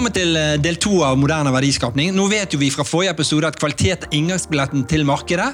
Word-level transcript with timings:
Velkommen 0.00 0.16
til 0.16 0.36
eh, 0.40 0.54
del 0.56 0.78
to 0.80 1.02
av 1.04 1.18
Moderne 1.20 1.50
verdiskapning. 1.52 2.14
Nå 2.16 2.24
vet 2.32 2.54
jo 2.54 2.58
vi 2.62 2.70
fra 2.72 2.86
forrige 2.88 3.12
episode 3.12 3.50
at 3.50 3.58
kvalitet 3.60 4.06
er 4.06 4.14
inngangsbilletten 4.16 4.86
til 4.88 5.04
markedet. 5.04 5.50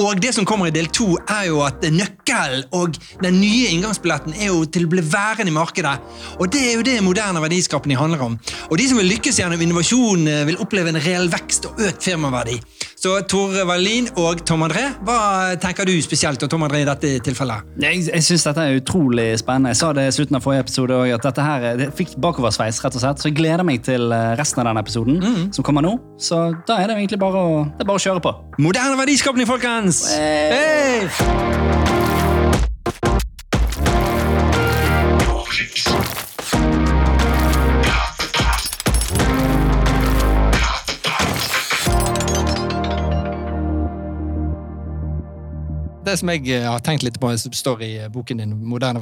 Og 0.00 0.22
det 0.24 0.30
som 0.32 0.46
kommer 0.48 0.70
i 0.70 0.72
del 0.72 0.88
to, 0.88 1.10
er 1.28 1.50
jo 1.50 1.58
at 1.66 1.84
nøkkelen 1.92 2.64
og 2.72 2.96
den 3.20 3.36
nye 3.42 3.74
inngangsbilletten 3.74 4.38
er 4.38 4.48
jo 4.48 4.62
til 4.64 4.88
å 4.88 4.92
bli 4.94 5.04
værende 5.04 5.52
i 5.52 5.54
markedet. 5.58 5.92
Og 6.38 6.48
det 6.48 6.62
er 6.64 6.78
jo 6.78 6.86
det 6.88 6.96
moderne 7.04 7.44
verdiskapning 7.44 8.00
handler 8.00 8.24
om. 8.24 8.38
Og 8.70 8.80
de 8.80 8.88
som 8.88 9.02
vil 9.02 9.10
lykkes 9.12 9.42
gjennom 9.42 9.60
innovasjon, 9.60 10.24
eh, 10.32 10.46
vil 10.48 10.64
oppleve 10.64 10.94
en 10.94 11.02
reell 11.04 11.28
vekst 11.36 11.68
og 11.68 11.84
økt 11.84 12.08
firmaverdi. 12.08 12.56
Så 13.04 13.10
Tore 13.28 13.66
Wallin 13.68 14.06
og 14.16 14.38
Tom 14.48 14.62
André, 14.64 14.86
hva 15.04 15.52
tenker 15.60 15.84
du 15.84 15.92
spesielt 16.00 16.40
om 16.46 16.48
Tom 16.48 16.62
André 16.64 16.80
i 16.80 16.86
dette 16.88 17.10
tilfellet? 17.26 17.66
Jeg, 17.82 18.06
jeg 18.08 18.24
synes 18.24 18.46
dette 18.48 18.64
er 18.64 18.78
utrolig 18.78 19.26
spennende. 19.42 19.74
Jeg 19.74 19.80
sa 19.82 19.90
det 19.92 20.06
i 20.08 20.14
slutten 20.16 20.38
av 20.38 20.44
forrige 20.46 20.64
episode 20.64 20.96
også, 20.96 21.18
at 21.18 21.26
dette 21.28 21.44
her 21.44 21.66
det 21.82 21.90
fikk 21.98 22.14
bakoversveis. 22.24 22.80
rett 22.80 22.96
og 22.96 23.04
slett. 23.04 23.20
Så 23.20 23.28
jeg 23.28 23.36
gleder 23.42 23.66
meg 23.68 23.84
til 23.84 24.08
eh, 24.08 24.32
resten 24.40 24.62
av 24.62 24.70
den 24.70 24.80
episoden 24.80 25.20
som 25.52 25.66
kommer 25.66 25.84
nå. 25.84 25.98
Så 26.16 26.46
da 26.64 26.78
er 26.80 26.88
det 26.88 26.96
egentlig 27.02 27.20
bare 27.20 27.44
å, 27.44 27.60
det 27.74 27.84
er 27.84 27.92
bare 27.92 28.00
å 28.00 28.06
kjøre 28.06 28.24
på. 28.24 28.32
Moderne 28.64 28.96
verdiskapning, 29.02 29.52
folkens! 29.52 30.06
Hey! 30.16 32.03
Det 46.04 46.18
som 46.20 46.28
jeg 46.28 46.50
eh, 46.52 46.66
har 46.68 46.82
tenkt 46.84 47.04
litt 47.06 47.16
på, 47.20 47.30
som 47.40 47.54
står 47.56 47.84
i 47.84 47.94
eh, 48.02 48.10
boken 48.12 48.42
din, 48.42 48.52
Moderne 48.68 49.00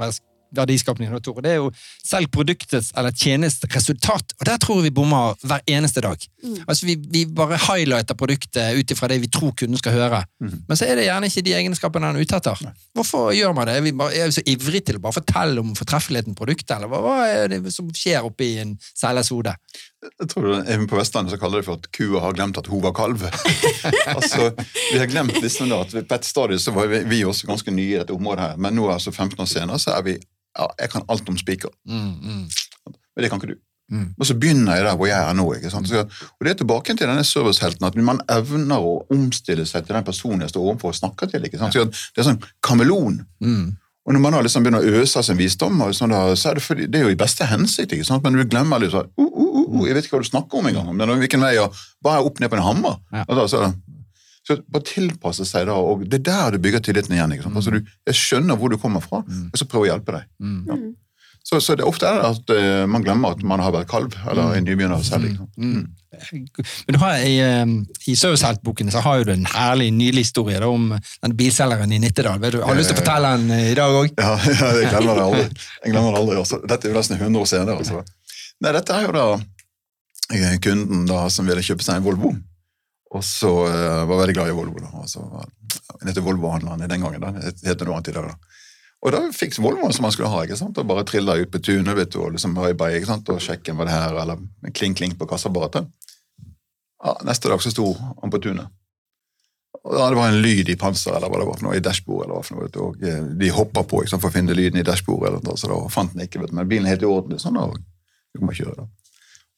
verdiskapning, 0.52 1.10
Tore, 1.24 1.42
det 1.42 1.54
er 1.54 1.60
jo 1.62 1.70
selv 2.04 2.28
produktets 2.30 2.90
eller 2.98 3.14
tjenestens 3.16 3.72
resultat. 3.74 4.34
Og 4.38 4.44
der 4.46 4.58
tror 4.60 4.78
jeg 4.78 4.90
vi 4.90 4.94
bommer 4.94 5.32
hver 5.42 5.64
eneste 5.66 6.02
dag. 6.04 6.26
Altså 6.66 6.86
vi, 6.86 6.98
vi 7.14 7.24
bare 7.26 7.56
highlighter 7.56 8.18
produktet 8.20 8.76
ut 8.76 8.92
ifra 8.92 9.08
det 9.08 9.22
vi 9.22 9.30
tror 9.32 9.54
kunden 9.56 9.80
skal 9.80 9.96
høre. 9.96 10.20
Men 10.68 10.78
så 10.78 10.86
er 10.86 11.00
det 11.00 11.06
gjerne 11.08 11.30
ikke 11.32 11.46
de 11.46 11.54
egenskapene 11.56 12.10
han 12.10 12.20
er 12.20 12.26
ute 12.26 12.36
etter. 12.36 12.66
Hvorfor 12.92 13.32
gjør 13.32 13.56
man 13.56 13.70
det? 13.70 13.78
Er 13.80 13.86
vi, 13.86 13.94
bare, 13.96 14.12
er 14.12 14.28
vi 14.28 14.36
så 14.36 14.44
ivrige 14.52 14.90
til 14.90 15.00
å 15.00 15.04
bare 15.06 15.18
fortelle 15.22 15.64
om 15.64 15.72
fortreffeligheten 15.78 16.36
produktet, 16.38 16.76
eller 16.76 16.92
hva, 16.92 17.00
hva 17.06 17.16
er 17.30 17.48
det 17.54 17.62
som 17.72 17.88
skjer 17.96 18.28
oppi 18.28 18.58
en 18.62 18.76
selgers 18.92 19.32
hode? 19.32 19.56
Jeg 20.02 20.28
tror 20.32 20.46
det- 20.48 20.68
Even 20.74 20.86
på 20.90 20.96
Vestlandet 20.98 21.30
så 21.32 21.38
kaller 21.38 21.60
de 21.62 21.66
for 21.66 21.78
at 21.78 21.86
kua 21.94 22.20
har 22.20 22.32
glemt 22.34 22.58
at 22.58 22.66
hun 22.66 22.82
var 22.82 22.92
kalv. 22.92 23.22
altså, 24.16 24.50
Vi 24.92 24.98
har 24.98 25.06
glemt 25.06 25.36
liksom 25.42 25.68
da, 25.70 25.80
at 25.84 26.08
på 26.08 26.14
et 26.18 26.24
stadium 26.26 26.58
så 26.58 26.74
var 26.74 26.86
vi, 26.90 27.02
vi 27.08 27.24
også 27.24 27.46
ganske 27.46 27.70
nye 27.74 27.94
i 27.94 27.98
dette 28.00 28.14
området 28.14 28.40
her, 28.48 28.56
men 28.56 28.74
nå 28.74 28.88
altså 28.90 29.12
15 29.14 29.38
år 29.40 29.46
senere 29.50 29.78
så 29.78 29.94
er 29.96 30.02
vi 30.02 30.16
ja, 30.58 30.66
Jeg 30.80 30.90
kan 30.90 31.02
alt 31.08 31.28
om 31.28 31.38
spiker, 31.38 31.70
Mm, 31.88 32.16
mm. 32.22 32.48
men 32.86 33.22
det 33.22 33.30
kan 33.30 33.38
ikke 33.40 33.54
du. 33.54 33.60
Mm. 33.92 34.14
Og 34.18 34.26
så 34.26 34.34
begynner 34.40 34.74
jeg 34.76 34.84
der 34.86 34.96
hvor 34.96 35.06
jeg 35.06 35.20
er 35.28 35.34
nå. 35.36 35.44
ikke 35.54 35.70
sant? 35.70 35.88
Så, 35.88 36.00
og 36.00 36.44
det 36.46 36.50
er 36.50 36.54
tilbake 36.62 36.94
til 36.96 37.06
denne 37.08 37.24
servicehelten, 37.24 37.84
at 37.86 37.96
man 37.96 38.20
evner 38.30 38.80
å 38.80 38.92
omstille 39.12 39.66
seg 39.68 39.84
til 39.86 39.94
den 39.98 40.04
personen 40.06 40.40
jeg 40.40 40.50
står 40.54 40.62
overfor 40.70 40.88
og 40.92 40.94
snakker 40.96 41.28
til. 41.28 41.44
ikke 41.44 41.58
sant? 41.60 41.74
Så 41.76 41.84
det 41.90 42.22
er 42.22 42.28
sånn 42.30 42.40
kameleon. 42.64 43.18
Mm. 43.44 43.76
Og 44.02 44.16
når 44.16 44.22
man 44.24 44.34
da 44.34 44.40
liksom 44.42 44.64
begynner 44.64 44.82
å 44.82 45.02
øse 45.02 45.20
av 45.20 45.26
sin 45.26 45.38
visdom, 45.38 45.78
og 45.84 45.94
sånn 45.94 46.10
da, 46.10 46.24
så 46.38 46.50
er 46.50 46.58
det, 46.58 46.64
fordi, 46.64 46.88
det 46.90 46.98
er 46.98 47.06
jo 47.06 47.14
i 47.14 47.18
beste 47.18 47.46
hensikt, 47.46 47.94
ikke 47.94 48.06
sant? 48.08 48.24
men 48.26 48.34
du 48.34 48.42
glemmer 48.50 48.82
litt 48.82 48.94
sånn 48.94 49.06
uh, 49.06 49.28
uh, 49.28 49.50
uh, 49.60 49.66
uh, 49.76 49.84
Jeg 49.86 49.94
vet 49.94 50.08
ikke 50.08 50.16
hva 50.16 50.24
du 50.24 50.30
snakker 50.30 50.58
om 50.58 50.70
engang. 50.72 50.88
Men 50.98 51.12
hvilken 51.20 51.44
vei, 51.46 51.54
og 51.62 51.76
hva 52.02 52.16
er 52.16 52.26
opp 52.26 52.42
ned 52.42 52.50
på 52.50 52.58
en 52.58 52.66
hammer? 52.66 52.98
Ja. 53.14 53.22
Og 53.28 53.38
da, 53.38 53.44
så, 53.52 53.68
så 54.42 54.58
bare 54.66 54.88
tilpasse 54.90 55.46
seg 55.46 55.68
da, 55.70 55.78
og 55.78 56.02
det 56.02 56.18
er 56.18 56.26
der 56.32 56.56
du 56.56 56.66
bygger 56.66 56.82
tilliten 56.82 57.14
igjen. 57.14 57.36
ikke 57.36 57.46
sant? 57.46 57.60
Altså, 57.62 57.76
du, 57.76 57.94
jeg 58.10 58.18
skjønner 58.18 58.58
hvor 58.58 58.74
du 58.74 58.78
kommer 58.82 59.04
fra, 59.04 59.22
og 59.22 59.60
så 59.60 59.68
prøver 59.70 59.86
å 59.86 59.92
hjelpe 59.92 60.18
deg. 60.18 60.26
Mm. 60.42 60.90
Så, 61.42 61.58
så 61.60 61.74
det, 61.74 61.84
ofte 61.84 62.06
er 62.06 62.20
det 62.20 62.28
at 62.28 62.52
eh, 62.54 62.84
man 62.86 63.02
glemmer 63.04 63.34
at 63.34 63.42
man 63.46 63.60
har 63.60 63.74
vært 63.74 63.90
kalv, 63.90 64.14
eller 64.30 64.54
en 64.56 64.64
nybegynner 64.66 65.02
selv. 65.04 65.26
ikke? 65.26 65.48
Mm. 65.58 65.90
Men 66.86 66.94
du 66.94 66.98
har 67.00 67.24
I, 67.24 67.38
eh, 67.40 67.66
i 68.12 68.14
Serviceheltboken 68.16 68.92
så 68.92 69.02
har 69.04 69.24
du 69.24 69.32
en 69.32 69.46
herlig 69.48 69.90
nylig 69.96 70.26
da, 70.36 70.68
om 70.68 70.92
den 70.94 71.36
bilselgeren 71.36 71.92
i 71.92 71.98
Nittedal. 71.98 72.38
Vet 72.40 72.52
du, 72.52 72.60
har 72.62 72.74
du 72.74 72.80
lyst 72.80 72.92
til 72.92 72.98
å 72.98 73.02
fortelle 73.02 73.32
den 73.38 73.50
eh, 73.56 73.72
i 73.72 73.74
dag 73.78 73.96
òg? 73.96 74.12
Ja, 74.20 74.36
ja, 74.60 74.70
jeg 74.78 74.92
glemmer 74.92 75.18
det 75.18 75.26
aldri. 75.26 75.48
Jeg 75.82 75.94
glemmer 75.94 76.14
det 76.14 76.22
aldri 76.22 76.38
også. 76.42 76.60
Dette 76.68 76.88
er 76.88 76.92
jo 76.92 77.00
nesten 77.00 77.18
100 77.18 77.42
år 77.42 77.50
senere. 77.50 77.76
Altså. 77.82 78.04
Nei, 78.62 78.72
dette 78.78 78.96
er 78.96 79.06
jo 79.08 79.14
da 79.16 79.26
eh, 80.36 80.56
kunden 80.62 81.06
da 81.10 81.26
som 81.32 81.48
ville 81.48 81.64
kjøpe 81.64 81.84
seg 81.84 81.98
en 81.98 82.06
Volvo, 82.06 82.32
og 83.12 83.24
så 83.26 83.50
uh, 83.68 84.04
var 84.08 84.22
veldig 84.22 84.34
glad 84.38 84.52
i 84.52 84.54
Volvo. 84.56 84.78
da. 84.80 84.92
Og 85.02 85.08
så, 85.10 85.20
uh, 85.20 86.22
Volvo-handleren 86.24 86.86
den 86.88 87.02
gangen. 87.02 87.20
da. 87.20 87.32
Det 87.34 87.66
heter 87.66 87.88
noe 87.88 87.98
annet 87.98 88.12
i 88.12 88.16
dag. 88.16 88.30
da. 88.30 88.61
Og 89.02 89.10
da 89.10 89.20
fikk 89.34 89.56
Volvoen 89.58 89.92
som 89.94 90.06
han 90.06 90.12
skulle 90.14 90.30
ha, 90.30 90.44
ikke 90.46 90.56
sant? 90.60 90.78
og 90.78 90.86
bare 90.86 91.02
trilla 91.08 91.34
ut 91.40 91.50
på 91.50 91.58
tunet 91.58 91.96
vet 91.98 92.12
du, 92.14 92.20
og 92.22 92.36
liksom 92.36 92.54
bye, 92.54 92.92
ikke 92.94 93.08
sant? 93.08 93.28
og 93.34 93.40
sjekken 93.42 93.76
var 93.76 93.88
det 93.90 93.96
her, 93.96 94.14
eller 94.22 94.38
kling-kling 94.70 95.16
på 95.18 95.26
kassaapparatet. 95.26 95.88
Ja, 97.02 97.16
neste 97.26 97.50
dag 97.50 97.62
så 97.64 97.72
sto 97.74 97.88
han 97.98 98.30
på 98.30 98.38
tunet. 98.38 98.70
Og 99.82 99.96
da, 99.96 100.06
Det 100.12 100.16
var 100.20 100.28
en 100.30 100.42
lyd 100.44 100.68
i 100.70 100.76
panser 100.78 101.16
eller 101.16 101.32
hva 101.32 101.40
det 101.40 101.48
var 101.48 101.58
for 101.58 101.66
noe, 101.66 101.76
i 101.76 101.82
dashbordet. 101.82 102.28
eller 102.28 102.36
hva 102.38 102.46
for 102.46 102.54
noe, 102.54 102.66
vet 102.68 102.76
du, 102.76 102.80
og 102.86 103.02
eh, 103.02 103.22
De 103.42 103.50
hoppa 103.50 103.82
på 103.82 104.04
ikke 104.04 104.14
sant, 104.14 104.22
for 104.22 104.30
å 104.30 104.36
finne 104.36 104.54
lyden 104.54 104.78
i 104.78 104.86
dashbordet, 104.86 105.42
så 105.58 105.72
da 105.72 105.80
fant 105.90 106.14
den 106.14 106.22
ikke. 106.28 106.38
vet 106.44 106.52
du, 106.52 106.54
Men 106.60 106.68
bilen 106.70 106.86
helt 106.86 107.02
i 107.02 107.10
orden. 107.10 107.38
sånn 107.42 107.58
da, 107.58 107.66
du 108.38 108.44
må 108.46 108.54
kjøre 108.54 108.84
da. 108.84 108.86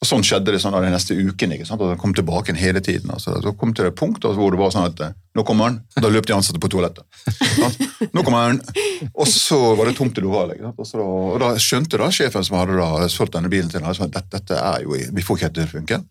Og 0.02 0.08
Sånn 0.08 0.24
skjedde 0.26 0.52
det 0.52 0.58
sånn 0.60 0.74
de 0.76 0.90
neste 0.92 1.14
ukene. 1.16 1.56
ikke 1.56 1.66
sant, 1.68 1.80
og 1.80 1.88
Den 1.94 2.00
kom 2.00 2.12
tilbake 2.12 2.52
hele 2.58 2.80
tiden. 2.84 3.10
altså. 3.10 3.38
Så 3.40 3.54
kom 3.56 3.72
til 3.72 3.86
det 3.86 3.94
punktet 3.96 4.34
hvor 4.36 4.50
det 4.52 4.58
var 4.60 4.70
sånn 4.74 4.90
at 4.90 5.00
eh, 5.00 5.14
nå 5.34 5.44
kommer 5.48 5.70
han, 5.70 5.78
da 5.96 6.10
løp 6.12 6.26
de 6.28 6.34
ansatte 6.36 6.60
på 6.60 6.68
toalettet. 6.68 7.04
Nå 8.12 8.22
kommer 8.22 8.50
han, 8.50 8.60
Og 9.14 9.26
så 9.30 9.56
var 9.78 9.88
det 9.88 9.96
tomt 9.96 10.18
i 10.18 10.24
lokalet. 10.24 10.60
Og, 10.60 10.84
da, 10.84 10.98
og 11.06 11.38
da 11.40 11.54
skjønte 11.62 11.98
da 12.02 12.10
sjefen 12.12 12.44
som 12.44 12.58
hadde 12.60 12.76
da 12.76 13.08
solgt 13.08 13.32
denne 13.38 13.48
bilen 13.48 13.70
til 13.72 13.80
ham, 13.80 13.94
at 13.96 14.12
dette, 14.12 14.28
dette 14.36 14.60
er 14.60 14.84
jo, 14.84 14.92
vi 15.14 15.24
får 15.24 15.38
ikke 15.40 15.48
dette 15.48 15.62
til 15.62 15.70
å 15.70 15.74
funke. 15.80 16.02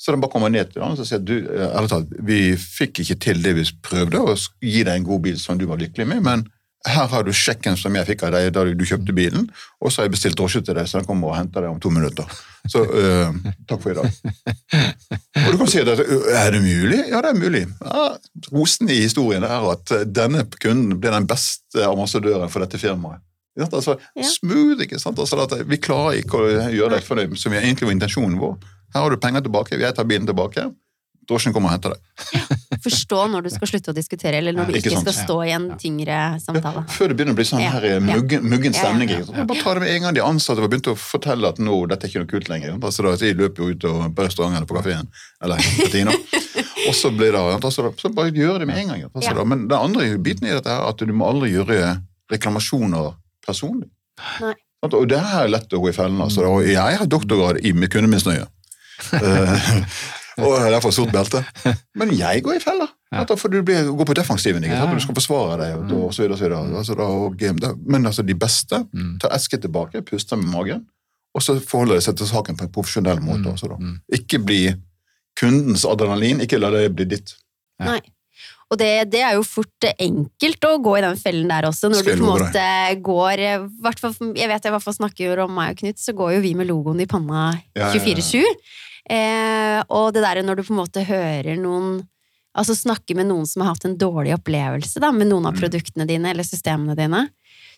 Så 0.00 0.10
den 0.14 0.20
bare 0.24 0.32
kommer 0.32 0.50
ned 0.50 0.72
til 0.72 0.82
ham 0.82 0.96
og 0.96 1.06
sier 1.06 1.20
du, 1.22 1.36
eh, 1.44 1.68
ærlig 1.68 1.92
talt, 1.92 2.16
vi 2.26 2.40
fikk 2.58 3.04
ikke 3.04 3.18
til 3.28 3.44
det 3.44 3.54
vi 3.60 3.66
prøvde, 3.84 4.24
å 4.24 4.34
gi 4.64 4.82
deg 4.82 4.94
en 4.98 5.06
god 5.06 5.20
bil 5.28 5.36
som 5.40 5.60
du 5.60 5.66
var 5.70 5.78
lykkelig 5.84 6.08
med, 6.10 6.24
men 6.24 6.48
her 6.86 7.06
har 7.08 7.24
du 7.24 7.32
sjekken 7.32 7.76
som 7.80 7.94
jeg 7.96 8.06
fikk 8.10 8.26
av 8.26 8.34
deg 8.34 8.50
da 8.54 8.64
du 8.68 8.84
kjøpte 8.84 9.14
bilen, 9.16 9.46
og 9.80 9.92
så 9.92 10.02
har 10.02 10.08
jeg 10.08 10.14
bestilt 10.16 10.38
drosje 10.38 10.60
til 10.64 10.76
deg, 10.76 10.88
så 10.88 11.00
den 11.00 11.08
kommer 11.08 11.32
og 11.32 11.38
henter 11.38 11.64
deg 11.64 11.72
om 11.72 11.80
to 11.80 11.92
minutter. 11.92 12.28
Så 12.70 12.82
uh, 12.84 13.34
takk 13.68 13.80
for 13.82 13.92
i 13.92 13.96
dag. 13.98 14.08
Og 15.44 15.48
du 15.52 15.58
kan 15.60 15.70
si 15.72 15.82
at 15.82 15.90
er 15.92 16.54
det 16.54 16.62
mulig? 16.64 17.00
Ja, 17.10 17.20
det 17.24 17.32
er 17.34 17.40
mulig. 17.40 17.64
Ja, 17.80 18.04
rosen 18.52 18.92
i 18.92 19.00
historien 19.02 19.44
er 19.48 19.68
at 19.72 19.94
denne 20.08 20.44
kunden 20.56 20.98
ble 21.00 21.12
den 21.14 21.28
beste 21.30 21.84
ambassadøren 21.88 22.52
for 22.52 22.64
dette 22.64 22.80
firmaet. 22.80 23.24
Altså, 23.60 23.98
Ja. 24.16 24.26
Smooth, 24.26 24.82
ikke 24.82 24.98
sant? 24.98 25.18
Altså, 25.18 25.62
vi 25.64 25.76
klarer 25.78 26.18
ikke 26.18 26.40
å 26.40 26.48
gjøre 26.74 26.96
deg 26.96 27.04
fornøyd, 27.06 27.36
som 27.38 27.54
egentlig 27.54 27.86
var 27.86 27.94
intensjonen 27.94 28.40
vår. 28.40 28.56
Her 28.94 29.04
har 29.04 29.10
du 29.10 29.20
penger 29.22 29.44
tilbake, 29.46 29.78
jeg 29.78 29.94
tar 29.94 30.06
bilen 30.10 30.26
tilbake, 30.26 30.68
drosjen 31.28 31.54
kommer 31.54 31.70
og 31.70 31.74
henter 31.76 31.94
deg. 31.94 32.80
Forstå 32.84 33.20
når 33.32 33.46
du 33.46 33.50
skal 33.54 33.70
slutte 33.70 33.92
å 33.92 33.96
diskutere, 33.96 34.38
eller 34.40 34.56
når 34.56 34.68
du 34.70 34.78
Ikke 34.78 34.92
ikke 34.92 35.02
skal 35.06 35.16
stå 35.16 35.36
i 35.48 35.52
en 35.56 35.66
tyngre 35.80 36.18
samtale. 36.42 36.84
Før 36.92 37.10
det 37.12 37.16
begynner 37.18 37.36
å 37.36 37.38
bli 37.38 37.46
sånn 37.48 37.62
her 37.64 37.86
eh, 37.88 38.00
muggen, 38.04 38.44
muggen 38.50 38.76
stemning. 38.76 39.12
ja? 39.14 39.22
Bare 39.48 39.60
ta 39.62 39.74
det 39.76 39.84
med 39.84 39.92
en 39.94 40.06
gang 40.06 40.16
de 40.18 40.24
ansatte 40.24 40.64
var 40.64 40.72
begynt 40.72 40.90
å 40.92 40.96
fortelle 40.98 41.50
at 41.54 41.60
nå, 41.62 41.78
dette 41.90 42.08
er 42.08 42.12
ikke 42.12 42.24
noe 42.24 42.32
kult 42.34 42.50
lenger. 42.52 42.76
Så 42.90 43.06
da, 43.06 43.14
de 43.20 43.32
løper 43.40 43.64
jo 43.64 43.70
ut 43.72 43.86
og, 43.90 44.02
på 44.16 44.26
restauranten 44.28 44.60
eller 44.60 44.70
på 44.70 44.78
kafeen. 44.78 45.08
Eller 45.44 45.64
på 45.80 45.88
Tina. 45.94 46.16
Og 46.84 46.94
så 46.98 47.10
blir 47.14 47.32
det 47.32 47.72
så, 47.72 47.88
så 48.00 48.12
bare 48.12 48.34
gjør 48.34 48.60
det 48.62 48.68
med 48.68 48.82
en 48.82 48.92
gang. 48.92 49.06
Så, 49.14 49.30
Ja. 49.30 49.44
Men 49.48 49.68
den 49.70 49.78
andre 49.78 50.10
biten 50.18 50.48
i 50.48 50.52
dette 50.52 50.70
er 50.70 50.84
at 50.90 51.00
du 51.00 51.12
må 51.16 51.30
aldri 51.30 51.54
gjøre 51.54 51.96
reklamasjoner 52.32 53.14
personlig. 53.46 53.88
Nei. 54.40 54.54
Og 54.84 55.06
det 55.08 55.16
er 55.16 55.48
lett 55.48 55.72
å 55.72 55.80
gå 55.80 55.88
i 55.88 55.96
fellen. 55.96 56.20
Altså, 56.20 56.44
og 56.44 56.66
jeg 56.68 56.98
har 57.00 57.08
doktorgrad 57.08 57.62
i 57.64 57.72
kundemisnøye. 57.72 58.44
Og 60.42 60.50
jeg 60.56 60.66
er 60.66 60.72
derfor 60.74 60.94
sort 60.94 61.12
belte. 61.14 61.44
Men 61.98 62.10
jeg 62.16 62.42
går 62.42 62.56
i 62.58 62.62
fella. 62.62 62.88
Ja. 63.14 63.22
For 63.38 63.52
du 63.52 63.60
blir, 63.62 63.86
går 63.94 64.08
på 64.08 64.16
defensiven. 64.18 64.64
Ikke 64.66 64.78
sant? 64.80 64.90
Ja. 64.90 64.98
Du 64.98 65.04
skal 65.04 65.18
forsvare 65.20 65.58
deg. 65.60 65.76
Og, 65.78 65.92
og 66.08 66.14
så 66.16 66.24
videre, 66.24 66.34
og 66.34 66.40
så 66.40 66.48
videre. 66.48 66.78
Altså, 66.80 66.96
da, 66.98 67.06
og, 67.06 67.44
men 67.86 68.06
altså, 68.10 68.24
de 68.26 68.34
beste 68.34 68.80
Mm. 68.94 69.18
tar 69.22 69.38
skritt 69.38 69.62
tilbake, 69.62 70.02
puster 70.02 70.36
med 70.40 70.50
magen, 70.50 70.82
og 71.34 71.42
så 71.42 71.56
forholder 71.60 71.98
de 71.98 72.06
seg 72.08 72.16
til 72.18 72.26
saken 72.30 72.58
på 72.58 72.66
en 72.66 72.72
profesjonell 72.74 73.22
måte. 73.22 73.44
Mm. 73.44 73.52
Også, 73.54 73.70
da. 73.70 73.78
Mm. 73.78 73.94
Ikke 74.18 74.38
bli 74.42 74.60
kundens 75.38 75.84
adrenalin, 75.88 76.42
ikke 76.44 76.58
la 76.62 76.70
det 76.74 76.88
bli 76.94 77.06
ditt. 77.14 77.36
Ja. 77.80 77.94
Nei. 77.94 78.00
Og 78.72 78.78
det, 78.80 78.88
det 79.12 79.20
er 79.22 79.34
jo 79.36 79.42
fort 79.46 79.86
enkelt 80.00 80.64
å 80.66 80.70
gå 80.82 80.94
i 80.98 81.02
den 81.04 81.18
fellen 81.20 81.50
der 81.52 81.66
også, 81.68 81.90
når 81.92 82.00
du 82.00 82.08
på 82.08 82.14
en 82.16 82.22
måte 82.24 82.62
går 83.04 83.42
eh, 83.44 83.66
Jeg 83.84 84.48
vet 84.50 84.64
jeg 84.64 84.70
i 84.70 84.72
hvert 84.74 84.82
fall 84.86 84.96
snakker 84.96 85.42
om 85.44 85.52
meg 85.54 85.74
og 85.74 85.82
Knut, 85.82 86.00
så 86.00 86.14
går 86.16 86.32
jo 86.38 86.40
vi 86.42 86.54
med 86.58 86.66
logoen 86.70 87.02
i 87.04 87.06
panna 87.10 87.50
Ja, 87.76 87.90
ja, 87.92 88.00
ja. 88.00 88.42
24-7. 89.10 89.14
Eh, 89.14 89.84
og 89.88 90.12
det 90.14 90.22
der 90.24 90.42
når 90.42 90.56
du 90.56 90.62
på 90.64 90.74
en 90.74 90.82
måte 90.84 91.04
hører 91.04 91.56
noen 91.60 92.02
Altså 92.54 92.70
snakker 92.78 93.16
med 93.18 93.26
noen 93.26 93.48
som 93.50 93.64
har 93.64 93.72
hatt 93.72 93.84
en 93.88 93.96
dårlig 93.98 94.30
opplevelse 94.36 95.00
da, 95.02 95.08
med 95.10 95.26
noen 95.26 95.48
av 95.48 95.56
Mm. 95.56 95.58
produktene 95.58 96.04
dine 96.06 96.30
eller 96.30 96.46
systemene 96.46 96.94
dine, 96.94 97.24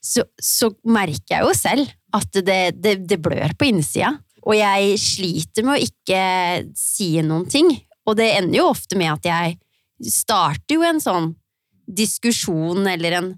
så, 0.05 0.20
så 0.37 0.69
merker 0.84 1.32
jeg 1.32 1.46
jo 1.46 1.55
selv 1.56 1.88
at 2.12 2.37
det, 2.44 2.76
det, 2.84 3.08
det 3.08 3.17
blør 3.25 3.55
på 3.56 3.70
innsida. 3.70 4.19
Og 4.44 4.52
jeg 4.52 4.99
sliter 5.00 5.64
med 5.64 5.78
å 5.78 5.87
ikke 5.87 6.20
si 6.76 7.23
noen 7.25 7.49
ting. 7.49 7.73
Og 8.05 8.19
det 8.20 8.28
ender 8.37 8.58
jo 8.58 8.69
ofte 8.69 9.00
med 9.00 9.14
at 9.14 9.25
jeg 9.25 9.56
starter 10.12 10.76
jo 10.76 10.84
en 10.84 11.00
sånn 11.00 11.32
diskusjon 11.88 12.84
eller 12.87 13.12
en 13.23 13.34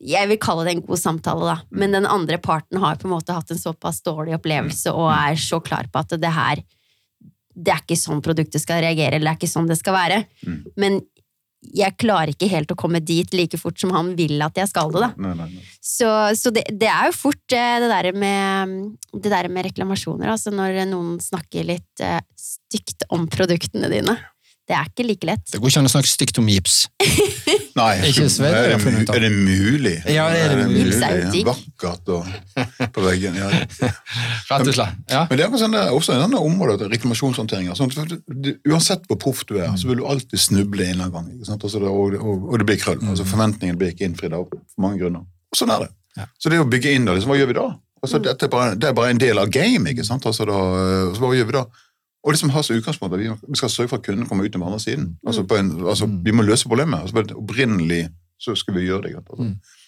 Jeg 0.00 0.26
vil 0.26 0.38
kalle 0.40 0.64
det 0.64 0.74
en 0.74 0.86
god 0.88 0.98
samtale, 0.98 1.44
da. 1.44 1.56
Men 1.70 1.92
den 1.92 2.06
andre 2.08 2.38
parten 2.40 2.80
har 2.80 2.96
på 2.96 3.06
en 3.06 3.12
måte 3.14 3.34
hatt 3.36 3.50
en 3.52 3.58
såpass 3.60 4.02
dårlig 4.02 4.34
opplevelse 4.38 4.90
og 4.90 5.10
er 5.12 5.36
så 5.36 5.60
klar 5.60 5.86
på 5.92 6.00
at 6.00 6.14
det 6.18 6.30
her 6.32 6.62
det 7.54 7.72
er 7.74 7.82
ikke 7.82 7.98
sånn 7.98 8.22
produktet 8.24 8.62
skal 8.62 8.84
reagere, 8.84 9.16
eller 9.16 9.30
det 9.30 9.32
er 9.32 9.40
ikke 9.40 9.54
sånn 9.54 9.70
det 9.70 9.78
skal 9.80 9.96
være. 9.96 10.22
Mm. 10.46 10.60
Men 10.80 11.00
jeg 11.60 11.92
klarer 12.00 12.32
ikke 12.32 12.48
helt 12.48 12.70
å 12.72 12.76
komme 12.78 13.02
dit 13.04 13.34
like 13.36 13.58
fort 13.60 13.76
som 13.80 13.92
han 13.92 14.14
vil 14.16 14.40
at 14.42 14.56
jeg 14.56 14.70
skal 14.70 14.92
det. 14.94 15.02
da. 15.04 15.10
Nei, 15.20 15.32
nei, 15.36 15.48
nei. 15.58 15.64
Så, 15.84 16.08
så 16.38 16.52
det, 16.56 16.64
det 16.80 16.88
er 16.88 17.10
jo 17.10 17.16
fort 17.18 17.56
eh, 17.56 17.76
det 17.82 17.90
der 17.90 18.08
med, 18.16 18.76
det 19.12 19.32
der 19.32 19.48
med 19.52 19.68
reklamasjoner, 19.68 20.30
altså 20.32 20.54
når 20.54 20.80
noen 20.88 21.18
snakker 21.22 21.68
litt 21.68 22.04
eh, 22.04 22.22
stygt 22.40 23.04
om 23.12 23.28
produktene 23.30 23.92
dine. 23.92 24.16
Det 24.70 24.76
er 24.78 24.86
ikke 24.86 25.04
like 25.08 25.26
lett. 25.26 25.42
Det 25.50 25.58
går 25.58 25.72
ikke 25.72 25.80
an 25.82 25.88
å 25.88 25.90
snakke 25.90 26.06
stygt 26.10 26.38
om 26.38 26.46
gips. 26.46 26.74
Nei, 27.80 27.90
Ikke 28.10 28.26
svært, 28.30 28.54
er, 28.54 28.76
det, 28.82 29.14
er 29.14 29.22
det 29.24 29.30
mulig? 29.34 29.92
Ja, 30.10 30.24
det 30.30 30.40
er 30.44 30.52
det 30.58 30.66
mulig. 30.68 30.84
Gips 30.90 31.02
er 31.06 31.16
jo 31.20 31.30
digg. 31.34 31.48
Vakkert 31.48 32.10
og 32.14 32.28
på 32.94 33.04
veggen. 33.04 33.38
Ja. 33.38 33.48
Rett 33.50 34.70
og 34.70 34.74
slett. 34.74 34.96
Ja. 35.10 35.24
Men 35.30 35.38
det 35.40 35.46
er 35.46 35.56
sånn, 35.62 35.74
det 35.74 35.82
er 35.84 35.94
også 35.96 36.14
en 36.14 36.22
denne 36.24 36.42
området 36.46 36.88
reklamasjonshåndtering. 36.92 37.70
Sånn, 37.78 37.90
for 37.94 38.10
du- 38.10 38.22
du- 38.46 38.70
uansett 38.70 39.06
hvor 39.10 39.18
proff 39.22 39.42
du 39.50 39.56
er, 39.58 39.70
så 39.80 39.90
vil 39.90 40.02
du 40.02 40.06
alltid 40.10 40.42
snuble 40.42 40.86
en 40.86 40.96
eller 41.00 41.10
annen 41.10 41.38
gang. 41.38 41.58
Altså 41.58 41.82
det, 41.82 41.90
og, 41.90 42.16
og, 42.18 42.48
og 42.52 42.58
det 42.62 42.66
blir 42.70 42.80
krøll. 42.82 43.02
Altså 43.10 43.26
Forventningene 43.26 43.78
blir 43.80 43.94
ikke 43.94 44.06
innfridd 44.10 44.34
av 44.38 44.48
for 44.50 44.82
mange 44.86 45.02
grunner. 45.02 45.26
Og 45.50 45.58
sånn 45.62 45.74
er 45.74 45.86
det. 45.86 45.92
Ja. 46.18 46.26
Så 46.42 46.50
det 46.52 46.58
å 46.62 46.66
bygge 46.70 46.94
inn 46.98 47.06
da, 47.06 47.14
liksom, 47.18 47.30
hva 47.34 47.38
gjør 47.38 47.50
vi 47.52 47.58
da? 47.60 47.68
Altså, 48.00 48.18
dette 48.24 48.46
er 48.48 48.52
bare, 48.52 48.74
det 48.80 48.88
er 48.88 48.94
bare 48.96 49.12
en 49.14 49.18
del 49.20 49.38
av 49.38 49.50
game. 49.52 49.90
ikke 49.92 50.06
sant? 50.08 50.24
Altså, 50.26 50.46
da, 50.48 50.58
så 51.14 51.20
hva 51.22 51.34
gjør 51.36 51.50
vi 51.50 51.56
da? 51.58 51.64
Og 52.24 52.34
liksom 52.34 52.52
ha 52.52 52.62
som 52.62 52.76
utgangspunkt 52.76 53.14
at 53.16 53.20
vi, 53.20 53.30
vi 53.48 53.56
skal 53.56 53.70
sørge 53.72 53.88
for 53.88 54.00
at 54.00 54.04
kunden 54.04 54.26
kommer 54.28 54.44
ut 54.44 54.52
den 54.52 54.62
andre 54.62 54.80
siden. 54.80 55.14
Altså, 55.26 55.42
på 55.48 55.56
en, 55.56 55.70
altså, 55.88 56.08
vi 56.24 56.34
må 56.36 56.44
løse 56.44 56.68
problemet. 56.68 57.00
Altså, 57.00 57.16
på 57.16 57.24
et 57.24 57.32
opprinnelig 57.32 58.02
så 58.40 58.54
skal 58.54 58.76
vi 58.76 58.88
gjøre 58.88 59.08
det. 59.08 59.14
Altså. 59.16 59.36
Altså. 59.38 59.78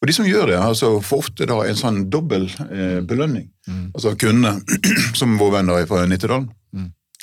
Og 0.00 0.08
de 0.08 0.12
som 0.12 0.28
gjør 0.28 0.46
det, 0.46 0.56
altså, 0.56 0.92
får 1.00 1.24
ofte 1.24 1.48
da 1.50 1.58
en 1.66 1.76
sånn 1.76 2.04
dobbel 2.10 2.46
eh, 2.70 3.00
belønning. 3.06 3.50
Altså 3.94 4.14
kundene, 4.18 4.60
som 5.18 5.36
vår 5.38 5.52
venn 5.58 5.74
fra 5.90 6.06
Nittedalen, 6.08 6.48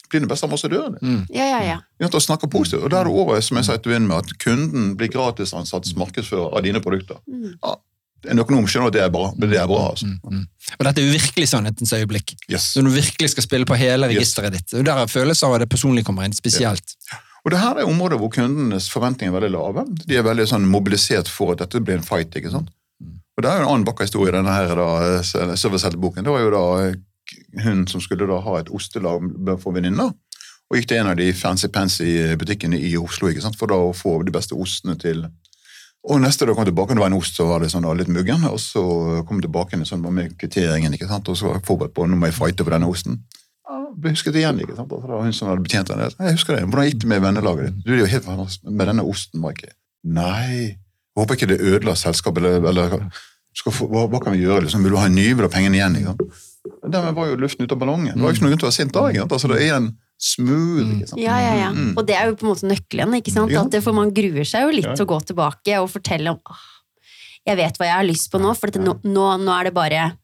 blir 0.09 0.23
den 0.23 0.29
beste 0.29 0.47
ambassadøren. 0.47 0.97
Mm. 1.01 1.25
Ja, 1.33 1.45
ja, 1.45 1.59
ja. 1.65 1.77
Vi 1.99 2.07
å 2.07 2.21
snakke 2.23 2.49
positivt. 2.51 2.85
Og 2.85 2.91
da 2.91 3.01
er 3.01 3.09
det 3.09 3.15
over 3.19 3.41
som 3.43 3.59
jeg 3.59 3.67
sa 3.67 3.75
etter 3.75 3.99
med 3.99 4.15
at 4.15 4.31
kunden 4.39 4.93
blir 4.99 5.11
gratisansatt 5.11 5.89
markedsfører 5.99 6.55
av 6.55 6.63
dine 6.63 6.81
produkter. 6.83 7.19
Mm. 7.27 7.57
Ja, 7.57 7.73
en 8.25 8.41
økonom 8.41 8.65
skjønner 8.67 8.89
at 8.89 8.95
det 8.95 9.03
er 9.05 9.11
bra, 9.13 9.29
men 9.37 9.51
det 9.51 9.59
er 9.61 9.67
bra. 9.69 9.91
altså. 9.91 10.07
Og 10.79 10.83
dette 10.87 11.01
er 11.01 11.05
jo 11.05 11.13
virkelig 11.13 11.47
sannhetens 11.51 11.93
øyeblikk. 11.93 12.33
Yes. 12.51 12.71
Når 12.75 12.89
du 12.89 12.95
virkelig 12.95 13.29
skal 13.35 13.45
spille 13.45 13.69
på 13.69 13.77
hele 13.77 14.09
registeret 14.09 14.57
ditt. 14.57 14.73
Og 14.73 14.85
Der 14.85 15.03
er 15.03 15.11
følelser 15.11 15.47
av 15.47 15.59
det 15.61 15.69
personlige 15.69 16.07
kommer 16.09 16.25
inn 16.25 16.33
spesielt. 16.33 16.97
Og 17.45 17.51
det 17.53 17.61
her 17.61 17.79
er 17.79 17.87
områder 17.87 18.19
hvor 18.19 18.31
kundenes 18.33 18.89
forventninger 18.91 19.31
er 19.31 19.39
veldig 19.39 19.53
lave. 19.53 19.85
De 20.03 20.17
er 20.17 20.25
veldig 20.25 20.47
sånn 20.49 20.65
mobilisert 20.67 21.29
for 21.31 21.53
at 21.53 21.61
dette 21.61 21.79
blir 21.79 21.99
en 21.99 22.03
fight. 22.03 22.35
ikke 22.35 22.51
sant? 22.51 22.73
Og 23.37 23.43
det 23.45 23.51
er 23.51 23.59
jo 23.59 23.67
en 23.67 23.71
annen 23.71 23.85
vakker 23.87 24.07
historie 24.09 24.33
i 24.33 24.35
denne 24.35 24.51
her 24.51 24.73
da, 24.75 24.89
Silverset-boken. 25.55 26.25
Det 26.25 26.33
var 26.33 26.41
jo 26.41 26.53
da 26.55 26.63
eh, 26.87 26.97
hun 27.63 27.85
som 27.87 28.01
skulle 28.01 28.27
da 28.27 28.41
ha 28.43 28.59
et 28.59 28.71
ostelag 28.73 29.29
for 29.61 29.77
venninner. 29.77 30.11
Og 30.67 30.75
gikk 30.75 30.89
til 30.89 30.99
en 30.99 31.11
av 31.13 31.19
de 31.19 31.29
fancy-pansy 31.37 32.35
butikkene 32.41 32.79
i 32.81 32.95
Oslo 32.99 33.29
ikke 33.29 33.45
sant? 33.45 33.55
for 33.59 33.71
da 33.71 33.77
å 33.79 33.93
få 33.95 34.17
de 34.27 34.33
beste 34.35 34.57
ostene 34.57 34.97
til 34.99 35.23
Og 36.07 36.21
neste 36.23 36.45
da 36.47 36.53
kom 36.55 36.63
jeg 36.63 36.71
tilbake, 36.71 36.95
det 36.95 37.03
var 37.03 37.11
en 37.11 37.17
ost, 37.17 37.35
så 37.35 37.47
var 37.49 37.63
det 37.63 37.71
sånn 37.73 37.87
litt 37.99 38.11
muggen. 38.11 38.45
Og 38.47 38.59
så 38.63 38.83
kom 39.27 39.41
jeg 39.41 39.47
tilbake 39.47 39.79
sånn, 39.87 40.05
med 40.13 40.37
kvitteringen, 40.39 40.93
ikke 40.95 41.09
sant? 41.09 41.27
og 41.27 41.39
så 41.39 41.49
var 41.49 41.59
jeg 41.59 41.67
forberedt 41.67 41.95
på 41.97 42.05
nå 42.07 42.19
må 42.19 42.29
jeg 42.29 42.37
fighte 42.37 42.63
for 42.63 42.75
denne 42.75 42.87
osten. 42.87 43.19
Ja, 43.67 43.79
ble 43.91 44.13
husket 44.15 44.37
igjen, 44.39 44.61
ikke 44.63 44.77
sant? 44.77 44.93
For 44.93 45.03
det 45.03 45.17
var 45.17 45.25
hun 45.25 45.35
som 45.35 45.51
hadde 45.51 45.65
betjent 45.65 45.91
den. 45.91 46.05
Jeg 46.05 46.37
husker 46.37 46.55
det. 46.55 46.63
Hvordan 46.69 46.87
gikk 46.87 47.01
det 47.03 47.11
med 47.11 47.23
vennelaget 47.25 47.67
ditt? 47.67 47.81
Du 47.83 47.91
er 47.91 48.03
jo 48.05 48.11
helt 48.13 48.27
fantastisk 48.29 48.69
med 48.69 48.91
denne 48.93 49.07
osten, 49.09 49.43
Mike. 49.43 49.73
Nei, 50.07 50.47
jeg 50.53 51.19
håper 51.19 51.39
ikke 51.39 51.51
det 51.51 51.59
ødela 51.59 51.97
selskapet, 51.99 52.45
eller, 52.45 52.69
eller 52.71 53.09
skal 53.57 53.73
hva, 53.89 54.05
hva 54.07 54.21
kan 54.21 54.35
vi 54.37 54.45
gjøre? 54.45 54.63
Liksom? 54.67 54.85
Vil 54.85 54.93
du 54.93 54.99
ha 55.01 55.07
en 55.09 55.17
ny, 55.17 55.27
vil 55.33 55.43
du 55.43 55.49
ha 55.49 55.53
pengene 55.53 55.79
igjen? 55.79 55.97
Ikke 55.99 56.13
sant? 56.13 56.43
Dermed 56.87 57.15
var 57.17 57.31
jo 57.31 57.39
luften 57.41 57.65
ute 57.65 57.73
av 57.75 57.81
ballongen. 57.81 58.13
Det 58.13 58.23
var 58.23 58.35
ikke 58.35 58.45
noe 58.45 58.53
grunn 58.53 58.61
til 58.61 58.67
å 58.67 58.71
være 58.71 58.77
sint 58.77 58.93
da. 58.95 59.07
Ikke 59.09 59.23
sant? 59.25 59.35
Altså, 59.37 59.49
det 59.51 59.59
er 59.65 59.75
en 59.79 59.89
smooth, 60.17 60.95
ikke 60.97 61.07
sant? 61.11 61.21
Ja, 61.21 61.35
ja, 61.41 61.53
ja. 61.61 61.69
Mm. 61.75 61.91
Og 61.97 62.05
det 62.07 62.15
er 62.17 62.29
jo 62.31 62.35
på 62.39 62.45
en 62.47 62.51
måte 62.53 62.67
nøkkelen. 62.69 63.13
ikke 63.19 63.33
sant? 63.33 63.51
Ja. 63.53 63.61
At 63.63 63.71
det, 63.73 63.83
for 63.85 63.93
man 63.93 64.11
gruer 64.15 64.45
seg 64.47 64.65
jo 64.65 64.73
litt 64.75 64.85
Ja. 64.89 64.95
til 64.95 65.05
å 65.05 65.11
gå 65.13 65.19
tilbake 65.29 65.77
og 65.81 65.89
fortelle 65.93 66.31
om 66.33 66.39
«Åh, 66.49 66.63
Jeg 67.47 67.55
vet 67.57 67.77
hva 67.77 67.85
jeg 67.85 67.95
har 67.95 68.03
lyst 68.07 68.31
på 68.31 68.39
nå, 68.41 68.53
for 68.57 68.67
dette, 68.67 68.81
nå, 68.83 68.97
nå, 69.07 69.27
nå 69.39 69.51
er 69.59 69.63
det 69.69 69.73
bare 69.73 70.17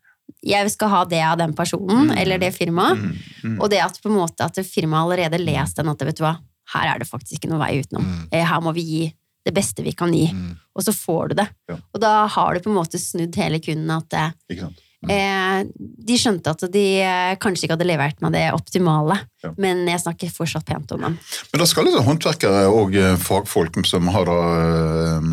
Jeg 0.43 0.71
skal 0.71 0.89
ha 0.89 1.03
det 1.05 1.21
av 1.23 1.37
den 1.37 1.53
personen 1.53 2.11
eller 2.17 2.37
det 2.39 2.53
firmaet. 2.55 2.97
Mm, 2.99 3.13
mm. 3.43 3.57
Og 3.61 3.69
det 3.69 3.79
at 3.83 3.99
på 4.01 4.09
en 4.09 4.17
måte 4.17 4.43
at 4.43 4.55
firmaet 4.65 5.03
allerede 5.05 5.39
lest 5.39 5.77
den 5.77 5.87
at 5.91 6.01
vet 6.03 6.17
du 6.17 6.23
hva, 6.23 6.37
her 6.73 6.95
er 6.95 6.99
det 6.99 7.07
faktisk 7.07 7.37
ikke 7.39 7.49
noen 7.51 7.59
vei 7.63 7.81
utenom. 7.83 8.05
Eh, 8.31 8.43
Her 8.43 8.59
må 8.63 8.73
vi 8.73 8.81
gi 8.87 9.03
det 9.45 9.53
beste 9.53 9.83
vi 9.83 9.91
kan 9.91 10.11
gi. 10.15 10.29
Og 10.75 10.83
så 10.83 10.91
får 10.95 11.29
du 11.29 11.35
det. 11.35 11.47
Ja. 11.69 11.75
Og 11.93 11.99
da 12.01 12.25
har 12.27 12.53
du 12.55 12.59
på 12.63 12.71
en 12.71 12.77
måte 12.79 12.99
snudd 12.99 13.35
hele 13.35 13.59
kunden 13.59 13.91
at 13.91 14.13
eh, 14.13 14.31
Ikke 14.51 14.61
sant? 14.67 14.79
Eh, 15.09 15.63
de 16.07 16.17
skjønte 16.17 16.47
at 16.53 16.63
de 16.71 16.83
eh, 17.01 17.35
kanskje 17.41 17.65
ikke 17.67 17.75
hadde 17.77 17.87
levert 17.89 18.21
meg 18.21 18.31
det 18.33 18.45
optimale, 18.53 19.19
Ja. 19.43 19.51
men 19.57 19.85
jeg 19.87 19.99
snakker 19.99 20.31
fortsatt 20.31 20.65
pent 20.65 20.91
om 20.95 21.01
dem. 21.01 21.17
Men 21.51 21.59
da 21.59 21.65
skal 21.65 21.85
liksom 21.85 22.05
håndverkere 22.07 22.67
og 22.71 22.95
eh, 22.95 23.15
fagfolk 23.17 23.81
som 23.85 24.07
har 24.07 24.25
da 24.25 24.37
eh, 24.63 25.27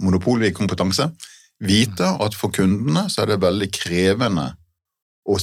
monopol 0.00 0.44
i 0.46 0.52
kompetanse, 0.54 1.10
vite 1.60 2.06
at 2.20 2.34
for 2.34 2.50
kundene 2.54 3.06
så 3.10 3.22
er 3.22 3.32
det 3.34 3.40
veldig 3.42 3.70
krevende 3.72 4.50
å 5.28 5.38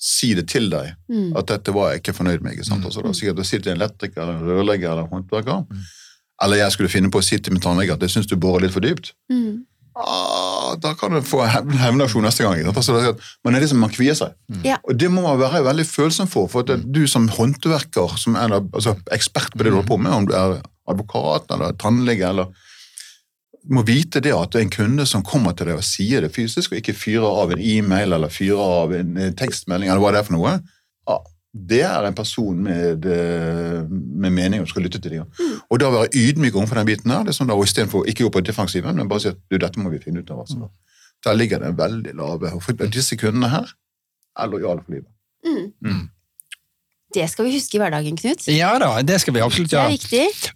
si 0.00 0.32
det 0.34 0.46
til 0.48 0.70
deg, 0.72 0.94
Mm. 1.10 1.36
at 1.36 1.46
dette 1.46 1.72
var 1.74 1.90
jeg 1.92 2.00
ikke 2.02 2.14
fornøyd 2.16 2.40
med. 2.42 2.52
ikke 2.54 2.64
sant? 2.64 2.84
Altså, 2.84 3.02
da 3.02 3.10
sikkert 3.12 3.38
å 3.42 3.44
si 3.44 3.58
til 3.58 3.72
en 3.72 3.80
elektriker, 3.80 4.22
eller 4.22 4.34
en 4.38 4.46
rørlegger 4.48 4.90
eller 4.92 5.08
håndverker, 5.10 5.66
eller 6.42 6.56
jeg 6.56 6.72
skulle 6.72 6.88
finne 6.88 7.10
på 7.12 7.18
å 7.20 7.24
si 7.24 7.36
til 7.38 7.52
min 7.52 7.60
tannlege 7.60 7.92
at 7.92 8.00
jeg 8.00 8.08
syns 8.14 8.26
du 8.26 8.36
borer 8.36 8.62
litt 8.62 8.72
for 8.72 8.80
dypt. 8.80 9.12
Mm. 9.30 9.66
Ah, 9.98 10.76
da 10.80 10.92
kan 10.94 11.10
du 11.12 11.20
få 11.26 11.42
hevn- 11.50 11.76
hevnaksjon 11.80 12.22
neste 12.24 12.44
gang. 12.46 12.60
Altså, 12.70 13.16
man 13.44 13.54
er 13.54 13.64
liksom, 13.64 13.80
man 13.82 13.90
kvier 13.90 14.14
seg. 14.14 14.36
Ja. 14.64 14.78
Og 14.86 14.96
det 14.98 15.10
må 15.10 15.24
man 15.26 15.40
være 15.40 15.64
veldig 15.66 15.86
følsom 15.88 16.28
for. 16.30 16.46
For 16.52 16.62
at 16.62 16.70
det, 16.72 16.92
du 16.94 17.06
som 17.10 17.28
håndverker, 17.28 18.16
som 18.20 18.36
er 18.38 18.54
altså, 18.60 18.96
ekspert 19.12 19.52
på 19.56 19.64
det 19.64 19.72
du 19.72 19.80
holder 19.80 19.90
på 19.90 19.98
med, 20.00 20.12
om 20.12 20.26
du 20.30 20.34
er 20.38 20.60
advokat 20.90 21.50
eller 21.54 21.72
tannlege 21.78 22.28
eller 22.30 22.50
må 23.70 23.82
vite 23.84 24.22
det 24.24 24.32
at 24.32 24.54
det 24.54 24.58
er 24.60 24.64
en 24.64 24.72
kunde 24.72 25.04
som 25.06 25.22
kommer 25.26 25.52
til 25.52 25.68
deg 25.68 25.76
og 25.76 25.84
sier 25.84 26.24
det 26.24 26.30
fysisk, 26.32 26.72
og 26.72 26.78
ikke 26.80 26.94
fyrer 26.96 27.26
av 27.42 27.50
en 27.52 27.60
e-mail 27.60 28.14
eller 28.16 28.32
fyrer 28.32 28.62
av 28.84 28.94
en 28.96 29.16
eh, 29.20 29.34
tekstmelding 29.36 29.90
eller 29.90 30.00
hva 30.00 30.14
det 30.14 30.22
er 30.22 30.28
for 30.30 30.38
noe. 30.38 30.54
Det 31.52 31.80
er 31.82 32.04
en 32.06 32.14
person 32.14 32.54
med, 32.62 33.06
eh, 33.10 33.82
med 33.90 34.30
mening 34.32 34.60
og 34.62 34.68
skal 34.70 34.82
lytte 34.86 35.00
til 35.02 35.10
dem. 35.16 35.24
Og 35.70 35.80
da 35.82 35.88
være 35.90 36.12
ydmyk 36.14 36.54
overfor 36.54 36.78
den 36.78 36.86
biten 36.86 37.10
her, 37.10 37.24
det 37.26 37.32
er 37.34 37.38
sånn 37.40 37.50
da, 37.50 37.56
og 37.58 37.66
istedenfor 37.66 38.06
ikke 38.06 38.28
gå 38.28 38.30
på 38.36 38.42
defensiven, 38.46 38.94
men 38.94 39.08
bare 39.10 39.20
si 39.24 39.28
at 39.32 39.40
du, 39.50 39.58
dette 39.58 39.82
må 39.82 39.90
vi 39.90 39.98
finne 39.98 40.22
ut 40.22 40.30
av. 40.30 40.44
Altså. 40.44 40.68
Der 41.26 41.34
ligger 41.34 41.58
det 41.58 41.72
veldig 41.76 42.14
lave. 42.14 42.52
Og 42.54 42.62
for 42.62 42.72
disse 42.86 43.16
kundene 43.18 43.50
her 43.50 43.66
er 44.38 44.46
lojale 44.52 44.84
for 44.86 44.94
livet. 44.94 45.10
Mm. 45.44 45.72
Mm. 45.84 46.08
Det 47.14 47.24
skal 47.32 47.44
vi 47.48 47.56
huske 47.56 47.74
i 47.74 47.80
hverdagen, 47.82 48.14
Knut. 48.20 48.44
Ja 48.54 48.70
da, 48.78 48.92
det 49.02 49.16
skal 49.20 49.34
vi 49.34 49.40
absolutt 49.42 49.72
Det 49.72 49.78
er 49.80 49.88
gjøre. 49.90 49.98
viktig. 49.98 50.52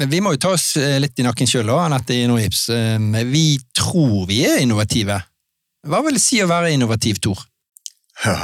Eh, 0.00 0.06
Vi 0.08 0.20
må 0.24 0.32
jo 0.32 0.40
ta 0.40 0.54
oss 0.56 0.70
eh, 0.80 0.96
litt 1.02 1.18
i 1.20 1.26
nakken 1.26 1.46
sjøl, 1.50 1.68
Anette 1.76 2.16
i 2.16 2.22
Innohips. 2.24 2.70
Eh, 2.72 2.96
Vi 3.28 3.58
tror 3.76 4.24
vi 4.26 4.40
er 4.48 4.62
innovative. 4.64 5.20
Hva 5.86 6.00
vil 6.06 6.16
det 6.16 6.22
si 6.24 6.40
å 6.40 6.48
være 6.48 6.72
innovativ, 6.72 7.20
Tor? 7.20 7.44
Ja. 8.24 8.38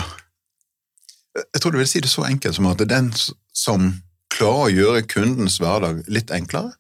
Jeg 1.37 1.63
tror 1.63 1.75
du 1.75 1.81
vil 1.81 1.89
si 1.91 2.03
det 2.05 2.11
så 2.13 2.25
enkelt 2.29 2.57
som 2.57 2.69
at 2.71 2.81
det 2.81 2.89
er 2.89 2.97
den 2.97 3.13
som 3.57 3.91
klarer 4.33 4.67
å 4.67 4.75
gjøre 4.75 5.07
kundens 5.11 5.61
hverdag 5.63 6.03
litt 6.13 6.33
enklere. 6.35 6.75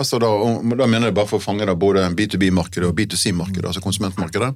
Altså 0.00 0.20
da, 0.22 0.30
da 0.80 0.86
mener 0.88 1.10
jeg 1.10 1.16
bare 1.18 1.28
for 1.28 1.40
å 1.40 1.44
fange 1.44 1.66
da 1.68 1.74
både 1.76 2.06
B2B-markedet 2.16 2.88
og 2.88 2.96
B2C-markedet, 2.96 3.66
altså 3.68 3.82
konsumentmarkedet. 3.84 4.54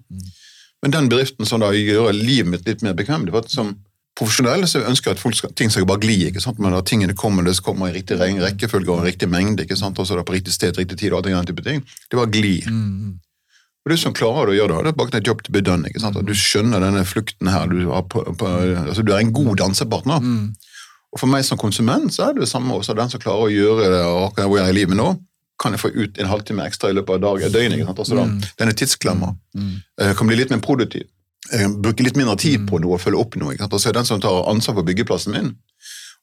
Men 0.84 0.94
den 0.94 1.10
bedriften 1.12 1.48
som 1.48 1.60
da 1.60 1.70
gjør 1.76 2.12
livet 2.16 2.50
mitt 2.50 2.68
litt 2.68 2.84
mer 2.84 2.96
bekvemt, 2.96 3.30
for 3.32 3.44
at 3.44 3.52
som 3.52 3.74
profesjonell 4.18 4.64
så 4.70 4.84
ønsker 4.86 5.10
jeg 5.10 5.18
at 5.18 5.22
folk 5.22 5.36
skal, 5.36 5.52
ting 5.58 5.72
skal 5.72 5.86
bare 5.88 6.02
gli, 6.04 6.16
ikke 6.28 6.42
sant? 6.42 6.60
men 6.62 6.76
at 6.76 6.86
tingene 6.88 7.16
kommer, 7.18 7.44
det 7.46 7.56
kommer 7.66 7.90
i 7.90 7.96
riktig 7.96 8.18
rekkefølge 8.20 8.92
og 8.92 9.02
i 9.02 9.10
riktig 9.10 9.28
mengde, 9.30 9.66
ikke 9.66 9.78
sant? 9.80 9.98
Altså 9.98 10.18
da 10.18 10.24
på 10.26 10.36
riktig 10.36 10.54
sted, 10.54 10.76
riktig 10.78 11.00
tid 11.00 11.12
og 11.12 11.22
alt 11.22 11.30
den 11.32 11.50
type 11.50 11.64
ting. 11.66 11.82
Det 12.08 12.20
bare 12.20 12.32
glir. 12.32 12.68
Og 13.84 13.90
du 13.92 13.96
som 14.00 14.14
klarer 14.16 14.48
å 14.48 14.56
gjøre 14.56 14.78
det, 14.78 14.84
det 14.86 14.92
er 14.94 14.96
bare 14.96 15.18
en 15.20 15.26
jobb 15.28 15.42
to 15.44 15.52
be 15.52 15.60
done. 15.60 15.84
ikke 15.90 16.00
sant? 16.00 16.16
At 16.16 16.24
du 16.24 16.32
skjønner 16.32 16.80
denne 16.80 17.02
flukten 17.04 17.50
her. 17.52 17.66
Du, 17.68 17.82
har 17.90 18.06
på, 18.08 18.22
på, 18.40 18.48
altså 18.86 19.02
du 19.04 19.12
er 19.12 19.20
en 19.20 19.32
god 19.36 19.56
dansepartner. 19.60 20.24
Og 21.14 21.20
for 21.20 21.30
meg 21.30 21.44
som 21.46 21.58
konsument 21.60 22.08
så 22.10 22.30
er 22.30 22.32
det 22.34 22.46
det 22.46 22.48
samme 22.50 22.74
også. 22.74 22.96
Den 22.96 23.12
som 23.12 23.20
klarer 23.20 23.44
å 23.44 23.52
gjøre 23.52 23.90
det 23.92 24.00
akkurat 24.08 24.48
hvor 24.48 24.58
jeg 24.58 24.66
er 24.66 24.72
i 24.72 24.78
livet 24.80 24.96
nå, 24.98 25.10
kan 25.60 25.76
jeg 25.76 25.80
få 25.84 25.90
ut 25.94 26.16
en 26.18 26.26
halvtime 26.32 26.64
ekstra 26.66 26.88
i 26.90 26.96
løpet 26.96 27.14
av 27.14 27.20
dag, 27.22 27.44
døgnet. 27.54 27.76
ikke 27.78 27.86
sant? 27.90 28.00
Altså 28.02 28.16
da, 28.18 28.24
Denne 28.58 28.72
tidsklemma 28.74 29.28
eh, 30.00 30.14
kan 30.18 30.26
bli 30.26 30.40
litt 30.40 30.50
mer 30.50 30.64
produktiv. 30.64 31.04
Eh, 31.52 31.68
Bruke 31.76 32.02
litt 32.02 32.16
mindre 32.18 32.34
tid 32.40 32.64
på 32.66 32.80
noe 32.82 32.96
og 32.96 33.04
følge 33.04 33.20
opp 33.20 33.36
noe. 33.38 33.52
ikke 33.54 33.62
sant? 33.68 33.76
Altså 33.78 33.92
Den 33.94 34.08
som 34.08 34.20
tar 34.24 34.48
ansvar 34.50 34.74
for 34.80 34.88
byggeplassen 34.88 35.36
min, 35.36 35.52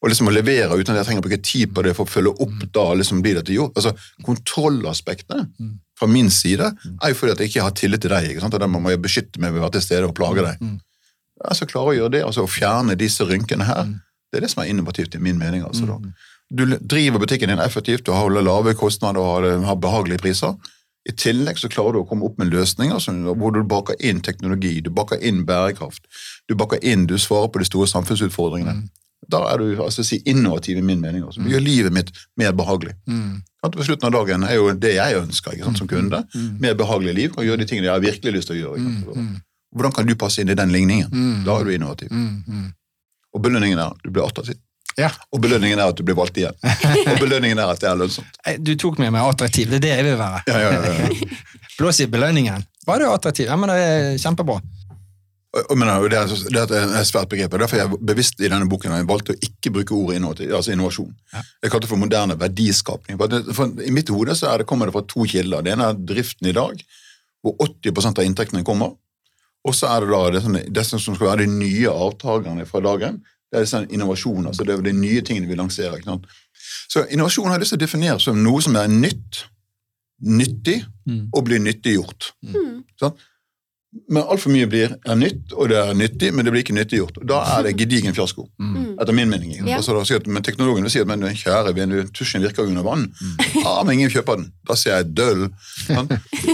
og 0.01 0.10
liksom 0.10 0.27
å 0.27 0.34
levere 0.34 0.74
uten 0.75 0.96
at 0.96 1.03
jeg 1.03 1.12
trenger 1.12 1.22
å 1.22 1.27
bruke 1.30 1.44
tid 1.46 1.72
på 1.77 1.84
det 1.86 1.94
for 1.96 2.10
å 2.10 2.12
følge 2.12 2.34
opp 2.41 2.63
da 2.74 2.88
liksom 2.98 3.22
blir 3.22 3.38
dette 3.38 3.53
gjort. 3.53 3.77
Altså 3.77 3.94
Kontrollaspektet 4.25 5.46
fra 6.01 6.10
min 6.10 6.31
side 6.34 6.72
er 6.74 7.13
jo 7.13 7.17
fordi 7.20 7.36
at 7.36 7.43
jeg 7.43 7.51
ikke 7.51 7.65
har 7.67 7.75
tillit 7.77 8.01
til 8.01 8.13
deg. 8.13 8.31
ikke 8.31 8.43
sant? 8.43 8.58
Og 8.58 8.63
den 8.63 8.74
må 8.74 8.89
jeg 8.89 9.01
beskytte 9.03 9.41
meg 9.43 9.53
ved 9.53 9.62
å 9.62 9.67
være 9.67 9.77
til 9.77 9.86
stede 9.86 10.10
og 10.10 10.17
plage 10.17 10.46
deg. 10.48 10.65
Altså 11.41 11.70
klare 11.70 11.93
å 11.93 11.98
gjøre 11.98 12.15
det, 12.17 12.25
altså 12.25 12.46
å 12.46 12.50
fjerne 12.50 12.98
disse 12.98 13.25
rynkene 13.25 13.65
her, 13.70 13.88
det 14.31 14.39
er 14.39 14.46
det 14.46 14.51
som 14.53 14.62
er 14.63 14.70
innovativt 14.72 15.15
i 15.17 15.22
min 15.22 15.39
mening. 15.39 15.63
altså 15.67 15.88
da. 15.89 15.98
Du 16.51 16.65
driver 16.67 17.20
butikken 17.24 17.50
din 17.50 17.63
effektivt, 17.63 18.05
du 18.05 18.12
holder 18.12 18.43
lave 18.43 18.74
kostnader 18.75 19.24
og 19.24 19.29
har, 19.31 19.65
har 19.65 19.75
behagelige 19.79 20.20
priser. 20.24 20.55
I 21.10 21.13
tillegg 21.17 21.58
så 21.58 21.70
klarer 21.72 21.96
du 21.96 22.03
å 22.03 22.08
komme 22.08 22.27
opp 22.27 22.38
med 22.38 22.51
løsninger 22.53 22.93
altså, 22.93 23.13
hvor 23.39 23.55
du 23.55 23.63
baker 23.65 23.98
inn 24.05 24.20
teknologi, 24.22 24.75
du 24.86 24.91
baker 24.93 25.22
inn 25.25 25.46
bærekraft, 25.48 26.03
du 26.50 26.53
baker 26.60 26.84
inn, 26.86 27.08
du 27.10 27.15
svarer 27.17 27.50
på 27.50 27.62
de 27.62 27.65
store 27.65 27.89
samfunnsutfordringene. 27.89 28.84
Da 29.29 29.43
er 29.51 29.61
du 29.61 29.83
altså, 29.83 30.03
si, 30.03 30.21
innovativ 30.25 30.79
i 30.79 30.83
min 30.85 31.01
mening. 31.01 31.23
Også. 31.27 31.43
Du 31.43 31.51
gjør 31.51 31.63
livet 31.63 31.93
mitt 31.93 32.09
mer 32.39 32.55
behagelig. 32.57 32.95
Mm. 33.05 33.41
På 33.61 33.85
slutten 33.85 34.09
av 34.09 34.15
dagen 34.15 34.43
er 34.47 34.57
jo 34.57 34.71
det 34.73 34.95
jeg 34.95 35.19
ønsker 35.19 35.59
sant, 35.61 35.77
som 35.77 35.89
kunde. 35.89 36.23
Mer 36.63 36.73
behagelig 36.79 37.13
liv 37.13 37.37
og 37.37 37.45
gjøre 37.45 37.61
de 37.61 37.69
tingene 37.69 37.89
jeg 37.91 37.93
har 37.93 38.03
virkelig 38.03 38.33
lyst 38.39 38.49
til 38.49 38.57
å 38.57 38.61
gjøre. 38.63 38.81
Sant? 38.81 39.39
Hvordan 39.71 39.93
kan 39.95 40.09
du 40.09 40.17
passe 40.19 40.41
inn 40.41 40.51
i 40.51 40.57
den 40.57 40.73
ligningen? 40.73 41.13
Da 41.45 41.59
er 41.59 41.69
du 41.69 41.75
innovativ. 41.75 42.11
Mm. 42.11 42.41
Mm. 42.47 42.67
Og 43.31 43.45
belønningen 43.45 43.79
er 43.79 43.93
at 43.93 44.03
du 44.03 44.09
blir 44.11 44.25
attraktiv. 44.25 44.59
Ja. 44.99 45.07
Og 45.31 45.39
belønningen 45.43 45.79
er 45.79 45.93
at 45.93 45.95
du 45.95 46.03
blir 46.03 46.17
valgt 46.17 46.39
igjen. 46.41 46.57
Og 47.13 47.21
belønningen 47.21 47.61
er 47.61 47.71
at 47.71 47.79
det 47.79 47.87
er 47.87 47.99
lønnsomt. 48.01 48.41
Du 48.59 48.73
tok 48.75 48.99
med 48.99 49.13
meg 49.15 49.23
attraktiv. 49.23 49.69
Det 49.71 49.79
er 49.79 49.85
det 49.85 49.93
jeg 49.93 50.07
vil 50.09 50.19
være. 50.19 50.41
Ja, 50.49 50.59
ja, 50.59 50.71
ja, 50.75 50.93
ja. 50.97 51.29
Blås 51.77 52.01
i 52.03 52.09
belønningen. 52.11 52.65
Var 52.85 52.99
du 52.99 53.07
attraktiv? 53.07 53.47
Ja, 53.47 53.55
men 53.59 53.71
det 53.71 53.77
er 53.79 54.17
kjempebra. 54.21 54.59
Men, 55.51 55.89
det, 56.08 56.15
er, 56.15 56.31
det 56.48 56.62
er 56.77 56.93
et 57.01 57.08
svært 57.10 57.27
begrep. 57.31 57.51
og 57.53 57.60
Derfor 57.60 57.75
er 57.75 57.81
jeg 57.84 58.00
bevisst 58.08 58.39
i 58.39 58.48
denne 58.48 58.70
boken 58.72 58.93
jeg 58.96 59.08
valgte 59.10 59.34
å 59.34 59.39
ikke 59.43 59.74
bruke 59.75 59.96
ordet 59.98 60.22
innovativ, 60.22 60.53
altså 60.55 60.72
innovasjon. 60.72 61.10
Jeg 61.34 61.72
kalte 61.74 61.84
det 61.84 61.91
for 61.91 62.00
moderne 62.00 62.38
verdiskapning. 62.39 63.17
For 63.20 63.31
det, 63.31 63.41
for 63.58 63.84
I 63.84 63.91
mitt 63.91 64.10
hode 64.15 64.36
så 64.39 64.48
er 64.53 64.62
det, 64.62 64.67
kommer 64.70 64.88
det 64.88 64.96
fra 64.96 65.03
to 65.12 65.25
kilder. 65.27 65.65
Det 65.65 65.74
ene 65.74 65.89
er 65.91 66.00
driften 66.13 66.48
i 66.48 66.55
dag, 66.55 66.79
hvor 67.43 67.58
80% 67.67 68.22
av 68.22 68.29
inntektene 68.29 68.63
kommer. 68.67 68.93
Og 69.67 69.75
så 69.75 69.91
er 69.91 70.05
det 70.05 70.13
da 70.13 70.22
det, 70.34 70.41
som, 70.46 70.55
det 70.55 70.86
som 70.88 71.01
skal 71.03 71.27
være 71.34 71.43
de 71.43 71.51
nye 71.51 71.91
avtakerne 71.91 72.65
fra 72.70 72.81
dagen. 72.86 73.20
Det 73.51 73.60
er 73.60 73.67
sånn 73.67 73.89
innovasjon, 73.91 74.48
altså 74.48 74.63
det 74.63 74.77
er 74.77 74.86
de 74.86 74.93
nye 74.96 75.24
tingene 75.27 75.50
vi 75.50 75.60
lanserer. 75.60 76.00
ikke 76.00 76.13
sant? 76.13 76.29
Så 76.88 77.03
innovasjon 77.12 77.50
har 77.51 77.60
jeg 77.60 77.65
lyst 77.65 77.75
til 77.75 77.81
å 77.81 77.84
definere 77.84 78.24
som 78.24 78.39
noe 78.39 78.63
som 78.63 78.77
er 78.79 78.88
nytt, 78.88 79.43
nyttig 80.24 80.77
og 81.36 81.43
blir 81.50 81.60
nyttiggjort. 81.60 82.31
Sant? 83.03 83.20
Men 83.91 84.24
altfor 84.24 84.53
mye 84.53 84.67
blir 84.71 84.93
er 84.95 85.17
nytt, 85.19 85.51
og 85.51 85.67
det 85.67 85.75
er 85.75 85.95
nyttig, 86.00 86.29
men 86.31 86.48
det 86.48 86.51
blir 86.53 86.63
ikke 86.63 86.75
nyttiggjort. 86.77 87.17
Da 87.27 87.41
er 87.57 87.65
det 87.65 87.74
gedigen 87.79 88.15
fiasko, 88.15 88.45
etter 88.95 89.15
min 89.15 89.27
mening. 89.27 89.51
Ja. 89.57 89.81
Altså, 89.81 89.91
da 89.98 90.05
sier 90.07 90.24
men 90.31 90.45
teknologen 90.48 90.88
vil 90.88 90.93
si 90.93 91.01
at 91.03 91.10
men, 91.10 91.25
kjære 91.36 91.74
vene, 91.75 92.05
tusjen 92.15 92.43
virker 92.45 92.69
under 92.69 92.86
vann. 92.88 93.10
Ja, 93.57 93.74
men 93.83 93.98
ingen 93.98 94.13
kjøper 94.13 94.39
den. 94.39 94.48
Da 94.67 94.77
sier 94.79 95.01
jeg 95.01 95.12
døll. 95.17 95.43
Sant? 95.89 96.13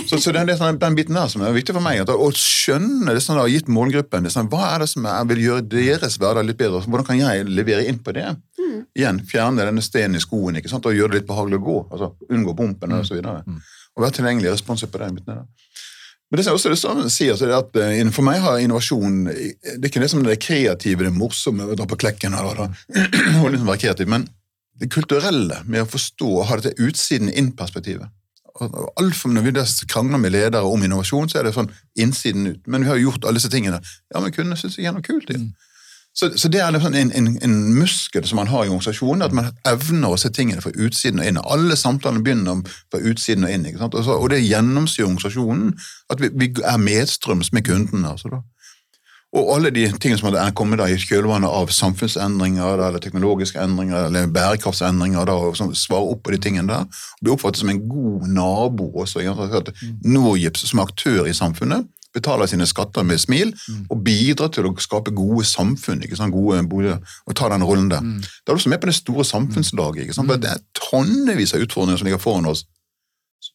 Så, 0.10 0.18
så 0.18 0.34
det 0.34 0.42
er 0.42 0.50
det, 0.50 0.58
sånn, 0.58 0.80
den 0.82 0.98
biten 0.98 1.18
der 1.18 1.30
som 1.30 1.46
er 1.46 1.54
viktig 1.54 1.78
for 1.78 1.86
meg. 1.86 2.02
At, 2.02 2.10
å 2.10 2.32
skjønne 2.34 3.14
det 3.14 3.22
som 3.24 3.38
har 3.38 3.54
gitt 3.54 3.70
målgruppen, 3.70 4.26
det 4.26 4.34
sånn, 4.34 4.50
hva 4.50 4.74
er 4.74 4.86
det 4.86 4.90
som 4.96 5.06
er, 5.06 5.30
vil 5.30 5.44
gjøre 5.46 5.68
deres 5.70 6.18
hverdag 6.18 6.48
litt 6.48 6.60
bedre? 6.60 6.82
Hvordan 6.90 7.10
kan 7.12 7.22
jeg 7.22 7.46
levere 7.52 7.86
inn 7.86 8.02
på 8.02 8.18
det? 8.18 8.26
Igjen, 8.98 9.22
fjerne 9.30 9.66
denne 9.70 9.86
steinen 9.86 10.18
i 10.18 10.24
skoen 10.24 10.58
ikke 10.58 10.74
sant? 10.74 10.90
og 10.90 10.98
gjøre 10.98 11.14
det 11.14 11.22
litt 11.22 11.30
behagelig 11.30 11.62
å 11.62 11.66
gå. 11.70 11.78
altså 11.92 12.12
Unngå 12.34 12.58
pumpen 12.58 12.98
og 12.98 13.06
så 13.06 13.18
videre. 13.18 13.46
Og 13.98 14.06
være 14.06 14.20
tilgjengelig 14.20 14.52
og 14.52 14.58
responsiv 14.58 14.92
på 14.94 15.02
den 15.02 15.18
biten 15.18 15.34
der. 15.36 15.46
Men 16.28 16.40
det 16.40 16.44
som 16.44 16.52
jeg 16.52 16.60
også 16.60 16.72
lyst 16.74 16.84
til 16.84 17.04
å 17.06 17.12
si, 17.12 17.28
altså, 17.32 17.48
at 17.56 17.78
eh, 17.80 18.00
innenfor 18.02 18.26
meg 18.28 18.42
har 18.44 18.60
innovasjon 18.60 19.22
Det 19.30 19.78
er 19.78 19.88
ikke 19.88 20.02
det 20.04 20.10
som 20.12 20.26
det 20.26 20.40
kreative, 20.44 21.06
det 21.08 21.14
morsomme, 21.16 21.64
å 21.64 21.78
dra 21.78 21.88
på 21.88 22.00
klekken 22.02 22.36
eller, 22.36 22.66
da, 22.66 22.68
og 23.40 23.48
liksom 23.54 23.70
være 23.70 23.84
kreativ, 23.86 24.12
men 24.12 24.28
det 24.78 24.92
kulturelle 24.94 25.64
med 25.66 25.86
å 25.86 25.90
forstå 25.90 26.28
og 26.28 26.48
ha 26.50 26.60
dette 26.60 26.84
utsiden-inn-perspektivet. 26.84 28.12
Når 28.58 29.46
vi 29.46 29.54
krangler 29.90 30.22
med 30.22 30.34
ledere 30.34 30.66
om 30.66 30.84
innovasjon, 30.84 31.30
så 31.30 31.40
er 31.40 31.48
det 31.48 31.56
sånn 31.56 31.72
innsiden 31.98 32.52
ut. 32.52 32.62
Men 32.70 32.84
vi 32.84 32.92
har 32.92 33.00
jo 33.00 33.10
gjort 33.10 33.26
alle 33.26 33.40
disse 33.40 33.52
tingene. 33.54 33.80
Ja, 34.14 34.22
men 34.22 34.34
kundene 34.34 34.58
syns 34.58 34.78
det 34.78 34.86
er 34.86 34.94
noe 34.94 35.06
kult. 35.06 35.30
Ja. 35.34 35.42
Så, 36.20 36.32
så 36.38 36.50
det 36.50 36.62
er 36.62 36.72
liksom 36.74 36.96
en, 36.98 37.12
en, 37.14 37.28
en 37.46 37.74
muskel 37.78 38.26
som 38.26 38.40
man 38.42 38.48
har 38.50 38.64
i 38.66 38.72
organisasjonen, 38.72 39.22
at 39.22 39.36
man 39.38 39.52
evner 39.70 40.10
å 40.16 40.18
se 40.18 40.32
tingene 40.34 40.64
fra 40.64 40.72
utsiden 40.74 41.22
og 41.22 41.30
inn. 41.30 41.38
Alle 41.38 41.78
samtalene 41.78 42.24
begynner 42.26 42.64
fra 42.90 43.02
utsiden 43.06 43.46
og 43.46 43.54
inn. 43.54 43.68
Og, 43.78 44.00
så, 44.02 44.16
og 44.16 44.32
det 44.34 44.42
gjennomsyrer 44.42 45.12
organisasjonen, 45.12 45.76
at 46.10 46.24
vi, 46.24 46.32
vi 46.34 46.50
er 46.66 46.82
medstrøms 46.82 47.52
med 47.54 47.68
kundene. 47.70 48.16
altså 48.16 48.34
da. 48.34 48.42
Og 49.38 49.52
alle 49.54 49.70
de 49.76 49.84
tingene 50.00 50.18
som 50.18 50.34
er 50.34 50.56
kommet 50.58 50.80
da 50.82 50.88
i 50.90 50.98
kjølvannet 50.98 51.54
av 51.54 51.70
samfunnsendringer, 51.76 52.80
da, 52.80 52.88
eller 52.88 53.04
teknologiske 53.04 53.62
endringer, 53.62 54.08
eller 54.08 54.32
bærekraftsendringer, 54.34 55.28
da, 55.30 55.36
og 55.36 55.58
som 55.60 55.74
svarer 55.76 56.16
opp 56.16 56.24
på 56.26 56.34
de 56.34 56.40
tingene 56.42 56.72
der, 56.72 56.88
og 56.88 57.22
blir 57.22 57.36
oppfattet 57.36 57.62
som 57.62 57.74
en 57.76 57.84
god 57.92 58.26
nabo 58.32 58.90
også. 59.04 59.22
At 59.60 59.70
Norgips 60.02 60.66
som 60.72 60.82
aktør 60.82 61.28
i 61.30 61.36
samfunnet 61.38 61.86
betaler 62.18 62.50
sine 62.50 62.68
skatter 62.70 63.06
med 63.08 63.22
smil, 63.22 63.54
og 63.90 64.02
bidrar 64.06 64.50
til 64.56 64.68
å 64.70 64.74
skape 64.84 65.14
gode 65.16 65.46
samfunn, 65.48 66.02
ikke 66.04 66.18
sant? 66.20 66.34
gode 66.36 66.62
boliger, 66.70 67.00
og 67.26 67.36
ta 67.38 67.50
den 67.54 67.64
rollen 67.68 67.90
der. 67.94 68.02
Da 68.44 68.52
er 68.52 68.56
du 68.56 68.60
også 68.60 68.74
med 68.74 68.82
på 68.82 68.90
det 68.92 68.98
store 68.98 69.26
samfunnslaget. 69.26 70.04
ikke 70.08 70.18
sant? 70.18 70.28
For 70.32 70.42
Det 70.42 70.50
er 70.52 70.64
tonnevis 70.78 71.54
av 71.54 71.64
utfordringer 71.66 72.02
som 72.02 72.10
ligger 72.10 72.22
foran 72.24 72.50
oss, 72.50 72.66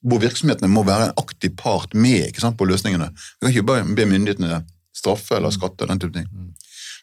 hvor 0.03 0.19
virksomhetene 0.23 0.71
må 0.71 0.83
være 0.87 1.11
en 1.11 1.19
aktiv 1.21 1.53
part 1.59 1.95
med 1.95 2.29
ikke 2.31 2.41
sant, 2.43 2.57
på 2.59 2.67
løsningene. 2.67 3.11
Vi 3.13 3.47
kan 3.47 3.53
ikke 3.53 3.67
bare 3.67 3.85
be 3.99 4.07
myndighetene 4.07 4.63
straffe 4.95 5.37
eller 5.37 5.51
skatte 5.55 5.87
den 5.89 5.99
type 6.03 6.15
ting. 6.15 6.27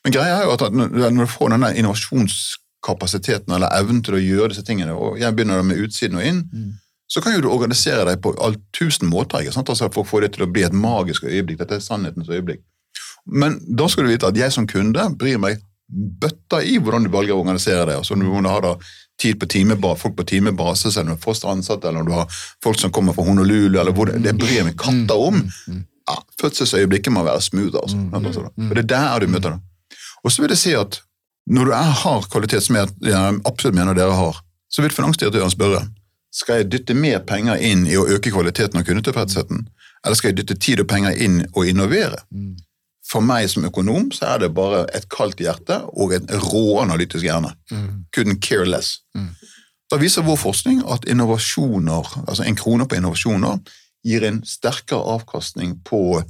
Men 0.03 0.13
greia 0.15 0.39
er 0.39 0.43
jo 0.47 0.53
at 0.55 0.73
når 0.73 1.09
når 1.11 1.25
du 1.25 1.31
får 1.31 1.49
denne 1.53 1.73
innovasjonskapasiteten 1.79 3.53
eller 3.55 3.71
evnen 3.75 4.03
til 4.05 4.15
å 4.15 4.21
gjøre 4.23 4.49
disse 4.53 4.63
tingene, 4.67 4.93
og 4.95 5.19
jeg 5.19 5.35
begynner 5.35 5.63
med 5.63 5.81
utsiden 5.83 6.17
og 6.19 6.23
inn, 6.23 6.43
så 7.09 7.21
kan 7.21 7.33
jo 7.33 7.41
du 7.41 7.49
organisere 7.49 8.05
deg 8.05 8.19
på 8.21 8.35
all 8.37 8.55
tusen 8.75 9.09
måter 9.09 9.41
ikke 9.41 9.55
sant? 9.55 9.69
Altså 9.71 9.89
for 9.89 10.03
å 10.03 10.09
få 10.09 10.21
det 10.21 10.35
til 10.35 10.45
å 10.45 10.51
bli 10.51 10.65
et 10.67 10.75
magisk 10.75 11.25
øyeblikk. 11.25 11.57
Dette 11.63 11.79
er 11.79 11.83
sannhetens 11.83 12.29
øyeblikk. 12.29 12.61
Men 13.25 13.57
da 13.65 13.87
skal 13.89 14.05
du 14.05 14.13
vite 14.13 14.29
at 14.29 14.37
jeg 14.37 14.53
som 14.53 14.67
kunde 14.69 15.07
bryr 15.17 15.41
meg 15.41 15.59
bøtta 15.89 16.61
i 16.61 16.77
hvordan 16.77 17.07
du 17.07 17.11
velger 17.13 17.33
å 17.33 17.41
organisere 17.41 17.87
deg. 17.89 17.97
Altså, 17.97 18.13
om 18.13 18.21
du 18.21 18.49
har 18.49 18.61
da 18.65 18.75
tid 19.19 19.39
på 19.41 19.49
timeba, 19.49 19.95
folk 19.97 20.15
på 20.19 20.25
timebasis, 20.29 20.97
eller 20.97 21.15
om 21.15 21.17
du 21.17 21.23
fast 21.23 21.45
ansatt, 21.49 21.85
eller 21.85 22.03
om 22.03 22.07
du 22.07 22.13
har 22.13 22.41
folk 22.63 22.79
som 22.79 22.93
kommer 22.93 23.17
fra 23.17 23.25
Honolulu, 23.25 23.73
eller 23.73 23.91
hvor 23.95 24.11
det, 24.11 24.21
det 24.23 24.35
bryr 24.37 24.67
meg 24.67 24.77
katta 24.79 25.17
om. 25.17 25.41
Ja, 26.09 26.17
fødselsøyeblikket 26.41 27.13
må 27.13 27.25
være 27.25 27.41
smooth. 27.43 27.75
altså. 27.81 27.99
altså 28.13 28.45
da. 28.45 28.53
For 28.61 28.77
det 28.77 28.85
er 28.85 28.91
der 28.93 29.25
du 29.25 29.33
møter 29.33 29.57
det. 29.57 29.99
Og 30.23 30.31
så 30.31 30.43
vil 30.43 30.53
jeg 30.53 30.61
si 30.61 30.75
at 30.77 31.01
når 31.49 31.69
du 31.69 31.73
er, 31.73 31.91
har 32.03 32.29
kvalitet, 32.29 32.63
som 32.63 32.77
jeg, 32.77 32.93
jeg 33.01 33.41
absolutt 33.49 33.77
mener 33.77 33.97
dere 33.97 34.13
har, 34.13 34.39
så 34.69 34.85
vil 34.85 34.93
finansdirektøren 34.93 35.51
spørre 35.51 35.87
skal 36.31 36.61
jeg 36.61 36.69
dytte 36.71 36.95
mer 36.97 37.19
penger 37.25 37.61
inn 37.65 37.87
i 37.89 37.97
å 37.97 38.07
øke 38.07 38.31
kvaliteten 38.33 38.79
og 38.79 38.87
kundetilfredsheten, 38.87 39.67
eller 40.05 40.17
skal 40.17 40.31
jeg 40.31 40.41
dytte 40.41 40.57
tid 40.61 40.83
og 40.83 40.89
penger 40.91 41.17
inn 41.17 41.41
og 41.53 41.67
innovere? 41.67 42.21
For 43.09 43.25
meg 43.25 43.47
som 43.49 43.65
økonom 43.65 44.11
så 44.13 44.35
er 44.35 44.43
det 44.43 44.51
bare 44.53 44.83
et 44.93 45.07
kaldt 45.09 45.41
hjerte 45.41 45.79
og 45.97 46.13
en 46.13 46.29
rå 46.43 46.79
analytisk 46.83 47.25
hjerne. 47.25 47.55
Couldn't 48.15 48.41
care 48.45 48.67
less. 48.69 48.99
Da 49.89 49.97
viser 49.97 50.21
vår 50.21 50.37
forskning 50.37 50.83
at 50.85 51.07
innovasjoner, 51.09 52.05
altså 52.27 52.45
en 52.45 52.59
krone 52.59 52.85
på 52.85 52.99
innovasjoner 52.99 53.57
gir 54.05 54.23
en 54.23 54.43
sterkere 54.45 55.01
avkastning 55.17 55.79
på 55.83 56.21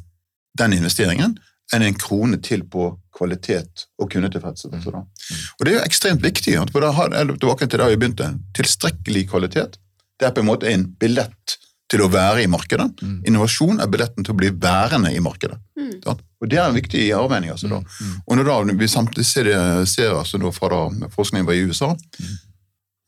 den 0.57 0.73
investeringen 0.77 1.35
enn 1.75 1.85
en 1.85 1.97
krone 1.99 2.39
til 2.41 2.63
på 2.65 2.87
kvalitet 3.13 3.85
og 4.01 4.09
kundetilfredshet. 4.13 4.71
Mm. 4.73 5.03
Og 5.03 5.65
det 5.65 5.73
er 5.73 5.77
jo 5.77 5.83
ekstremt 5.85 6.23
viktig, 6.23 6.55
for 6.71 6.81
da 6.81 6.93
har, 6.95 7.13
tilbake 7.13 7.67
til 7.67 7.81
der 7.81 7.91
vi 7.91 7.99
begynte, 7.99 8.31
tilstrekkelig 8.57 9.27
kvalitet. 9.29 9.77
Det 10.19 10.27
er 10.27 10.35
på 10.35 10.43
en 10.43 10.49
måte 10.49 10.69
en 10.71 10.85
billett 10.99 11.57
til 11.89 12.03
å 12.05 12.09
være 12.13 12.43
i 12.43 12.49
markedet. 12.51 13.01
Innovasjon 13.25 13.79
er 13.81 13.89
billetten 13.89 14.25
til 14.25 14.35
å 14.35 14.37
bli 14.37 14.51
værende 14.53 15.09
i 15.15 15.21
markedet. 15.23 15.57
Sant? 16.03 16.21
Og 16.39 16.49
Det 16.51 16.59
er 16.59 16.67
en 16.69 16.77
viktig 16.77 17.07
avveining. 17.15 17.49
altså 17.51 17.67
da. 17.67 17.79
Og 18.27 18.37
når 18.37 18.45
da 18.45 18.75
vi 18.77 18.87
samtidig 18.87 19.25
ser, 19.25 19.49
ser 19.85 20.13
altså 20.13 20.37
da 20.37 20.51
fra 20.55 20.69
da 20.69 21.09
forskningen 21.15 21.47
var 21.47 21.57
i 21.57 21.65
USA, 21.65 21.95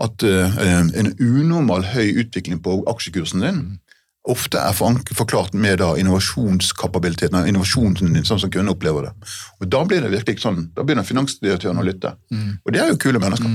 at 0.01 0.25
uh, 0.25 0.57
en 0.97 1.11
unormal 1.19 1.85
høy 1.93 2.23
utvikling 2.23 2.59
på 2.63 2.79
aksjekursen 2.89 3.45
din 3.45 3.61
ofte 4.29 4.59
er 4.61 4.75
forklart 5.17 5.53
med 5.57 5.79
da 5.81 5.95
innovasjonskapabiliteten, 5.97 7.39
og 7.41 7.47
innovasjonen 7.49 8.13
din, 8.13 8.25
sånn 8.27 8.39
som 8.41 8.51
kunden 8.53 8.69
opplever 8.69 9.07
det. 9.07 9.11
Og 9.61 9.69
Da 9.71 9.81
blir 9.87 10.01
det 10.03 10.11
virkelig 10.11 10.43
sånn, 10.43 10.67
da 10.75 10.83
begynner 10.85 11.05
finansdirektøren 11.07 11.79
å 11.81 11.85
lytte. 11.85 12.11
Og 12.65 12.73
det 12.73 12.81
er 12.83 12.91
jo 12.91 12.97
kule 13.01 13.19
mennesker. 13.21 13.49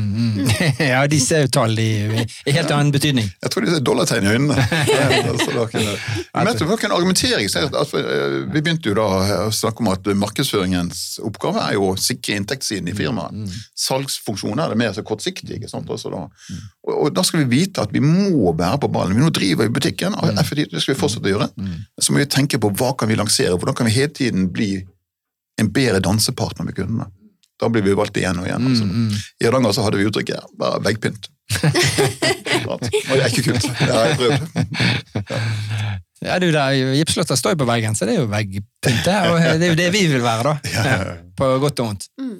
ja, 0.92 1.04
de 1.06 1.20
ser 1.22 1.44
jo 1.46 1.52
tall 1.54 1.78
i, 1.78 2.26
i 2.46 2.54
helt 2.56 2.70
annen 2.74 2.90
betydning. 2.94 3.28
Jeg 3.42 3.52
tror 3.52 3.66
de 3.66 3.70
ser 3.76 3.84
dollartegn 3.86 4.26
i 4.26 4.32
øynene. 4.34 4.56
Altså, 5.26 5.52
Men 6.34 6.46
vet 6.50 6.60
var? 6.60 6.80
Så 7.52 7.62
at- 7.66 7.74
at, 7.80 7.94
eh, 7.94 8.36
Vi 8.52 8.60
begynte 8.62 8.88
jo 8.90 8.94
da 8.98 9.06
å 9.46 9.52
snakke 9.54 9.80
om 9.84 9.88
at 9.92 10.04
markedsføringens 10.18 11.18
oppgave 11.24 11.62
er 11.62 11.74
jo 11.76 11.92
å 11.92 11.96
sikre 12.00 12.36
inntektssiden 12.40 12.88
i 12.90 12.94
firmaet. 12.96 13.54
Salgsfunksjoner 13.86 14.64
er 14.66 14.74
det 14.74 14.78
mer 14.80 14.92
så 14.96 15.02
kortsiktig. 15.06 15.56
ikke 15.58 15.70
sant? 15.70 15.88
Også 15.92 16.10
da. 16.12 16.24
Og, 16.86 16.94
og 17.06 17.14
da 17.16 17.22
skal 17.26 17.44
vi 17.44 17.60
vite 17.62 17.82
at 17.86 17.92
vi 17.94 18.00
må 18.04 18.52
være 18.56 18.78
på 18.82 18.90
ballen. 18.92 19.16
Vi 19.16 19.22
nå 19.24 19.30
driver 19.34 19.66
i 19.68 19.72
butikken, 19.72 20.14
og 20.14 20.32
effektivt, 20.56 20.74
det 20.74 20.82
skal 20.82 20.94
vi 20.94 21.00
fortsette 21.00 21.28
å 21.28 21.34
gjøre. 21.34 21.48
Så 22.00 22.12
må 22.12 22.22
vi 22.22 22.28
tenke 22.30 22.60
på 22.62 22.72
hva 22.72 22.92
kan 22.98 23.08
vi 23.10 23.18
lansere, 23.18 23.56
hvordan 23.56 23.76
kan 23.76 23.86
vi 23.86 23.94
hele 23.96 24.12
tiden 24.12 24.50
bli 24.52 24.86
en 25.60 25.70
bedre 25.72 26.00
dansepartner 26.00 26.66
med 26.66 26.76
kundene. 26.76 27.08
Da 27.60 27.70
blir 27.72 27.82
vi 27.82 27.94
valgt 27.96 28.16
igjen 28.20 28.38
og 28.40 28.48
igjen. 28.48 28.66
Altså. 28.68 28.84
I 29.40 29.46
Hardanger 29.46 29.72
så 29.72 29.86
hadde 29.86 30.00
vi 30.00 30.08
uttrykket 30.10 30.50
bare 30.60 30.82
veggpynt. 30.84 31.30
Og 32.66 32.80
det 32.82 33.22
er 33.22 33.30
ikke 33.30 33.52
kult. 33.52 33.62
Det 33.62 33.92
har 33.92 34.10
jeg 34.10 34.16
prøvd. 34.18 34.40
Ja, 35.30 35.94
det 36.24 36.48
jo 36.48 36.54
der 36.54 36.94
Gipsslåtter 36.96 37.36
står 37.36 37.54
jo 37.54 37.60
på 37.60 37.68
veggen, 37.68 37.96
så 37.96 38.06
det 38.08 38.14
er 38.14 38.22
jo 38.22 38.28
veggpynte. 38.32 39.16
Og 39.30 39.40
det 39.60 39.66
er 39.66 39.72
jo 39.74 39.78
det 39.78 39.88
vi 39.92 40.04
vil 40.08 40.24
være, 40.24 40.52
da. 40.52 40.72
Ja, 40.72 40.84
ja, 40.90 40.94
ja. 41.10 41.16
På 41.36 41.50
godt 41.60 41.82
og 41.84 41.90
vondt. 41.90 42.06
Mm. 42.16 42.36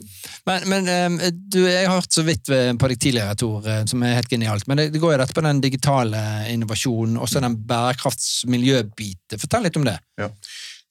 Men, 0.49 0.68
men 0.73 0.88
eh, 0.88 1.26
du, 1.37 1.59
jeg 1.66 1.85
har 1.85 1.99
hørt 1.99 2.16
så 2.16 2.25
vidt 2.25 2.49
på 2.49 2.88
deg 2.92 3.02
tidligere, 3.02 3.37
Tor, 3.37 3.66
eh, 3.68 3.83
som 3.90 4.04
er 4.06 4.16
helt 4.16 4.33
genialt. 4.33 4.64
Men 4.71 4.80
det, 4.80 4.88
det 4.95 5.02
går 5.02 5.16
jo 5.16 5.21
dette 5.21 5.37
på 5.37 5.45
den 5.45 5.61
digitale 5.64 6.23
innovasjonen, 6.54 7.18
også 7.21 7.45
den 7.45 7.59
bærekraftsmiljøbiten. 7.68 9.42
Fortell 9.45 9.68
litt 9.68 9.76
om 9.76 9.85
det. 9.88 9.99
Ja. 10.23 10.30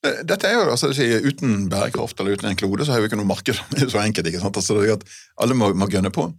Eh, 0.06 0.22
Dette 0.28 0.50
er 0.50 0.60
jo, 0.60 0.66
altså, 0.76 0.92
sier, 0.96 1.26
Uten 1.26 1.66
bærekraft 1.72 2.20
eller 2.20 2.38
uten 2.38 2.52
en 2.52 2.60
klode, 2.60 2.86
så 2.86 2.96
har 2.96 3.02
vi 3.02 3.10
ikke 3.10 3.20
noe 3.20 3.30
marked. 3.30 3.58
Det 3.74 3.88
er 3.88 3.94
så 3.94 4.04
enkelt, 4.04 4.30
ikke 4.30 4.44
sant? 4.44 4.62
Altså, 4.62 4.78
det 4.78 4.90
er 4.90 5.00
at 5.00 5.08
Alle 5.42 5.58
må, 5.58 5.72
må 5.78 5.90
gønne 5.92 6.14
på. 6.14 6.30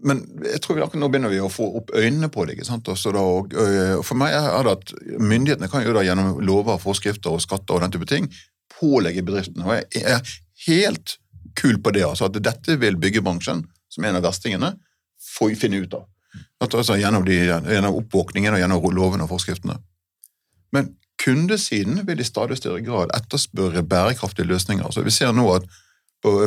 Men 0.00 0.22
jeg 0.46 0.62
tror 0.64 0.78
vi 0.78 0.82
akkurat 0.84 1.02
nå 1.02 1.08
begynner 1.12 1.32
vi 1.32 1.42
å 1.44 1.50
få 1.52 1.66
opp 1.80 1.90
øynene 1.92 2.30
på 2.32 2.46
det. 2.46 2.54
ikke 2.56 2.68
sant? 2.68 2.86
Da, 2.86 3.10
og, 3.20 3.52
øh, 3.52 3.98
og 3.98 4.04
For 4.06 4.16
meg 4.16 4.32
er 4.32 4.64
det 4.64 4.76
at 4.78 4.94
myndighetene 5.20 5.68
kan 5.68 5.84
jo 5.84 5.92
da 5.92 6.04
gjennom 6.06 6.38
lover, 6.40 6.80
forskrifter 6.80 7.34
og 7.36 7.42
skatter 7.44 7.76
og 7.76 7.84
den 7.84 7.92
type 7.98 8.08
ting 8.08 8.30
pålegge 8.80 9.24
bedriftene. 9.26 9.66
Og 9.66 9.76
jeg 9.76 10.04
er 10.14 10.30
helt 10.66 11.18
kul 11.58 11.80
på 11.82 11.92
det. 11.94 12.06
altså 12.06 12.30
At 12.30 12.38
dette 12.42 12.78
vil 12.80 12.98
byggebransjen, 13.00 13.64
som 13.90 14.04
er 14.04 14.12
en 14.12 14.20
av 14.20 14.26
verstingene, 14.28 14.74
få 15.20 15.50
finne 15.58 15.82
ut 15.84 15.98
av. 15.98 16.06
At, 16.60 16.74
altså, 16.74 16.96
gjennom, 17.00 17.24
de, 17.26 17.36
gjennom 17.48 17.98
oppvåkningen 18.00 18.54
og 18.54 18.62
gjennom 18.62 18.90
lovene 18.94 19.26
og 19.26 19.32
forskriftene. 19.32 19.78
Men 20.72 20.94
kundesiden 21.20 22.04
vil 22.06 22.22
i 22.22 22.26
stadig 22.26 22.60
større 22.60 22.80
grad 22.84 23.12
etterspørre 23.16 23.82
bærekraftige 23.84 24.48
løsninger. 24.48 24.88
Så 24.92 25.04
vi 25.04 25.12
ser 25.12 25.34
nå 25.36 25.48
at 25.52 25.66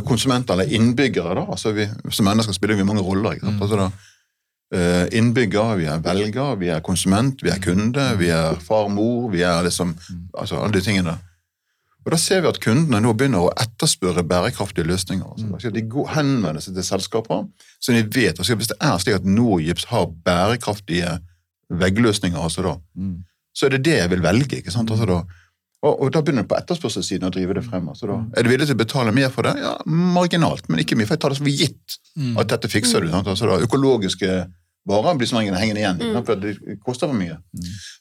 konsumenter 0.06 0.54
eller 0.54 0.74
innbyggere, 0.74 1.36
da, 1.40 1.46
altså 1.50 1.72
vi, 1.74 1.88
som 2.12 2.28
mennesker 2.30 2.54
spiller 2.54 2.78
vi 2.78 2.86
mange 2.88 3.02
roller. 3.02 3.40
sant? 3.42 3.62
Altså 3.62 3.80
da, 3.80 3.90
eh, 4.76 5.06
innbygger, 5.18 5.76
vi 5.80 5.86
er 5.90 6.00
velger, 6.04 6.56
vi 6.62 6.70
er 6.70 6.80
konsument, 6.86 7.44
vi 7.44 7.50
er 7.50 7.62
kunde, 7.64 8.08
vi 8.20 8.30
er 8.30 8.60
far, 8.62 8.88
mor, 8.94 9.30
vi 9.34 9.42
er 9.42 9.64
liksom 9.66 9.96
altså 10.38 10.62
alle 10.62 10.74
de 10.74 10.82
tingene. 10.82 11.18
Og 12.06 12.12
Da 12.12 12.18
ser 12.20 12.42
vi 12.44 12.50
at 12.50 12.60
kundene 12.60 13.00
nå 13.00 13.14
begynner 13.16 13.46
å 13.46 13.52
etterspørre 13.64 14.26
bærekraftige 14.28 14.86
løsninger. 14.86 15.38
Altså, 15.54 15.70
de 15.72 15.84
henvender 16.12 16.60
seg 16.62 16.76
til 16.76 16.84
selskaper 16.84 17.46
så 17.80 17.96
de 17.96 18.04
vet 18.04 18.40
altså, 18.40 18.58
Hvis 18.60 18.74
det 18.74 18.78
er 18.82 18.98
slik 19.00 19.16
at 19.16 19.26
Norgips 19.26 19.86
har 19.88 20.10
bærekraftige 20.26 21.20
veggløsninger, 21.72 22.38
altså 22.40 22.62
da, 22.62 22.74
så 23.56 23.66
er 23.66 23.78
det 23.78 23.86
det 23.86 23.96
jeg 24.02 24.10
vil 24.12 24.24
velge. 24.24 24.58
ikke 24.60 24.72
sant? 24.72 24.92
Altså 24.92 25.08
da, 25.08 25.22
og, 25.84 25.94
og 26.02 26.12
da 26.16 26.22
begynner 26.24 26.46
du 26.46 26.50
på 26.54 26.58
etterspørselssiden 26.58 27.28
å 27.28 27.32
drive 27.36 27.54
det 27.58 27.64
frem. 27.68 27.88
altså 27.92 28.08
da. 28.08 28.18
Er 28.40 28.44
du 28.44 28.50
villig 28.54 28.68
til 28.70 28.78
å 28.78 28.82
betale 28.84 29.12
mer 29.16 29.30
for 29.34 29.44
det? 29.44 29.54
Ja, 29.60 29.74
Marginalt, 29.86 30.70
men 30.72 30.80
ikke 30.84 30.96
mye. 30.96 31.06
For 31.10 31.18
jeg 31.18 31.24
tar 31.26 31.34
det 31.36 31.40
som 31.42 31.50
gitt 31.52 31.98
at 32.40 32.48
dette 32.54 32.70
fikser 32.72 33.04
du. 33.04 33.10
Altså 33.12 33.50
da, 33.50 33.58
Økologiske 33.68 34.30
varer 34.88 35.16
blir 35.20 35.28
som 35.30 35.40
regel 35.40 35.56
hengende 35.56 35.80
igjen, 35.84 36.00
Mm. 36.04 36.26
for 36.28 36.36
det 36.36 36.56
koster 36.84 37.08
for 37.08 37.16
mye. 37.16 37.38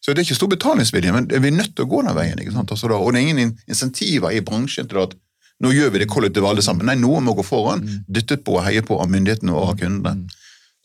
Så 0.03 0.15
det 0.15 0.19
er 0.23 0.27
ikke 0.27 0.39
stor 0.39 0.49
betalingsvilje, 0.51 1.13
men 1.15 1.27
vi 1.31 1.49
er 1.51 1.55
nødt 1.59 1.75
til 1.77 1.85
å 1.87 1.91
gå 1.91 2.03
den 2.07 2.15
veien. 2.17 2.39
ikke 2.43 2.53
sant? 2.55 2.71
Altså 2.75 2.91
og 2.91 3.13
det 3.13 3.21
er 3.21 3.27
ingen 3.29 3.39
in- 3.39 3.59
insentiver 3.69 4.31
i 4.35 4.41
bransjen 4.41 4.89
til 4.89 4.99
at 5.03 5.15
nå 5.63 5.71
gjør 5.71 5.93
vi 5.93 5.99
det 6.03 6.09
kollektivt 6.11 6.45
alle 6.49 6.63
sammen. 6.63 6.87
Nei, 6.87 6.97
noen 6.99 7.23
må 7.25 7.35
gå 7.39 7.45
foran, 7.47 7.83
dyttet 8.11 8.43
på 8.45 8.57
og 8.59 8.65
heie 8.65 8.83
på 8.83 8.99
av 9.01 9.09
myndighetene 9.11 9.53
og 9.55 9.69
av 9.71 9.77
kundene. 9.79 10.27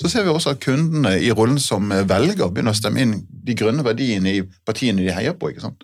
Så 0.02 0.12
ser 0.14 0.24
vi 0.24 0.30
også 0.30 0.54
at 0.54 0.62
kundene 0.62 1.16
i 1.18 1.32
rollen 1.34 1.58
som 1.62 1.90
velger 1.90 2.52
begynner 2.54 2.76
å 2.76 2.78
stemme 2.78 3.02
inn 3.02 3.16
de 3.48 3.56
grønne 3.58 3.86
verdiene 3.86 4.36
i 4.38 4.44
partiene 4.68 5.02
de 5.02 5.14
heier 5.14 5.34
på. 5.34 5.50
ikke 5.50 5.64
sant? 5.64 5.82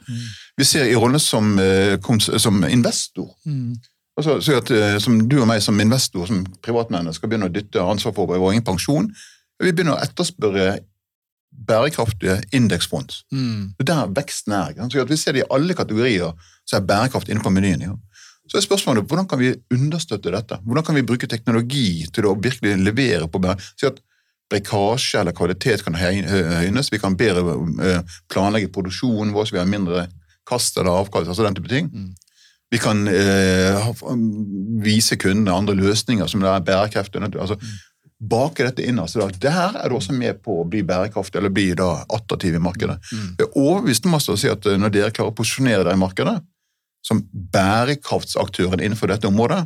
Vi 0.58 0.68
ser 0.70 0.86
i 0.86 0.96
rollen 0.96 1.20
som, 1.20 1.58
eh, 1.60 1.98
som 2.38 2.64
investor. 2.64 3.32
Altså, 4.18 4.38
så 4.42 4.60
at, 4.62 4.70
eh, 4.70 5.00
som 5.02 5.28
du 5.28 5.40
og 5.42 5.48
meg 5.50 5.62
som 5.62 5.80
investor, 5.80 6.28
som 6.28 6.46
privatmennesker, 6.62 7.28
begynner 7.28 7.50
å 7.50 7.54
dytte 7.54 7.82
ansvar 7.82 8.14
for 8.14 8.30
vår 8.30 8.52
egen 8.52 8.64
pensjon. 8.64 9.10
Vi 9.60 9.72
begynner 9.72 9.98
å 9.98 10.04
etterspørre 10.04 10.80
bærekraftige 11.68 12.42
indeksfond. 12.54 13.14
Mm. 13.32 13.74
Det 13.78 13.90
er 13.90 13.92
der 13.94 14.14
veksten 14.22 14.54
er. 14.54 14.70
ikke 14.70 14.82
sant? 14.82 14.94
Så 14.94 15.02
at 15.02 15.10
vi 15.10 15.18
ser 15.18 15.34
det 15.34 15.44
i 15.44 15.50
alle 15.54 15.74
kategorier, 15.74 16.34
så 16.66 16.78
er 16.78 16.88
bærekraft 16.88 17.30
inne 17.30 17.42
på 17.42 17.54
menyen. 17.54 17.82
Ja. 17.82 17.96
Så 18.50 18.60
er 18.60 18.66
spørsmålet 18.66 19.08
hvordan 19.08 19.28
kan 19.30 19.40
vi 19.40 19.54
understøtte 19.74 20.32
dette? 20.34 20.58
Hvordan 20.66 20.86
kan 20.88 20.98
vi 20.98 21.06
bruke 21.08 21.30
teknologi 21.32 22.04
til 22.14 22.28
å 22.28 22.36
virkelig 22.36 22.76
levere 22.82 23.30
på? 23.32 23.42
Si 23.80 23.88
at 23.88 24.02
brekkasje 24.52 25.22
eller 25.22 25.36
kvalitet 25.36 25.86
kan 25.86 25.96
høynes, 25.98 26.92
vi 26.92 27.00
kan 27.02 27.16
bedre 27.18 27.56
planlegge 28.32 28.72
produksjonen 28.74 29.34
vår, 29.34 29.48
så 29.48 29.56
vi 29.56 29.64
har 29.64 29.72
mindre 29.72 30.08
kast 30.50 30.78
eller 30.78 31.04
avkast, 31.04 31.32
altså 31.32 31.48
den 31.48 31.58
type 31.58 31.72
ting. 31.72 31.90
Vi 32.74 32.82
kan 32.82 33.06
eh, 33.08 33.90
vise 34.82 35.18
kundene 35.22 35.56
andre 35.56 35.76
løsninger 35.78 36.30
som 36.30 36.44
er 36.44 36.64
bærekraftige. 36.66 37.30
Altså, 37.38 37.60
bake 38.24 38.66
dette 38.66 38.86
inn. 38.88 39.00
altså 39.00 39.22
da, 39.22 39.28
Der 39.46 39.78
er 39.78 39.90
du 39.90 39.98
også 39.98 40.16
med 40.16 40.40
på 40.44 40.62
å 40.62 40.66
bli 40.68 40.82
bærekraftig, 40.88 41.38
eller 41.40 41.54
bli 41.54 41.70
da 41.78 41.92
attraktiv 42.16 42.56
i 42.58 42.64
markedet. 42.64 42.98
Jeg 43.12 43.46
er 43.46 43.60
overbevist 43.60 44.08
om 44.10 44.18
altså 44.18 44.34
å 44.34 44.40
si 44.42 44.50
at 44.50 44.66
når 44.66 44.94
dere 44.96 45.14
klarer 45.14 45.34
å 45.34 45.38
posisjonere 45.38 45.84
dere 45.84 45.96
i 46.00 46.02
markedet 46.02 46.40
som 47.04 47.22
bærekraftsaktøren 47.54 48.82
innenfor 48.82 49.12
dette 49.12 49.28
området, 49.28 49.66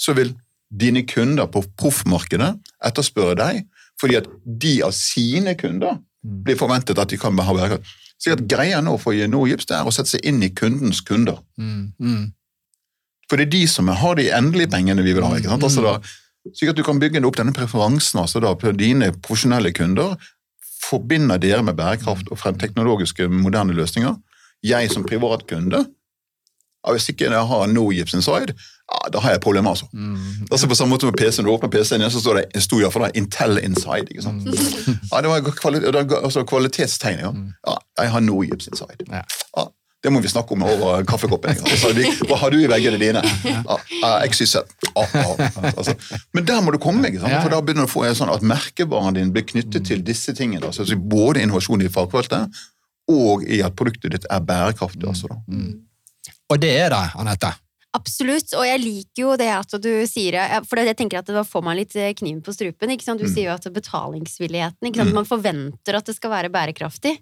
så 0.00 0.14
vil 0.16 0.34
dine 0.70 1.02
kunder 1.08 1.48
på 1.50 1.64
proffmarkedet 1.80 2.52
etterspørre 2.86 3.38
deg, 3.40 3.64
fordi 4.00 4.18
at 4.20 4.28
de 4.44 4.74
av 4.86 4.94
sine 4.96 5.56
kunder 5.58 5.98
blir 6.20 6.58
forventet 6.60 7.00
at 7.00 7.10
de 7.10 7.18
kan 7.20 7.36
ha 7.38 7.56
bærekraft. 7.56 7.96
Så 8.20 8.34
at 8.36 8.44
greia 8.44 8.82
nå 8.84 8.98
for 9.00 9.16
Geno 9.16 9.46
det 9.48 9.72
er 9.72 9.88
å 9.88 9.92
sette 9.94 10.12
seg 10.12 10.26
inn 10.28 10.42
i 10.44 10.52
kundens 10.52 11.00
kunder. 11.00 11.40
Mm. 11.56 11.92
Mm. 11.96 12.24
For 13.30 13.40
det 13.40 13.46
er 13.46 13.54
de 13.54 13.62
som 13.70 13.88
har 13.88 14.18
de 14.18 14.28
endelige 14.34 14.68
pengene 14.72 15.04
vi 15.06 15.14
vil 15.16 15.24
ha. 15.24 15.36
ikke 15.38 15.52
sant? 15.52 15.64
Altså 15.64 15.84
da, 15.86 15.94
slik 16.52 16.72
at 16.72 16.76
du 16.76 16.84
kan 16.84 17.00
bygge 17.00 17.22
opp 17.24 17.38
denne 17.40 17.54
preferansen 17.56 18.20
altså 18.20 18.42
da, 18.44 18.52
på 18.58 18.74
dine 18.76 19.12
profesjonelle 19.16 19.72
kunder. 19.72 20.18
Forbinder 20.84 21.40
dere 21.40 21.62
med 21.64 21.78
bærekraft 21.78 22.28
og 22.28 22.40
frem 22.42 22.58
teknologiske, 22.60 23.28
moderne 23.32 23.76
løsninger. 23.76 24.18
Jeg 24.66 24.90
som 24.92 25.06
privatkunde 25.08 25.86
ja, 26.86 26.92
Hvis 26.92 27.08
ikke 27.12 27.24
jeg 27.30 27.46
har 27.52 27.66
no 27.66 27.88
gips 27.90 28.14
inside, 28.14 28.54
ja, 28.90 29.08
da 29.12 29.20
har 29.20 29.30
jeg 29.36 29.40
problemer. 29.40 29.70
altså. 29.70 29.86
Altså 30.50 30.66
På 30.68 30.74
samme 30.74 30.94
måte 30.96 31.06
med 31.06 31.14
PC, 31.18 31.38
Når 31.42 31.44
du 31.50 31.52
åpner 31.56 31.70
PC-en, 31.70 32.10
så 32.10 32.20
står 32.20 32.40
det 32.40 32.62
sto 32.62 32.78
i 32.78 32.82
hvert 32.82 32.92
fall 32.92 33.02
der 33.08 33.12
Intel 33.20 33.58
inside. 33.62 34.08
ikke 34.10 34.22
sant? 34.22 34.44
Ja, 35.12 35.20
Det 35.20 35.28
var 35.30 35.40
kvali 35.60 35.78
altså 36.24 36.44
kvalitetstegn. 36.44 37.18
Ja. 37.20 37.32
ja, 37.68 37.76
jeg 38.02 38.10
har 38.10 38.20
no 38.20 38.40
gips 38.42 38.66
inside. 38.66 39.04
Ja. 39.10 39.22
Ja, 39.56 39.66
det 40.02 40.10
må 40.12 40.20
vi 40.24 40.28
snakke 40.32 40.52
om 40.56 40.62
over 40.64 41.04
kaffekoppen. 41.04 41.50
Altså, 41.60 41.92
vi- 41.92 42.08
hva 42.26 42.36
har 42.40 42.50
du 42.50 42.56
i 42.58 42.66
veggene 42.66 42.98
dine? 42.98 43.20
Ja, 43.44 43.76
ja, 44.00 44.26
XYZ. 44.26 44.54
Ja, 44.96 45.04
ja, 45.14 45.72
altså. 45.76 45.94
Men 46.34 46.44
der 46.48 46.60
må 46.64 46.72
du 46.72 46.78
komme, 46.78 47.04
ikke 47.12 47.20
sant? 47.20 47.32
For 47.42 47.50
da 47.52 47.60
begynner 47.60 47.84
du 47.84 47.90
å 47.90 47.92
få 47.92 48.08
sånn 48.16 48.32
at 48.32 48.40
merkevaren 48.42 49.14
din 49.14 49.30
blir 49.32 49.44
knyttet 49.44 49.84
til 49.86 50.00
disse 50.02 50.32
tingene. 50.32 50.64
Altså, 50.66 50.88
både 50.96 51.42
innovasjon 51.44 51.82
i 51.84 51.88
fagfeltet 51.92 52.48
og 53.10 53.44
i 53.44 53.60
at 53.60 53.76
produktet 53.76 54.10
ditt 54.16 54.26
er 54.30 54.40
bærekraftig. 54.40 55.04
altså 55.06 55.28
da. 55.28 55.36
Og 56.50 56.60
det 56.62 56.70
er 56.82 56.92
det, 56.92 57.04
Anette. 57.18 57.54
Absolutt, 57.90 58.52
og 58.54 58.62
jeg 58.62 58.78
liker 58.84 59.22
jo 59.24 59.32
det 59.38 59.48
at 59.50 59.72
du 59.82 59.88
sier 60.06 60.36
for 60.68 60.78
jeg 60.78 60.94
tenker 60.94 61.18
at 61.18 61.30
da 61.34 61.42
får 61.42 61.62
man 61.66 61.74
litt 61.74 61.96
eh, 61.98 62.12
kniven 62.14 62.38
på 62.46 62.52
strupen. 62.54 62.92
ikke 62.94 63.02
sant? 63.08 63.18
Du 63.18 63.26
sier 63.26 63.48
jo 63.48 63.54
at 63.56 63.66
betalingsvilligheten, 63.66 64.86
ikke 64.86 65.00
sant? 65.00 65.16
man 65.16 65.26
forventer 65.26 65.98
at 65.98 66.06
det 66.06 66.14
skal 66.14 66.30
være 66.30 66.52
bærekraftig. 66.54 67.16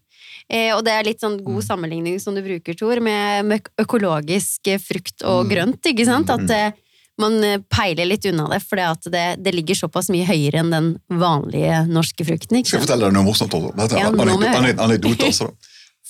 Eh, 0.45 0.75
og 0.75 0.83
det 0.85 0.93
er 0.93 1.09
litt 1.09 1.25
sånn 1.25 1.39
god 1.45 1.65
sammenligning 1.65 2.21
som 2.21 2.37
du 2.37 2.43
bruker, 2.45 2.77
Tor, 2.77 3.01
med, 3.01 3.49
med 3.49 3.73
økologisk 3.81 4.69
eh, 4.69 4.83
frukt 4.83 5.25
og 5.25 5.49
grønt. 5.49 5.81
ikke 5.89 6.05
sant? 6.09 6.29
At 6.37 6.53
eh, 6.53 6.77
man 7.19 7.41
eh, 7.49 7.65
peiler 7.65 8.13
litt 8.13 8.29
unna 8.29 8.51
det, 8.53 8.61
for 8.69 9.09
det, 9.09 9.25
det 9.41 9.57
ligger 9.57 9.83
såpass 9.87 10.13
mye 10.13 10.29
høyere 10.29 10.61
enn 10.61 10.77
den 10.77 10.95
vanlige 11.09 11.81
norske 11.89 12.29
frukten. 12.29 12.61
ikke 12.61 12.75
Skal 12.75 12.83
jeg 12.83 12.91
fortelle 12.91 13.09
deg 13.09 13.17
noe 13.17 13.29
morsomt 13.33 13.57
anekdote 13.57 15.33
altså. 15.33 15.53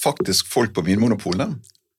Faktisk 0.02 0.50
folk 0.50 0.74
på 0.74 0.83
Vinmonopolet 0.90 1.54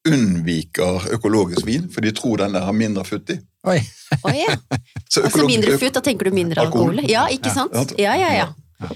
unnviker 0.07 1.09
økologisk 1.15 1.67
vin, 1.67 1.89
for 1.91 2.05
de 2.05 2.13
tror 2.15 2.39
den 2.43 2.55
der 2.55 2.65
har 2.67 2.75
mindre 2.75 3.03
futt 3.07 3.33
i. 3.35 3.39
Oi. 3.67 3.79
Oi, 4.23 4.35
ja. 4.39 4.55
Så 5.11 5.25
Altså 5.27 5.45
mindre 5.47 5.75
futt, 5.81 5.97
da 5.97 6.03
tenker 6.05 6.29
du 6.29 6.35
mindre 6.35 6.63
Alkohol. 6.63 6.95
alkohol? 6.95 7.11
Ja, 7.11 7.27
ikke 7.33 7.51
sant? 7.53 7.95
Ja, 7.99 8.15
ja, 8.15 8.31
ja. 8.37 8.89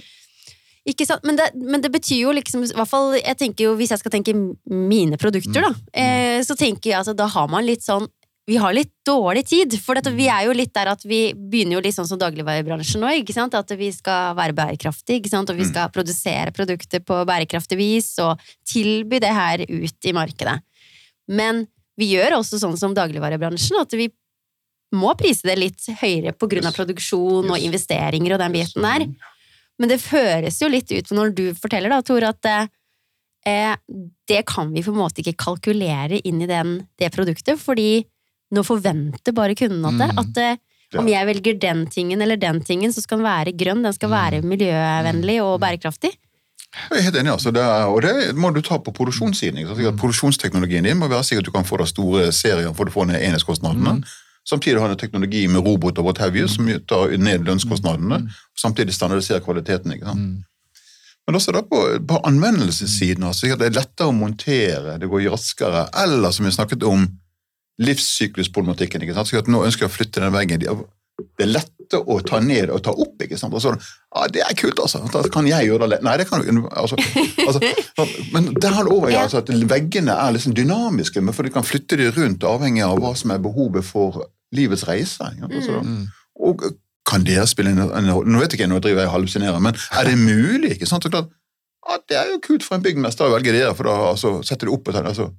Ikke 0.88 1.08
sant? 1.08 1.24
Men 1.28 1.39
det, 1.39 1.50
men 1.56 1.84
det 1.84 1.92
betyr 1.94 2.26
jo 2.26 2.34
liksom, 2.36 2.63
i 2.66 2.76
hvert 2.76 2.92
fall, 2.92 3.13
jeg 3.20 3.39
tenker 3.39 3.70
jo, 3.70 3.78
hvis 3.80 3.94
jeg 3.96 4.02
skal 4.02 4.13
tenke 4.16 4.36
mine 4.72 5.20
produkter, 5.20 5.63
da, 5.63 5.72
eh, 5.96 6.39
så 6.44 6.58
tenker 6.60 6.92
jeg 6.92 7.00
altså, 7.00 7.16
da 7.16 7.28
har 7.32 7.50
man 7.52 7.68
litt 7.68 7.86
sånn 7.86 8.10
vi 8.46 8.58
har 8.60 8.74
litt 8.76 8.92
dårlig 9.08 9.46
tid, 9.48 9.76
for 9.80 9.96
dette, 9.96 10.12
vi 10.12 10.26
er 10.28 10.50
jo 10.50 10.56
litt 10.56 10.74
der 10.76 10.89
at 10.92 11.06
vi 11.08 11.30
begynner 11.32 11.78
jo 11.78 11.84
litt 11.86 11.96
sånn 11.96 12.10
som 12.10 12.20
dagligvarebransjen 12.20 13.00
nå, 13.00 13.12
ikke 13.22 13.36
sant? 13.36 13.56
At 13.56 13.72
vi 13.80 13.88
skal 13.96 14.36
være 14.36 14.56
bærekraftige, 14.58 15.22
ikke 15.22 15.32
sant? 15.32 15.52
Og 15.54 15.62
vi 15.62 15.68
skal 15.70 15.92
produsere 15.96 16.52
produkter 16.56 17.00
på 17.08 17.22
bærekraftig 17.30 17.80
vis 17.80 18.10
og 18.24 18.42
tilby 18.68 19.22
det 19.24 19.32
her 19.32 19.63
ut 19.63 20.10
i 20.10 20.16
markedet. 20.16 20.58
Men 21.28 21.66
vi 22.00 22.10
gjør 22.16 22.40
også 22.40 22.60
sånn 22.62 22.78
som 22.80 22.96
dagligvarebransjen, 22.98 23.80
at 23.82 23.94
vi 23.98 24.10
må 24.94 25.14
prise 25.18 25.48
det 25.48 25.58
litt 25.58 25.86
høyere 26.02 26.34
på 26.38 26.50
grunn 26.50 26.68
av 26.68 26.74
Yes. 26.74 26.80
produksjon 26.80 27.50
og 27.50 27.58
investeringer 27.60 28.36
og 28.36 28.42
den 28.44 28.54
biten 28.54 28.86
der. 28.86 29.08
Men 29.80 29.90
det 29.90 30.04
høres 30.12 30.60
jo 30.62 30.70
litt 30.70 30.92
ut 30.92 31.12
når 31.12 31.34
du 31.34 31.46
forteller 31.58 31.90
da, 31.90 32.02
Tor, 32.06 32.24
at 32.28 32.46
eh, 33.46 33.76
det 34.30 34.44
kan 34.46 34.70
vi 34.74 34.84
på 34.86 34.94
en 34.94 35.02
måte 35.02 35.24
ikke 35.24 35.38
kalkulere 35.48 36.22
inn 36.24 36.42
i 36.42 36.50
den, 36.50 36.88
det 37.02 37.10
produktet, 37.14 37.58
fordi 37.60 38.06
nå 38.54 38.62
forventer 38.66 39.34
bare 39.34 39.58
kunden 39.58 39.86
at 39.90 39.98
det. 39.98 40.12
Mm. 40.14 40.22
At 40.22 40.42
eh, 40.44 40.62
om 41.02 41.10
jeg 41.10 41.26
velger 41.26 41.58
den 41.58 41.88
tingen 41.90 42.22
eller 42.22 42.38
den 42.38 42.62
tingen, 42.62 42.94
så 42.94 43.02
skal 43.02 43.20
den 43.20 43.26
være 43.26 43.56
grønn, 43.58 43.82
den 43.82 43.96
skal 43.96 44.12
være 44.14 44.44
miljøvennlig 44.46 45.40
og 45.42 45.58
bærekraftig. 45.64 46.14
Jeg 46.74 47.00
er 47.00 47.06
helt 47.06 47.18
enig, 47.22 47.32
altså. 47.32 47.52
Det 47.54 47.62
er, 47.62 47.86
og 47.86 48.02
det 48.02 48.34
må 48.36 48.50
du 48.54 48.62
ta 48.66 48.80
på 48.82 48.92
produksjonssiden. 48.96 49.60
Ikke? 49.62 49.88
at 49.92 50.00
Produksjonsteknologien 50.00 50.86
din 50.88 50.98
må 50.98 51.08
være 51.08 51.24
sikker 51.24 51.44
at 51.44 51.50
du 51.50 51.54
kan 51.54 51.68
få 51.68 51.78
da 51.78 51.86
store 51.90 52.32
serier 52.34 52.74
for 52.74 52.90
å 52.90 52.94
få 52.94 53.06
ned 53.10 53.22
enhetskostnadene. 53.22 54.00
Samtidig 54.50 54.82
har 54.82 54.92
du 54.92 55.00
teknologi 55.00 55.46
med 55.48 55.64
robot 55.64 56.02
og 56.02 56.10
what 56.10 56.18
have 56.20 56.36
you, 56.36 56.50
som 56.52 56.68
tar 56.90 57.14
ned 57.18 57.46
lønnskostnadene. 57.48 58.26
Samtidig 58.60 58.96
standardiserer 58.98 59.46
kvaliteten. 59.46 59.94
ikke 59.94 60.10
sant? 60.10 60.42
Men 61.28 61.40
også 61.40 61.54
da 61.56 61.62
på, 61.64 61.80
på 62.08 62.20
anvendelsessiden. 62.28 63.24
Altså, 63.24 63.54
det 63.56 63.70
er 63.70 63.78
lettere 63.78 64.10
å 64.12 64.16
montere, 64.16 64.98
det 65.00 65.08
går 65.12 65.30
raskere. 65.32 65.86
Eller 66.04 66.34
som 66.36 66.50
vi 66.50 66.52
snakket 66.52 66.84
om, 66.90 67.06
livssyklusproblematikken. 67.80 69.06
ikke 69.06 69.16
sant? 69.16 69.30
Så 69.30 69.40
at 69.40 69.48
nå 69.52 69.64
ønsker 69.64 69.86
jeg 69.86 69.94
å 69.94 69.96
flytte 69.96 70.26
den 70.26 70.36
veggen. 70.36 70.68
De- 71.24 71.30
Det 71.40 71.48
lette 71.50 72.00
å 72.00 72.16
ta 72.26 72.40
ned 72.40 72.70
og 72.74 72.82
ta 72.84 72.92
opp. 72.92 73.16
ikke 73.22 73.38
sant? 73.38 73.54
Og 73.54 73.62
så, 73.62 73.74
ja, 74.16 74.28
Det 74.28 74.42
er 74.42 74.54
kult, 74.58 74.80
altså. 74.80 75.02
Da 75.12 75.22
kan 75.30 75.46
jeg 75.48 75.68
gjøre 75.70 75.90
det. 75.90 76.02
Nei, 76.04 76.18
det 76.18 76.28
kan 76.30 76.42
du 76.42 76.68
altså, 76.72 76.96
altså, 77.48 77.60
Men 78.34 78.54
der 78.54 78.70
har 78.78 78.88
over 78.92 79.10
Ja. 79.12 79.24
altså, 79.26 79.38
at 79.44 79.48
veggene 79.70 80.12
er 80.16 80.32
liksom 80.34 80.54
dynamiske, 80.56 81.22
men 81.22 81.34
for 81.34 81.44
du 81.44 81.50
kan 81.50 81.64
flytte 81.64 81.98
de 81.98 82.10
rundt 82.12 82.44
avhengig 82.44 82.84
av 82.86 82.98
hva 83.00 83.16
som 83.18 83.32
er 83.32 83.38
behovet 83.44 83.84
for 83.84 84.26
livets 84.54 84.88
reise. 84.88 85.20
Ja. 85.40 85.48
Altså, 85.50 85.82
Mm. 85.84 86.08
og 86.40 86.64
kan 87.06 87.24
det 87.24 87.38
spille 87.50 87.70
en, 87.72 87.80
en 87.92 88.06
Nå 88.26 88.40
vet 88.40 88.54
ikke 88.54 88.64
jeg, 88.64 88.70
nå 88.70 88.80
driver 88.80 89.02
jeg 89.04 89.08
og 89.12 89.14
hallusinerer, 89.20 89.60
men 89.62 89.74
er 89.92 90.04
det 90.06 90.18
mulig? 90.18 90.72
ikke 90.78 90.88
sant? 90.88 91.04
Så 91.04 91.10
klart, 91.12 91.30
ja, 91.90 91.98
Det 92.08 92.16
er 92.18 92.30
jo 92.32 92.40
kult 92.40 92.64
for 92.64 92.76
en 92.76 92.82
byggmester 92.84 93.26
å 93.28 93.34
velge 93.36 93.52
det, 93.52 93.76
for 93.76 93.84
da 93.84 93.96
altså, 94.14 94.42
setter 94.44 94.68
du 94.68 94.74
opp 94.74 94.88
og 94.88 94.94
tar 94.96 95.04
altså, 95.04 95.30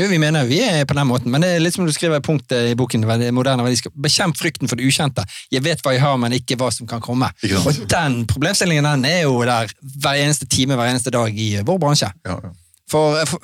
Jo, 0.00 0.06
vi 0.08 0.20
mener 0.22 0.46
vi 0.48 0.62
er 0.64 0.86
på 0.88 0.96
den 0.96 1.08
måten, 1.08 1.32
men 1.32 1.44
det 1.44 1.50
er 1.54 1.60
litt 1.62 1.76
som 1.76 1.84
du 1.84 1.92
skriver 1.92 2.22
i 2.22 2.24
punktet 2.24 2.70
i 2.70 2.76
boken, 2.78 3.04
moderne 3.36 3.66
verdiskap. 3.66 3.92
Bekjemp 4.00 4.38
frykten 4.38 4.70
for 4.70 4.80
det 4.80 4.88
ukjente. 4.88 5.26
Jeg 5.52 5.64
vet 5.66 5.82
hva 5.84 5.92
jeg 5.92 6.04
har, 6.04 6.16
men 6.20 6.36
ikke 6.36 6.56
hva 6.60 6.70
som 6.72 6.88
kan 6.88 7.02
komme. 7.04 7.28
Og 7.60 7.84
den 7.90 8.22
problemstillingen 8.30 8.88
den 8.88 9.06
er 9.10 9.22
jo 9.26 9.36
der 9.44 9.70
hver 10.00 10.22
eneste 10.22 10.48
time, 10.48 10.78
hver 10.80 10.92
eneste 10.94 11.12
dag 11.14 11.36
i 11.36 11.52
vår 11.66 11.80
bransje. 11.82 12.12
ja, 12.26 12.40
ja. 12.40 12.56
For, 12.90 13.20
for 13.28 13.38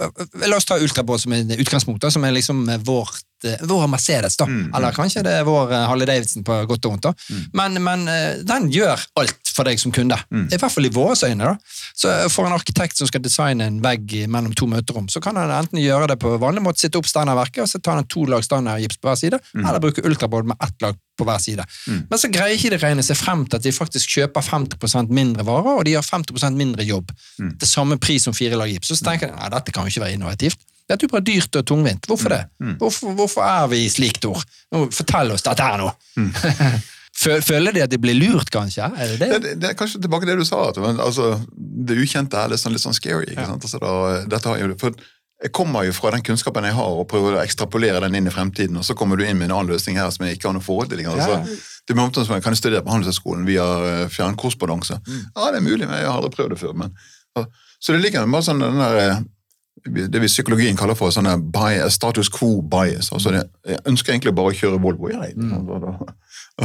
La 0.51 0.59
oss 0.59 0.67
ta 0.67 0.79
Ultrabåt 0.83 1.23
som 1.23 1.35
er 1.37 1.61
utgangspunkt, 1.61 2.03
da, 2.03 2.11
som 2.11 2.25
er 2.27 2.35
liksom 2.35 2.65
vårt, 2.87 3.21
eh, 3.21 3.36
vår 3.71 3.87
Mercedes. 3.93 4.37
da. 4.41 4.47
Mm, 4.49 4.61
mm. 4.67 4.75
Eller 4.77 4.93
kanskje 4.97 5.23
det 5.27 5.33
er 5.41 5.45
vår 5.49 5.73
eh, 5.73 5.85
Harley 5.91 6.07
Davidson 6.09 6.45
på 6.47 6.57
godt 6.71 6.87
og 6.89 6.95
vondt. 6.97 7.09
da. 7.09 7.13
Men, 7.61 7.79
men 7.83 8.07
eh, 8.13 8.43
den 8.47 8.69
gjør 8.75 9.01
alt 9.23 9.53
for 9.57 9.65
deg 9.69 9.81
som 9.81 9.93
kunde. 9.97 10.19
Mm. 10.31 10.49
I 10.53 10.59
hvert 10.61 10.73
fall 10.75 10.85
i 10.89 10.93
våre 10.93 11.17
øyne. 11.31 11.53
da. 11.55 11.57
Så 11.97 12.11
eh, 12.13 12.27
For 12.33 12.47
en 12.49 12.57
arkitekt 12.57 12.99
som 13.01 13.09
skal 13.09 13.23
designe 13.25 13.67
en 13.71 13.81
vegg 13.85 14.17
mellom 14.29 14.53
to 14.57 14.69
møterom, 14.71 15.09
så 15.13 15.23
kan 15.25 15.37
han 15.41 15.51
enten 15.57 15.81
gjøre 15.81 16.11
det 16.13 16.19
på 16.23 16.35
vanlig 16.43 16.63
måte, 16.67 16.83
sitte 16.85 16.99
opp 17.01 17.09
standardverket, 17.09 17.63
og 17.65 17.71
så 17.73 17.81
tar 17.81 18.03
en 18.03 18.09
to 18.13 18.27
lag 18.29 18.45
standardgips 18.45 19.01
på 19.01 19.09
hver 19.11 19.21
side, 19.23 19.41
eller 19.57 19.81
bruke 19.83 20.05
ultraboard 20.05 20.51
med 20.53 20.57
ett 20.67 20.83
lag 20.85 20.99
på 21.17 21.25
hver 21.25 21.41
side. 21.41 21.65
Mm. 21.89 22.03
Men 22.11 22.21
så 22.21 22.29
greier 22.29 22.59
ikke 22.59 22.75
de 22.75 22.79
regne 22.83 23.03
seg 23.07 23.17
frem 23.17 23.47
til 23.49 23.57
at 23.57 23.65
de 23.65 23.73
faktisk 23.73 24.11
kjøper 24.19 24.45
50% 24.45 25.09
mindre 25.17 25.47
varer, 25.49 25.79
og 25.81 25.87
de 25.89 25.95
gjør 25.95 26.05
50% 26.11 26.59
mindre 26.61 26.85
jobb 26.85 27.13
Mm. 27.37 27.51
til 27.61 27.69
samme 27.69 27.97
pris 28.01 28.25
som 28.25 28.33
fire 28.37 28.57
lag 28.57 28.69
gips. 28.71 28.89
Så 28.93 29.05
tenker 29.05 29.29
de 29.29 29.37
nei, 29.37 29.49
dette 29.53 29.73
kan 29.73 29.85
jo 29.85 29.93
ikke 29.93 30.03
være 30.07 30.17
innovativt. 30.17 30.59
Dette 30.87 31.03
er 31.03 31.09
jo 31.09 31.15
bare 31.17 31.27
dyrt 31.27 31.57
og 31.59 31.65
tungvint. 31.67 32.07
Hvorfor 32.07 32.31
det? 32.31 32.43
Mm. 32.63 32.77
Hvorfor, 32.79 33.15
hvorfor 33.19 33.43
er 33.47 33.71
vi 33.73 33.81
slik, 33.91 34.21
Tor? 34.23 34.45
Fortell 34.71 35.33
oss 35.35 35.43
dette 35.47 35.65
her 35.67 35.81
nå. 35.83 35.89
Mm. 36.21 36.31
Føler 37.17 37.73
de 37.73 37.83
at 37.83 37.91
de 37.91 37.99
blir 37.99 38.15
lurt, 38.19 38.51
kanskje? 38.53 38.87
Er 38.93 39.13
det 39.13 39.19
Det, 39.19 39.29
det? 39.31 39.43
det, 39.43 39.53
det 39.63 39.71
er 39.71 39.77
kanskje 39.79 40.03
tilbake 40.05 40.27
til 40.29 40.35
det 40.37 40.45
du 40.45 40.49
sa, 40.49 40.69
at 40.69 40.79
men, 40.83 41.01
altså, 41.01 41.33
det 41.57 41.97
ukjente 42.03 42.39
er 42.39 42.53
litt 42.53 42.61
sånn, 42.61 42.77
litt 42.77 42.85
sånn 42.85 42.97
scary. 42.97 43.33
sant? 43.35 43.65
Altså, 43.65 43.81
da, 44.29 44.41
for 44.79 44.93
jeg 45.43 45.53
kommer 45.53 45.85
jo 45.85 45.93
fra 45.93 46.13
den 46.15 46.23
kunnskapen 46.25 46.65
jeg 46.65 46.77
har, 46.77 46.93
og 47.01 47.09
prøver 47.11 47.37
å 47.37 47.43
ekstrapolere 47.43 48.01
den 48.07 48.15
inn 48.21 48.29
i 48.29 48.33
fremtiden, 48.33 48.77
og 48.81 48.87
så 48.89 48.95
kommer 48.97 49.19
du 49.21 49.25
inn 49.27 49.37
med 49.37 49.51
en 49.51 49.57
annen 49.59 49.73
løsning 49.75 49.99
her 50.01 50.09
som 50.15 50.25
jeg 50.25 50.39
ikke 50.39 50.49
har 50.49 50.57
noe 50.57 50.65
forhold 50.65 50.93
til. 50.93 51.03
Altså. 51.05 51.41
Ja. 51.43 51.57
Det 51.87 51.97
er 51.97 52.25
som 52.25 52.35
jeg 52.35 52.45
kan 52.45 52.57
studere 52.57 52.83
på 52.83 52.93
Handelshøyskolen 52.95 53.45
via 53.47 53.67
fjernkorrespondanse? 54.13 54.99
Mm. 55.07 55.21
Ja, 55.37 55.51
det 55.53 55.61
er 55.61 55.67
mulig, 55.67 55.85
men 55.85 55.97
jeg 56.01 56.09
har 56.09 56.17
aldri 56.17 56.33
prøvd 56.37 56.55
det 56.57 56.61
før. 56.63 56.73
Men, 56.81 56.97
ja. 57.37 57.45
så 57.79 57.95
det 57.95 58.01
ligger 58.03 58.27
bare 58.33 58.47
sånn 58.49 58.65
den 58.65 58.81
der, 58.81 59.01
eh, 59.03 59.21
det 59.87 60.21
vi 60.21 60.27
psykologien 60.31 60.77
kaller 60.77 60.95
for 60.99 61.11
sånne 61.15 61.37
bias, 61.53 61.95
status 61.99 62.29
quo 62.33 62.63
bias. 62.63 63.11
altså 63.13 63.33
det, 63.33 63.45
Jeg 63.67 63.79
ønsker 63.87 64.13
egentlig 64.13 64.35
bare 64.35 64.53
å 64.53 64.57
kjøre 64.57 64.81
Volvo. 64.83 65.09
Jeg, 65.11 65.35
og 65.37 65.81
da- 65.83 66.15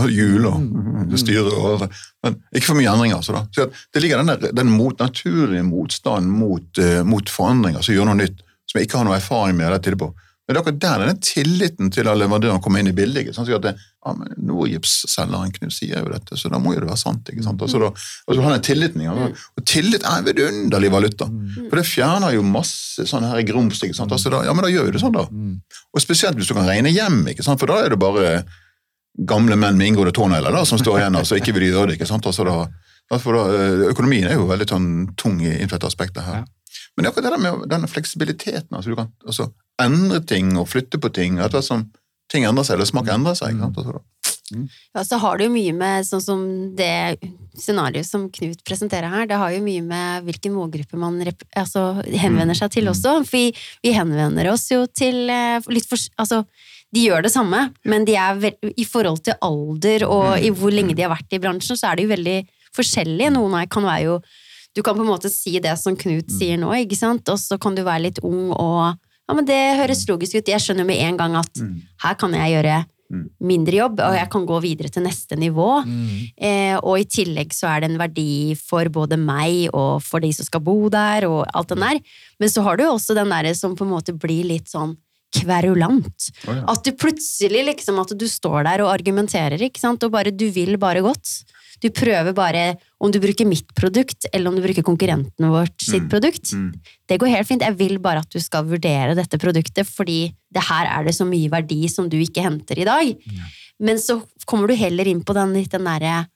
og 0.02 0.10
hjul 0.10 0.46
og 0.48 1.18
styre 1.20 1.52
og 1.52 1.90
Men 2.24 2.36
ikke 2.56 2.66
for 2.70 2.76
mye 2.76 2.88
endringer. 2.94 3.18
altså 3.18 3.34
da. 3.34 3.46
Så 3.52 3.72
det 3.94 4.02
ligger 4.02 4.18
den, 4.24 4.28
der, 4.28 4.52
den 4.54 4.70
mot, 4.72 4.98
naturlige 5.00 5.64
motstanden 5.68 6.30
mot, 6.32 6.78
uh, 6.80 7.04
mot 7.04 7.28
forandringer 7.30 7.82
som 7.84 7.96
gjør 7.96 8.06
noe 8.06 8.16
nytt, 8.22 8.40
som 8.68 8.80
jeg 8.80 8.88
ikke 8.88 8.98
har 9.02 9.06
noe 9.06 9.18
erfaring 9.18 9.58
med. 9.58 9.68
eller 9.68 9.80
tidligere 9.80 10.08
på. 10.08 10.14
Men 10.52 10.58
det 10.58 10.60
er 10.60 10.66
akkurat 10.66 10.80
der 10.84 11.02
denne 11.06 11.24
tilliten 11.24 11.92
til 11.96 12.08
at 12.12 12.18
leverandøren 12.20 12.60
kommer 12.60 12.82
inn 12.82 12.90
i 12.92 12.96
bildet. 12.96 13.22
ikke 13.22 13.36
sant? 13.38 13.48
Så 13.48 13.56
at 13.56 13.64
det, 13.64 13.72
ja, 13.80 14.12
men 14.18 14.34
Nordgips-selgeren 14.50 15.54
Knut 15.56 15.72
sier 15.72 16.02
jo 16.04 16.12
dette, 16.12 16.36
så 16.36 16.52
da 16.52 16.60
må 16.60 16.74
jo 16.76 16.82
det 16.84 16.90
være 16.90 17.00
sant. 17.00 17.32
ikke 17.32 17.46
sant? 17.46 17.64
Altså, 17.64 17.80
da, 17.80 17.92
altså 18.28 18.44
han 18.44 18.56
er 18.58 18.66
tilliten, 18.68 19.06
ikke? 19.06 19.30
Og 19.56 19.64
tillit 19.72 20.04
er 20.04 20.18
en 20.18 20.28
vidunderlig 20.28 20.92
valuta. 20.92 21.30
For 21.70 21.80
det 21.80 21.86
fjerner 21.88 22.36
jo 22.36 22.44
masse 22.44 23.08
sånn 23.08 23.30
her 23.30 23.40
i 23.40 23.48
grums. 23.48 23.80
ikke 23.80 23.96
sant? 23.96 24.12
Altså, 24.12 24.34
da, 24.36 24.44
ja, 24.44 24.52
men 24.58 24.68
da 24.68 24.74
gjør 24.74 24.90
vi 24.90 24.98
det 24.98 25.06
sånn, 25.06 25.16
da. 25.16 25.24
Og 25.96 26.04
spesielt 26.04 26.36
hvis 26.36 26.52
du 26.52 26.58
kan 26.58 26.68
regne 26.68 26.92
hjem, 26.92 27.22
ikke 27.32 27.48
sant? 27.48 27.64
for 27.64 27.72
da 27.72 27.80
er 27.86 27.96
det 27.96 28.04
bare 28.04 28.42
gamle 29.32 29.56
menn 29.56 29.80
med 29.80 29.88
inngående 29.88 30.18
tånegler 30.20 30.66
som 30.68 30.84
står 30.84 31.00
igjen, 31.00 31.16
altså 31.16 31.40
ikke 31.40 31.56
vil 31.56 31.70
gjøre 31.70 31.94
det. 31.94 32.02
ikke 32.02 32.12
sant? 32.12 32.28
Altså, 32.28 32.44
da, 32.44 33.20
for 33.24 33.40
da, 33.40 33.48
eh, 33.56 33.90
økonomien 33.96 34.28
er 34.28 34.36
jo 34.36 34.52
veldig 34.52 34.68
sånn 34.68 34.90
tung 35.16 35.40
i 35.40 35.62
innflytte 35.62 35.88
aspekter 35.88 36.28
her. 36.28 36.44
Ja. 36.44 36.58
Men 36.96 37.04
det 37.04 37.10
er 37.10 37.14
akkurat 37.14 37.28
det 37.28 37.34
der 37.36 37.44
med 37.44 37.70
denne 37.72 37.88
fleksibiliteten. 37.88 38.76
altså 38.76 38.90
Du 38.90 38.96
kan 38.96 39.12
altså, 39.26 39.48
endre 39.84 40.22
ting 40.28 40.56
og 40.60 40.70
flytte 40.72 41.02
på 41.02 41.12
ting 41.14 41.40
etter 41.40 41.60
hvert 41.60 41.68
som 41.68 41.90
ting 42.32 42.48
endrer 42.48 42.68
seg, 42.68 42.78
eller 42.78 42.90
smak 42.90 43.12
endrer 43.12 43.38
seg. 43.38 43.60
Altså. 43.60 44.02
Ja, 44.94 45.04
så 45.08 45.18
har 45.22 45.40
det 45.40 45.48
jo 45.48 45.54
mye 45.54 45.74
med 45.76 46.08
sånn 46.08 46.24
som 46.24 46.42
det 46.76 47.18
scenarioet 47.60 48.08
som 48.08 48.28
Knut 48.34 48.64
presenterer 48.68 49.12
her, 49.12 49.28
det 49.28 49.40
har 49.40 49.54
jo 49.54 49.64
mye 49.64 49.84
med 49.86 50.28
hvilken 50.28 50.54
målgruppe 50.56 51.00
man 51.00 51.20
altså, 51.24 51.86
henvender 52.06 52.58
seg 52.58 52.74
til 52.76 52.92
også. 52.92 53.22
For 53.28 53.38
vi, 53.38 53.52
vi 53.84 53.96
henvender 53.96 54.52
oss 54.52 54.68
jo 54.72 54.84
til 54.88 55.30
eh, 55.32 55.72
litt 55.72 55.88
for 55.90 56.00
Altså, 56.22 56.44
de 56.92 57.06
gjør 57.08 57.24
det 57.24 57.32
samme, 57.32 57.70
men 57.88 58.06
de 58.08 58.18
er 58.20 58.50
i 58.76 58.86
forhold 58.88 59.22
til 59.24 59.38
alder 59.46 60.04
og 60.10 60.44
i 60.44 60.52
hvor 60.56 60.74
lenge 60.76 60.96
de 60.98 61.06
har 61.06 61.14
vært 61.14 61.38
i 61.38 61.40
bransjen, 61.40 61.80
så 61.80 61.92
er 61.92 61.98
de 62.00 62.08
jo 62.08 62.12
veldig 62.12 62.40
forskjellige. 62.76 63.32
Noen 63.38 63.62
av 63.62 63.70
kan 63.72 63.88
være 63.88 64.08
jo 64.10 64.22
Du 64.72 64.80
kan 64.80 64.96
på 64.96 65.04
en 65.04 65.10
måte 65.10 65.28
si 65.28 65.58
det 65.60 65.74
som 65.76 65.98
Knut 66.00 66.30
sier 66.32 66.56
nå, 66.56 66.70
ikke 66.80 66.96
sant, 66.96 67.28
og 67.28 67.36
så 67.36 67.58
kan 67.60 67.76
du 67.76 67.82
være 67.84 68.06
litt 68.06 68.22
ung 68.24 68.54
og 68.56 68.96
Ja, 69.32 69.36
men 69.38 69.48
det 69.48 69.60
høres 69.80 70.04
logisk 70.10 70.36
ut. 70.36 70.50
Jeg 70.52 70.60
skjønner 70.60 70.84
med 70.84 71.00
en 71.00 71.16
gang 71.20 71.38
at 71.40 71.62
her 72.04 72.18
kan 72.20 72.34
jeg 72.36 72.58
gjøre 72.58 72.82
mindre 73.44 73.76
jobb, 73.76 74.02
og 74.04 74.16
jeg 74.16 74.30
kan 74.32 74.46
gå 74.48 74.58
videre 74.64 74.92
til 74.92 75.06
neste 75.06 75.38
nivå. 75.40 75.68
Eh, 76.38 76.76
og 76.80 77.00
i 77.00 77.08
tillegg 77.08 77.54
så 77.56 77.70
er 77.72 77.84
det 77.84 77.92
en 77.92 78.00
verdi 78.00 78.56
for 78.60 78.88
både 78.94 79.20
meg 79.20 79.70
og 79.76 80.02
for 80.06 80.24
de 80.24 80.32
som 80.36 80.48
skal 80.48 80.64
bo 80.64 80.90
der, 80.92 81.28
og 81.28 81.46
alt 81.48 81.74
den 81.74 81.84
der. 81.84 82.02
Men 82.40 82.52
så 82.52 82.64
har 82.68 82.80
du 82.80 82.86
jo 82.86 82.94
også 82.96 83.16
den 83.18 83.32
derre 83.34 83.54
som 83.58 83.76
på 83.76 83.88
en 83.88 83.94
måte 83.96 84.16
blir 84.16 84.48
litt 84.48 84.72
sånn 84.72 84.96
kverulant. 85.32 86.28
Oh, 86.48 86.56
ja. 86.56 86.64
At 86.74 86.84
du 86.84 86.92
plutselig 87.00 87.64
liksom 87.70 88.00
at 88.04 88.12
du 88.20 88.28
står 88.28 88.66
der 88.68 88.84
og 88.84 88.92
argumenterer, 88.92 89.62
ikke 89.64 89.80
sant, 89.80 90.04
og 90.04 90.12
bare 90.16 90.34
du 90.36 90.50
vil 90.52 90.76
bare 90.82 91.04
godt. 91.06 91.42
Du 91.82 91.90
prøver 91.90 92.34
bare 92.38 92.66
om 93.02 93.12
du 93.12 93.18
bruker 93.20 93.48
mitt 93.50 93.72
produkt, 93.78 94.28
eller 94.32 94.52
om 94.52 94.56
du 94.56 94.62
bruker 94.62 94.86
konkurrenten 94.86 95.50
vårt 95.50 95.82
sitt 95.82 96.06
produkt. 96.12 96.52
Mm. 96.54 96.72
Det 97.10 97.18
går 97.20 97.32
helt 97.34 97.48
fint. 97.50 97.62
Jeg 97.66 97.78
vil 97.80 97.98
bare 98.00 98.22
at 98.22 98.30
du 98.30 98.40
skal 98.40 98.68
vurdere 98.70 99.16
dette 99.18 99.40
produktet, 99.42 99.88
fordi 99.90 100.34
det 100.54 100.62
her 100.68 100.86
er 101.00 101.08
det 101.08 101.16
så 101.18 101.26
mye 101.26 101.50
verdi 101.50 101.88
som 101.90 102.10
du 102.12 102.20
ikke 102.22 102.44
henter 102.46 102.78
i 102.78 102.86
dag. 102.86 103.10
Men 103.82 103.98
så 103.98 104.20
kommer 104.46 104.68
du 104.70 104.76
heller 104.78 105.08
inn 105.10 105.24
på 105.26 105.34
den, 105.34 105.56
den 105.66 105.88
derre 105.90 106.28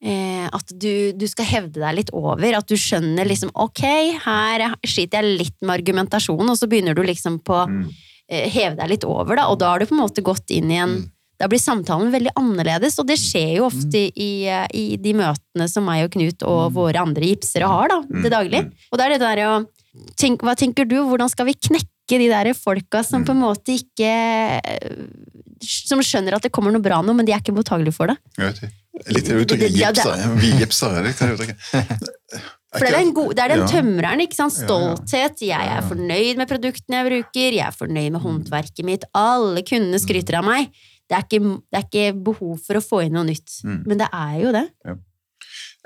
eh, 0.00 0.48
At 0.48 0.72
du, 0.72 1.12
du 1.12 1.26
skal 1.28 1.44
hevde 1.44 1.82
deg 1.82 1.98
litt 1.98 2.12
over. 2.16 2.46
At 2.56 2.68
du 2.70 2.76
skjønner 2.80 3.28
liksom 3.28 3.50
Ok, 3.54 3.84
her 4.24 4.64
sliter 4.86 5.20
jeg 5.20 5.38
litt 5.42 5.56
med 5.60 5.74
argumentasjonen, 5.82 6.48
og 6.48 6.56
så 6.56 6.68
begynner 6.70 6.96
du 6.96 7.02
liksom 7.04 7.40
på 7.44 7.60
Mm. 7.68 7.84
eh, 8.30 8.48
heve 8.48 8.76
deg 8.76 8.88
litt 8.94 9.04
over, 9.04 9.36
da, 9.36 9.46
og 9.52 9.58
da 9.60 9.70
har 9.74 9.80
du 9.80 9.86
på 9.86 9.96
en 9.96 10.02
måte 10.06 10.22
gått 10.24 10.50
inn 10.50 10.70
i 10.70 10.76
en 10.80 10.98
Da 11.38 11.46
blir 11.46 11.60
samtalen 11.62 12.10
veldig 12.10 12.32
annerledes, 12.34 12.96
og 12.98 13.06
det 13.06 13.14
skjer 13.22 13.52
jo 13.60 13.66
ofte 13.68 14.00
i, 14.10 14.30
eh, 14.50 14.66
i 14.74 14.96
de 14.98 15.12
møtene 15.14 15.68
som 15.70 15.84
meg 15.86 16.04
og 16.08 16.10
Knut 16.16 16.42
og 16.42 16.72
våre 16.74 16.98
andre 17.04 17.28
gipsere 17.30 17.68
har 17.70 17.88
da, 17.92 18.00
til 18.10 18.30
daglig. 18.32 18.64
Og 18.90 18.98
da 18.98 19.06
er 19.06 19.14
det 19.14 19.20
der 19.22 19.44
å 19.46 19.52
tenk, 20.18 20.42
Hva 20.42 20.56
tenker 20.58 20.84
du, 20.88 20.96
hvordan 21.06 21.30
skal 21.30 21.46
vi 21.46 21.54
knekke 21.54 22.18
de 22.18 22.26
der 22.30 22.50
folka 22.58 23.04
som 23.04 23.22
på 23.24 23.34
en 23.36 23.42
måte 23.42 23.74
ikke 23.76 24.10
Som 25.60 26.00
skjønner 26.04 26.36
at 26.38 26.42
det 26.46 26.52
kommer 26.54 26.72
noe 26.74 26.82
bra 26.84 27.00
nå, 27.02 27.14
men 27.16 27.26
de 27.26 27.32
er 27.34 27.40
ikke 27.42 27.54
mottagelige 27.56 27.94
for 27.96 28.10
det? 28.10 28.16
Jeg 28.38 28.44
vet 28.46 28.60
ikke. 28.62 28.74
Litt 29.14 29.28
uttrykket 29.30 29.74
gipser. 29.78 30.14
det-. 30.14 30.38
Vi 30.42 30.52
gipsere, 30.58 31.02
det 31.06 31.16
kan 31.18 31.28
jeg 31.30 31.38
uttrykke. 31.38 31.58
For 32.68 32.84
det 32.84 32.90
er 32.90 32.98
den, 33.00 33.14
gode, 33.16 33.32
det 33.32 33.40
er 33.46 33.48
den 33.54 33.62
Ja. 33.62 33.66
tømreren, 33.70 34.20
ikke 34.20 34.36
sant? 34.36 34.52
Stolthet. 34.52 35.40
Jeg 35.40 35.70
er 35.72 35.80
fornøyd 35.88 36.36
med 36.36 36.50
produktene 36.50 36.98
jeg 36.98 37.06
bruker, 37.08 37.54
jeg 37.56 37.64
er 37.64 37.72
fornøyd 37.72 38.10
med 38.12 38.20
håndverket 38.20 38.84
mitt. 38.84 39.06
Alle 39.16 39.62
kundene 39.64 39.96
skryter 40.02 40.36
av 40.36 40.44
meg. 40.44 40.68
Det 41.08 41.16
er 41.16 41.24
ikke, 41.24 41.40
det 41.72 41.78
er 41.78 41.84
ikke 41.86 42.08
behov 42.30 42.56
for 42.64 42.78
å 42.78 42.84
få 42.84 43.04
inn 43.06 43.14
noe 43.16 43.24
nytt. 43.28 43.60
Mm. 43.64 43.78
Men 43.88 44.02
det 44.02 44.08
er 44.12 44.34
jo 44.42 44.54
det. 44.56 44.66
Jeg 44.84 44.98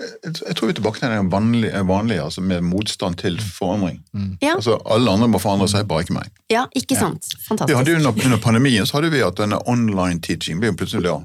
jeg 0.02 0.56
tror 0.56 0.66
vi 0.66 0.72
er 0.72 0.76
tilbake 0.78 0.98
til 0.98 1.12
det 1.12 1.18
vanlige, 1.30 1.82
vanlige 1.86 2.22
altså 2.24 2.40
med 2.40 2.64
motstand 2.66 3.18
til 3.20 3.36
forandring. 3.40 4.00
Ja. 4.42 4.54
Altså, 4.56 4.78
Alle 4.90 5.12
andre 5.12 5.28
må 5.28 5.38
forandre 5.42 5.68
seg, 5.70 5.86
bare 5.88 6.06
ikke 6.06 6.16
meg. 6.16 6.30
Ja, 6.50 6.64
ikke 6.74 6.96
sant? 6.98 7.28
Vi 7.28 7.42
Fantastisk. 7.44 7.76
hadde 7.76 7.92
jo 7.92 8.00
under, 8.00 8.24
under 8.24 8.40
pandemien 8.42 8.88
så 8.88 8.98
hadde 8.98 9.12
vi 9.12 9.22
at 9.22 9.38
denne 9.38 9.60
online 9.68 10.22
teaching 10.24 10.60
ble 10.60 10.72
jo 10.72 10.78
plutselig 10.80 11.04
da, 11.06 11.18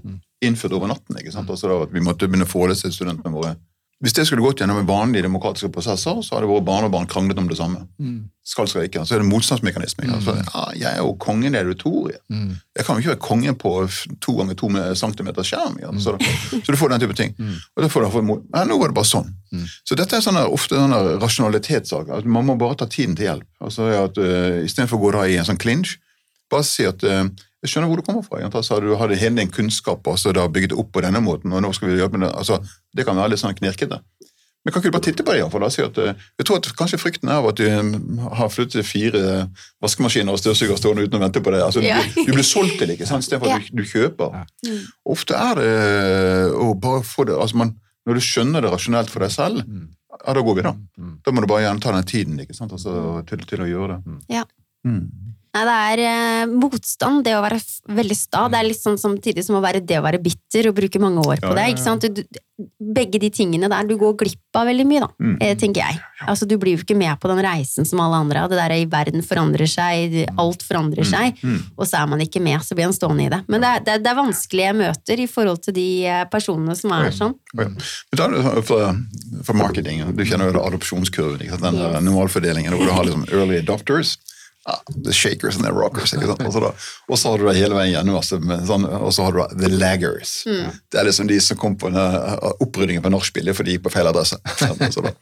innført 0.45 0.75
over 0.77 0.91
natten. 0.91 1.17
ikke 1.17 1.33
sant? 1.33 1.49
Altså 1.49 1.71
da 1.71 1.79
at 1.87 1.95
Vi 1.95 2.03
måtte 2.03 2.27
begynne 2.27 2.45
å 2.45 2.51
forelese 2.51 2.89
til 2.89 2.97
studentene 2.99 3.33
våre. 3.33 3.55
Hvis 3.97 4.13
det 4.13 4.27
skulle 4.27 4.43
gått 4.45 4.59
gjennom 4.61 4.83
vanlige 4.85 5.23
demokratiske 5.25 5.71
prosesser, 5.73 6.19
så 6.21 6.35
hadde 6.35 6.45
våre 6.45 6.61
barn 6.61 6.85
og 6.85 6.91
barn 6.93 7.07
kranglet 7.09 7.39
om 7.41 7.47
det 7.49 7.55
samme. 7.57 7.79
Skal, 8.45 8.67
skal 8.69 8.83
ikke. 8.85 9.01
Så 9.09 9.15
er 9.17 9.23
det 9.23 9.29
motstandsmekanisme. 9.31 10.05
Mm. 10.05 10.11
Altså, 10.13 10.35
ja, 10.37 10.65
jeg 10.77 10.91
er 10.91 10.99
jo 11.01 11.15
kongen 11.17 11.55
i 11.57 11.57
auditoriet. 11.63 12.19
Jeg 12.77 12.85
kan 12.85 12.93
jo 12.95 13.01
ikke 13.01 13.15
være 13.15 13.23
kongen 13.25 13.57
på 13.57 13.71
to 14.21 14.35
ganger 14.37 14.53
to 14.61 14.69
centimeter 15.01 15.41
skjerm. 15.49 15.79
Ja. 15.81 15.89
Så, 15.97 16.13
da- 16.13 16.61
så 16.61 16.71
du 16.71 16.77
får 16.77 16.93
den 16.93 17.01
type 17.07 17.17
ting. 17.17 17.33
Og 17.75 17.83
da 17.83 17.89
får 17.89 18.05
du, 18.05 18.21
ja, 18.53 18.63
nå 18.69 18.77
var 18.77 18.93
det 18.93 18.99
bare 18.99 19.09
sånn. 19.09 19.33
Så 19.83 19.97
dette 19.97 20.15
er 20.19 20.21
sånne, 20.21 20.45
ofte 20.45 20.77
sånne 20.77 21.01
rasjonalitetssaker. 21.23 22.19
at 22.21 22.25
Man 22.37 22.45
må 22.45 22.55
bare 22.61 22.77
ta 22.77 22.85
tiden 22.85 23.15
til 23.17 23.31
hjelp. 23.31 23.49
Altså 23.65 23.89
at 24.05 24.17
uh, 24.21 24.61
Istedenfor 24.61 25.01
å 25.01 25.05
gå 25.07 25.11
da 25.17 25.25
i 25.25 25.37
en 25.41 25.45
sånn 25.49 25.57
clinch, 25.57 25.97
bare 26.53 26.63
si 26.63 26.85
at 26.85 27.01
uh, 27.03 27.25
jeg 27.63 27.71
skjønner 27.71 27.89
hvor 27.89 27.99
du 28.01 28.05
kommer 28.05 28.25
fra. 28.25 28.39
Altså, 28.45 28.79
du 28.83 28.91
hadde 28.99 29.17
hele 29.17 29.41
din 29.41 29.51
kunnskap 29.53 30.05
og 30.07 30.19
så 30.21 30.33
da 30.35 30.45
bygget 30.47 30.75
det 30.75 30.79
opp 30.79 30.91
på 30.93 31.01
denne 31.05 31.21
måten, 31.25 31.53
og 31.53 31.63
nå 31.63 31.73
skal 31.73 31.89
vi 31.89 31.99
jobbe 31.99 32.19
med 32.21 32.29
det. 32.29 32.35
Altså, 32.37 32.59
det 32.95 33.05
kan 33.07 33.17
være 33.17 33.33
litt 33.33 33.41
sånn 33.41 33.57
knirkete. 33.57 34.01
Men 34.67 34.73
kan 34.73 34.81
ikke 34.81 34.91
du 34.91 34.95
bare 34.97 35.05
titte 35.05 35.23
på 35.23 35.31
det? 35.31 35.39
i 35.45 35.59
da? 35.63 35.67
Si 35.71 35.79
at, 35.81 35.97
uh, 35.97 36.25
jeg 36.41 36.45
tror 36.45 36.57
at 36.59 36.67
kanskje 36.75 36.99
frykten 36.99 37.29
er 37.31 37.37
av 37.39 37.45
at 37.53 37.59
du 37.61 37.63
um, 37.71 38.17
har 38.35 38.49
flyttet 38.51 38.83
fire 38.83 39.21
vaskemaskiner 39.83 40.35
og 40.35 40.41
støvsuger 40.41 40.75
stående 40.75 41.05
uten 41.07 41.15
å 41.15 41.21
vente 41.23 41.39
på 41.39 41.53
det. 41.55 41.61
Altså, 41.63 41.83
Ja. 41.85 42.01
du, 42.03 42.25
du 42.27 42.33
blir 42.35 42.43
solgt 42.43 42.75
til 42.75 42.91
det, 42.91 42.97
ikke 42.97 43.07
sant? 43.07 43.23
istedenfor 43.23 43.53
at 43.55 43.69
du, 43.71 43.79
du 43.79 43.87
kjøper. 43.87 44.41
Ofte 45.07 45.39
er 45.39 45.61
det 45.61 45.71
å 46.51 46.73
bare 46.83 47.05
få 47.07 47.29
det 47.29 47.37
altså 47.39 47.61
man, 47.63 47.77
Når 48.07 48.19
du 48.19 48.25
skjønner 48.27 48.63
det 48.63 48.73
rasjonelt 48.73 49.09
for 49.11 49.23
deg 49.23 49.31
selv, 49.31 49.63
ja, 49.63 50.35
da 50.35 50.43
går 50.43 50.59
vi, 50.59 50.67
da. 50.67 50.75
Da 51.23 51.31
må 51.31 51.43
du 51.43 51.47
bare 51.47 51.63
gjerne 51.63 51.83
ta 51.83 51.95
den 51.95 52.07
tiden 52.07 52.43
ikke 52.43 52.55
sant? 52.57 52.75
Altså, 52.75 53.21
til, 53.29 53.47
til 53.47 53.63
å 53.63 53.71
gjøre 53.71 53.97
det. 53.97 54.19
Ja. 54.35 54.43
Mm. 54.87 55.36
Nei, 55.57 55.65
det 55.65 55.75
er 55.87 56.01
eh, 56.05 56.45
motstand, 56.53 57.23
det 57.25 57.33
å 57.33 57.41
være 57.41 57.57
f- 57.57 57.79
veldig 57.97 58.15
sta. 58.17 58.43
Det 58.51 58.59
er 58.59 58.67
litt 58.69 58.81
sånn 58.83 58.97
samtidig 59.01 59.43
som 59.43 59.55
å 59.57 59.61
være 59.63 59.81
det 59.81 59.97
å 59.97 60.03
være 60.05 60.19
bitter 60.21 60.69
og 60.69 60.75
bruke 60.77 60.99
mange 61.01 61.23
år 61.25 61.39
på 61.41 61.49
Ja, 61.49 61.55
det. 61.57 61.63
ja, 61.65 61.73
ikke 61.73 61.85
sant? 61.87 62.01
Du, 62.05 62.21
du- 62.21 62.43
begge 62.81 63.19
de 63.21 63.29
tingene 63.29 63.67
der, 63.69 63.85
du 63.85 63.95
går 64.01 64.15
glipp 64.17 64.57
av 64.57 64.65
veldig 64.65 64.85
mye, 64.89 64.99
da, 65.03 65.07
Mm. 65.21 65.37
eh, 65.41 65.53
tenker 65.55 65.77
jeg. 65.83 65.99
Altså, 66.27 66.47
du 66.49 66.55
blir 66.57 66.73
jo 66.75 66.81
ikke 66.83 66.95
med 66.97 67.19
på 67.21 67.27
den 67.29 67.37
reisen 67.45 67.85
som 67.85 67.99
alle 68.01 68.15
andre. 68.17 68.47
Det 68.49 68.57
der 68.57 68.71
i 68.73 68.85
verden 68.89 69.21
forandrer 69.21 69.69
seg, 69.69 70.25
alt 70.39 70.63
forandrer 70.65 71.05
seg, 71.05 71.37
Mm. 71.43 71.59
og 71.77 71.85
så 71.85 72.01
er 72.03 72.07
man 72.07 72.19
ikke 72.19 72.41
med, 72.41 72.59
så 72.61 72.73
blir 72.73 72.85
man 72.89 72.93
stående 72.97 73.25
i 73.25 73.29
det. 73.29 73.43
Men 73.47 73.61
det 73.61 73.69
er, 73.69 73.79
det 73.85 73.93
er, 73.93 73.99
det 73.99 74.07
er 74.11 74.21
vanskelige 74.23 74.73
møter 74.75 75.19
i 75.19 75.27
forhold 75.27 75.61
til 75.63 75.73
de 75.73 76.05
eh, 76.07 76.23
personene 76.25 76.75
som 76.75 76.91
er 76.97 77.11
sånn. 77.11 77.35
Ja. 77.53 77.63
Men 77.63 77.77
ta 78.15 78.27
det 78.27 79.45
sånn 79.45 79.55
marketing. 79.61 80.01
Du 80.15 80.23
kjenner 80.25 80.49
jo 80.51 80.57
det 80.57 80.65
adopsjonskurven. 80.65 81.41
Ikke 81.45 81.59
sant? 81.59 81.77
Den 81.77 81.77
der 81.93 82.01
normalfordelingen 82.01 82.73
hvor 82.73 82.85
du 82.87 82.91
har 82.91 83.05
liksom 83.05 83.27
early 83.31 83.59
adopters. 83.61 84.17
Ja, 84.67 84.75
the 85.05 85.13
shakers 85.15 85.55
and 85.55 85.63
the 85.63 85.71
rockers. 85.71 86.11
Ikke 86.13 86.27
sant? 86.27 86.41
Og 86.43 86.51
så, 86.53 86.59
da, 86.59 86.71
og 87.07 87.19
så 87.19 87.31
har 87.31 87.39
du 87.39 87.45
det 87.47 87.53
hele 87.55 87.77
veien 87.77 87.93
gjennom, 87.93 88.17
altså, 88.19 88.39
sånn, 88.67 88.83
og 88.83 89.13
så 89.15 89.23
har 89.23 89.31
du 89.31 89.39
da 89.39 89.47
the 89.61 89.69
laggers. 89.71 90.33
Det 90.43 90.99
er 90.99 91.07
liksom 91.07 91.29
de 91.29 91.37
som 91.41 91.59
kom 91.61 91.77
på 91.79 91.87
denne 91.87 92.35
oppryddingen 92.59 93.05
på 93.05 93.11
nachspielet 93.13 93.55
fordi 93.55 93.71
de 93.71 93.77
gikk 93.77 93.85
på 93.87 93.93
feil 93.95 94.11
adresse. 94.11 94.39
Altså, 94.87 95.01
da. 95.05 95.13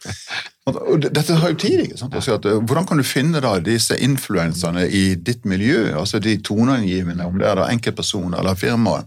Og 0.66 1.04
dette 1.06 1.36
har 1.38 1.52
jo 1.54 1.58
tid. 1.62 1.84
ikke 1.84 2.00
sant? 2.00 2.16
Altså, 2.18 2.40
at, 2.40 2.46
eh, 2.50 2.58
hvordan 2.58 2.88
kan 2.90 2.98
du 2.98 3.06
finne 3.06 3.42
da 3.44 3.52
disse 3.62 3.94
influenserne 4.02 4.88
i 4.90 5.04
ditt 5.16 5.46
miljø? 5.46 5.92
altså 6.00 6.18
De 6.20 6.40
toneangivende, 6.42 7.28
om 7.30 7.38
det 7.38 7.46
er 7.46 7.60
da 7.60 7.68
enkeltpersoner 7.70 8.42
eller 8.42 8.58
firmaer. 8.58 9.06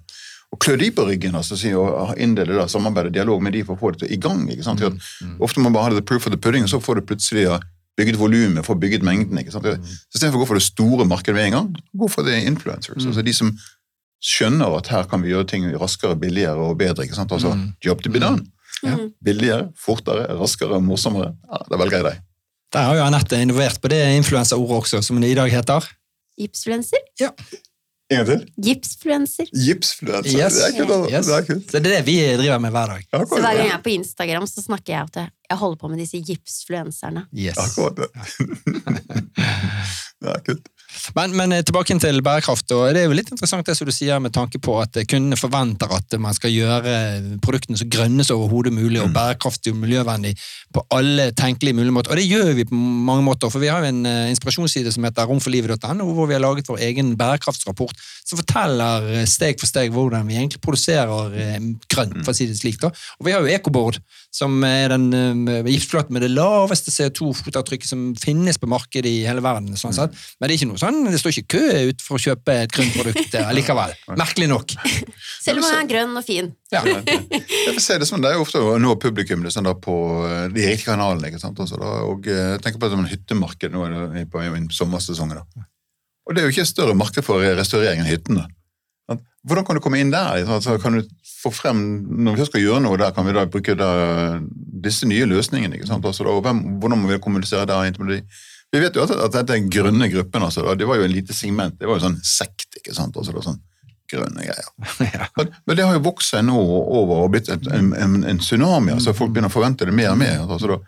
Og 0.54 0.60
klø 0.62 0.76
de 0.80 0.92
på 0.94 1.04
ryggen 1.04 1.34
altså, 1.36 1.58
og 1.76 2.14
inndele 2.16 2.54
da, 2.56 2.68
samarbeid 2.70 3.10
og 3.10 3.16
dialog 3.18 3.42
med 3.42 3.52
de 3.58 3.64
for 3.66 3.74
å 3.74 3.80
få 3.82 3.90
det 3.96 4.04
til 4.04 4.14
i 4.14 4.20
gang. 4.22 4.46
ikke 4.54 4.64
sant? 4.64 4.86
At 4.86 4.94
Ofte 5.42 5.60
må 5.60 5.66
man 5.68 5.76
bare 5.80 5.90
ha 5.90 5.98
the 5.98 6.06
proof 6.06 6.30
of 6.30 6.32
the 6.32 6.40
pudding, 6.40 6.64
og 6.64 6.70
så 6.72 6.80
får 6.80 7.00
du 7.00 7.08
plutselig 7.10 7.44
ja, 7.48 7.58
bygget 7.98 8.18
volumet, 8.20 8.64
få 8.66 8.76
bygget 8.78 9.02
mengden. 9.06 9.38
ikke 9.42 9.52
sant? 9.54 9.66
Så 9.66 10.14
Istedenfor 10.14 10.38
å 10.38 10.44
gå 10.44 10.48
for 10.52 10.60
det 10.60 10.66
store 10.66 11.06
markedet 11.08 11.34
med 11.36 11.48
en 11.48 11.56
gang, 11.56 11.72
gå 11.98 12.08
for 12.12 12.26
det 12.26 12.38
influencers. 12.46 13.04
altså 13.06 13.24
De 13.26 13.34
som 13.34 13.50
skjønner 14.24 14.76
at 14.78 14.88
her 14.90 15.06
kan 15.10 15.22
vi 15.22 15.30
gjøre 15.34 15.46
ting 15.50 15.66
raskere, 15.78 16.16
billigere 16.18 16.58
og 16.70 16.78
bedre. 16.80 17.04
ikke 17.06 17.18
sant? 17.18 17.34
Altså, 17.34 17.52
Job 17.84 18.02
to 18.02 18.10
be 18.14 18.22
done. 18.22 18.46
Mm. 18.82 19.10
Billigere, 19.24 19.68
fortere, 19.78 20.26
raskere, 20.38 20.80
morsommere. 20.82 21.34
Ja, 21.50 21.62
Da 21.70 21.78
velger 21.80 21.98
jeg 21.98 22.06
deg. 22.12 22.24
Der 22.74 22.84
har 22.84 22.98
jo 22.98 23.04
Anette 23.06 23.38
innovert 23.40 23.80
på 23.80 23.88
det 23.88 24.00
influenserordet 24.18 24.82
også, 24.82 25.00
som 25.02 25.20
det 25.22 25.30
i 25.32 25.38
dag 25.38 25.50
heter. 25.50 25.86
Gipsfluenser? 26.38 27.00
En 28.08 28.16
gang 28.16 28.26
til. 28.30 28.40
Gipsfluenser. 28.64 29.46
Gipsfluencer. 29.52 30.38
Yes. 30.38 30.54
Det 30.56 30.62
er 30.68 30.72
kult. 30.78 30.90
altså. 30.94 31.10
Yes. 31.12 31.26
Det 31.26 31.34
er 31.36 31.42
kult. 31.48 31.66
Det 31.72 31.78
er 31.80 31.84
det 31.84 31.98
vi 32.06 32.14
driver 32.40 32.58
med 32.64 32.70
hver 32.72 32.86
dag. 32.94 33.02
Akkurat. 33.12 33.28
Så 33.28 33.34
hver 33.44 33.54
gang 33.58 33.66
jeg 33.68 33.74
er 33.76 33.82
på 33.84 33.90
Instagram, 33.92 34.46
så 34.48 34.60
snakker 34.64 34.90
jeg 34.94 35.02
at 35.10 35.16
jeg 35.50 35.56
holder 35.60 35.76
på 35.82 35.88
med 35.92 35.98
disse 36.00 36.16
gipsfluenserne. 36.24 37.22
Yes. 37.36 37.58
Akkurat 37.60 37.96
det. 38.00 38.08
Det 40.18 40.28
er 40.34 40.40
kult. 40.46 40.66
Men, 41.16 41.34
men 41.36 41.52
eh, 41.52 41.64
tilbake 41.66 41.96
til 42.00 42.22
bærekraft. 42.24 42.70
og 42.72 42.94
Det 42.94 43.02
er 43.02 43.08
jo 43.08 43.16
litt 43.16 43.32
interessant 43.32 43.66
det 43.66 43.76
som 43.78 43.88
du 43.88 43.94
sier 43.94 44.20
med 44.22 44.34
tanke 44.34 44.60
på 44.62 44.76
at 44.82 44.96
eh, 44.96 45.06
kundene 45.08 45.38
forventer 45.38 45.92
at 45.94 46.18
man 46.20 46.36
skal 46.36 46.54
gjøre 46.54 46.94
produktene 47.44 47.78
så 47.80 47.88
grønne 47.90 48.26
som 48.26 48.40
overhodet 48.40 48.74
mulig 48.74 49.02
og 49.02 49.12
bærekraftig 49.16 49.74
og 49.74 49.82
miljøvennlig 49.82 50.34
på 50.74 50.84
alle 50.94 51.30
tenkelige 51.36 51.76
mulige 51.76 51.94
måter. 51.94 52.14
Og 52.14 52.20
det 52.20 52.28
gjør 52.28 52.52
vi 52.58 52.66
på 52.68 52.74
mange 52.76 53.24
måter. 53.26 53.50
for 53.50 53.62
Vi 53.62 53.70
har 53.72 53.84
jo 53.84 53.92
en 53.92 54.06
eh, 54.06 54.30
inspirasjonsside 54.32 54.92
som 54.94 55.04
heter 55.04 55.28
romforlivet.no, 55.28 56.12
hvor 56.12 56.28
vi 56.28 56.36
har 56.36 56.44
laget 56.44 56.68
vår 56.68 56.82
egen 56.88 57.16
bærekraftsrapport 57.18 57.96
som 58.28 58.40
forteller 58.40 59.08
eh, 59.14 59.26
steg 59.28 59.60
for 59.60 59.70
steg 59.70 59.92
hvordan 59.94 60.28
vi 60.28 60.36
egentlig 60.36 60.62
produserer 60.64 61.36
eh, 61.38 61.58
grønt, 61.88 62.20
for 62.24 62.34
å 62.34 62.36
si 62.36 62.48
det 62.50 62.58
slik. 62.60 62.80
da. 62.82 62.92
Og 63.18 63.28
vi 63.28 63.34
har 63.34 63.44
jo 63.44 63.52
Ecoboard, 63.54 64.00
som 64.38 64.54
er 64.66 64.92
den 64.92 65.08
eh, 65.48 65.66
gipsplaten 65.72 66.14
med 66.14 66.22
det 66.22 66.30
laveste 66.30 66.92
CO2-fotavtrykket 66.94 67.90
som 67.90 68.02
finnes 68.18 68.58
på 68.60 68.68
markedet 68.70 69.10
i 69.10 69.24
hele 69.26 69.42
verden. 69.44 69.74
sånn 69.78 69.96
sett. 69.96 70.14
Men 70.38 70.46
det 70.46 70.54
er 70.54 70.58
ikke 70.60 70.70
noe 70.70 70.82
sånn, 70.82 71.00
det 71.08 71.20
står 71.20 71.34
ikke 71.34 71.58
kø 71.58 71.80
ut 71.90 72.04
for 72.04 72.18
å 72.18 72.22
kjøpe 72.28 72.56
et 72.64 72.74
grønt 72.74 72.94
produkt 72.96 73.38
eh, 73.38 73.50
likevel. 73.58 73.94
Merkelig 74.22 74.50
nok. 74.52 74.76
Selv 75.42 75.62
om 75.62 75.66
den 75.66 75.80
er 75.80 75.90
grønn 75.90 76.20
og 76.20 76.26
fin. 76.26 76.52
Ja. 76.74 76.84
Jeg 76.84 77.72
vil 77.72 77.82
si 77.82 77.96
det 77.98 78.08
sånn, 78.08 78.22
det 78.24 78.34
er 78.34 78.42
ofte 78.42 78.62
å 78.62 78.76
nå 78.80 78.94
publikum 79.00 79.42
det 79.42 79.50
er 79.50 79.56
sånn 79.56 79.68
da 79.68 79.74
på 79.74 79.96
eh, 80.28 80.44
de 80.54 80.68
riktige 80.70 80.92
kanalene. 80.92 81.32
ikke 81.32 81.42
sant? 81.42 81.58
Også 81.64 81.80
da, 81.80 81.96
og 82.06 82.22
tenk 82.28 82.68
tenker 82.68 82.82
på 82.82 82.86
det 82.86 82.94
som 82.94 83.02
en 83.04 83.10
hyttemarked 83.10 83.74
nå 83.74 83.88
det 84.14 84.28
på 84.30 84.44
i 84.44 84.62
sommersesongen. 84.76 85.42
da. 85.42 85.66
Og 86.28 86.36
det 86.36 86.42
er 86.42 86.48
jo 86.48 86.54
ikke 86.54 86.66
et 86.66 86.70
større 86.70 86.96
marked 86.96 87.24
for 87.24 87.42
restaurering 87.58 88.04
enn 88.04 88.10
hyttene. 88.10 88.44
Hvordan 89.48 89.64
kan 89.64 89.78
du 89.78 89.80
komme 89.80 90.00
inn 90.02 90.10
der? 90.12 90.42
Altså, 90.44 90.76
kan 90.82 90.98
du 90.98 91.06
få 91.38 91.52
frem, 91.54 91.78
Når 92.26 92.36
vi 92.36 92.46
skal 92.48 92.60
gjøre 92.64 92.82
noe 92.84 92.98
der, 93.00 93.14
kan 93.16 93.26
vi 93.26 93.32
da 93.36 93.46
bruke 93.48 93.76
da, 93.78 93.90
disse 94.84 95.08
nye 95.08 95.28
løsningene. 95.30 95.78
ikke 95.78 95.88
sant? 95.88 96.04
Altså, 96.04 96.26
da, 96.26 96.34
hvem, 96.44 96.60
hvordan 96.82 97.00
må 97.00 97.12
vi 97.12 97.20
kommunisere 97.22 97.64
der? 97.68 97.88
Vi 98.68 98.82
vet 98.82 98.96
jo 98.98 99.06
at, 99.06 99.14
at 99.16 99.32
dette 99.38 99.56
er 99.56 99.70
grønne 99.72 100.10
gruppen. 100.12 100.44
altså, 100.44 100.66
da, 100.66 100.74
Det 100.74 100.88
var 100.88 101.00
jo 101.00 101.08
en 101.08 101.14
lite 101.14 101.32
segment. 101.36 101.78
Det 101.80 101.88
var 101.88 101.96
jo 102.00 102.06
sånn 102.08 102.20
sekt. 102.20 102.68
ikke 102.76 102.94
sant? 102.96 103.16
Altså, 103.16 103.32
det 103.32 103.40
var 103.40 103.48
sånn 103.52 103.62
grønne 104.08 104.44
greier. 104.44 104.68
Men, 105.36 105.50
men 105.66 105.76
det 105.76 105.84
har 105.84 105.96
jo 105.98 106.04
vokst 106.06 106.32
seg 106.32 106.46
nå 106.48 106.56
over 106.56 107.26
og 107.26 107.34
blitt 107.34 107.50
et, 107.52 107.66
en, 107.76 107.90
en, 107.92 108.14
en 108.24 108.38
tsunami. 108.40 108.94
altså 108.94 109.12
Folk 109.16 109.34
begynner 109.34 109.52
å 109.52 109.54
forvente 109.54 109.84
det 109.84 109.92
mer 109.92 110.14
og 110.14 110.20
mer. 110.22 110.38
altså 110.46 110.70
da, 110.70 110.78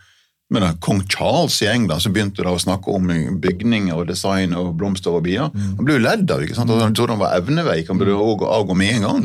men 0.50 0.62
da, 0.62 0.72
Kong 0.82 1.00
Charles 1.08 1.60
i 1.62 1.66
England 1.70 2.02
som 2.02 2.12
begynte 2.12 2.42
da 2.42 2.50
å 2.50 2.58
snakke 2.58 2.90
om 2.90 3.06
bygninger 3.40 3.94
og 3.94 4.08
design 4.08 4.52
og 4.58 4.72
blomster 4.80 5.14
og 5.14 5.22
bier. 5.24 5.50
Han 5.54 5.84
ble 5.86 5.94
jo 5.94 6.02
ledd 6.02 6.30
av. 6.34 6.42
ikke 6.42 6.56
sant? 6.58 6.70
Han 6.70 6.94
trodde 6.98 7.14
han 7.14 7.20
var 7.22 7.36
evneveik, 7.38 7.86
han 7.88 7.98
burde 8.00 8.16
avgå 8.50 8.74
med 8.76 8.94
en 8.96 9.02
gang. 9.06 9.20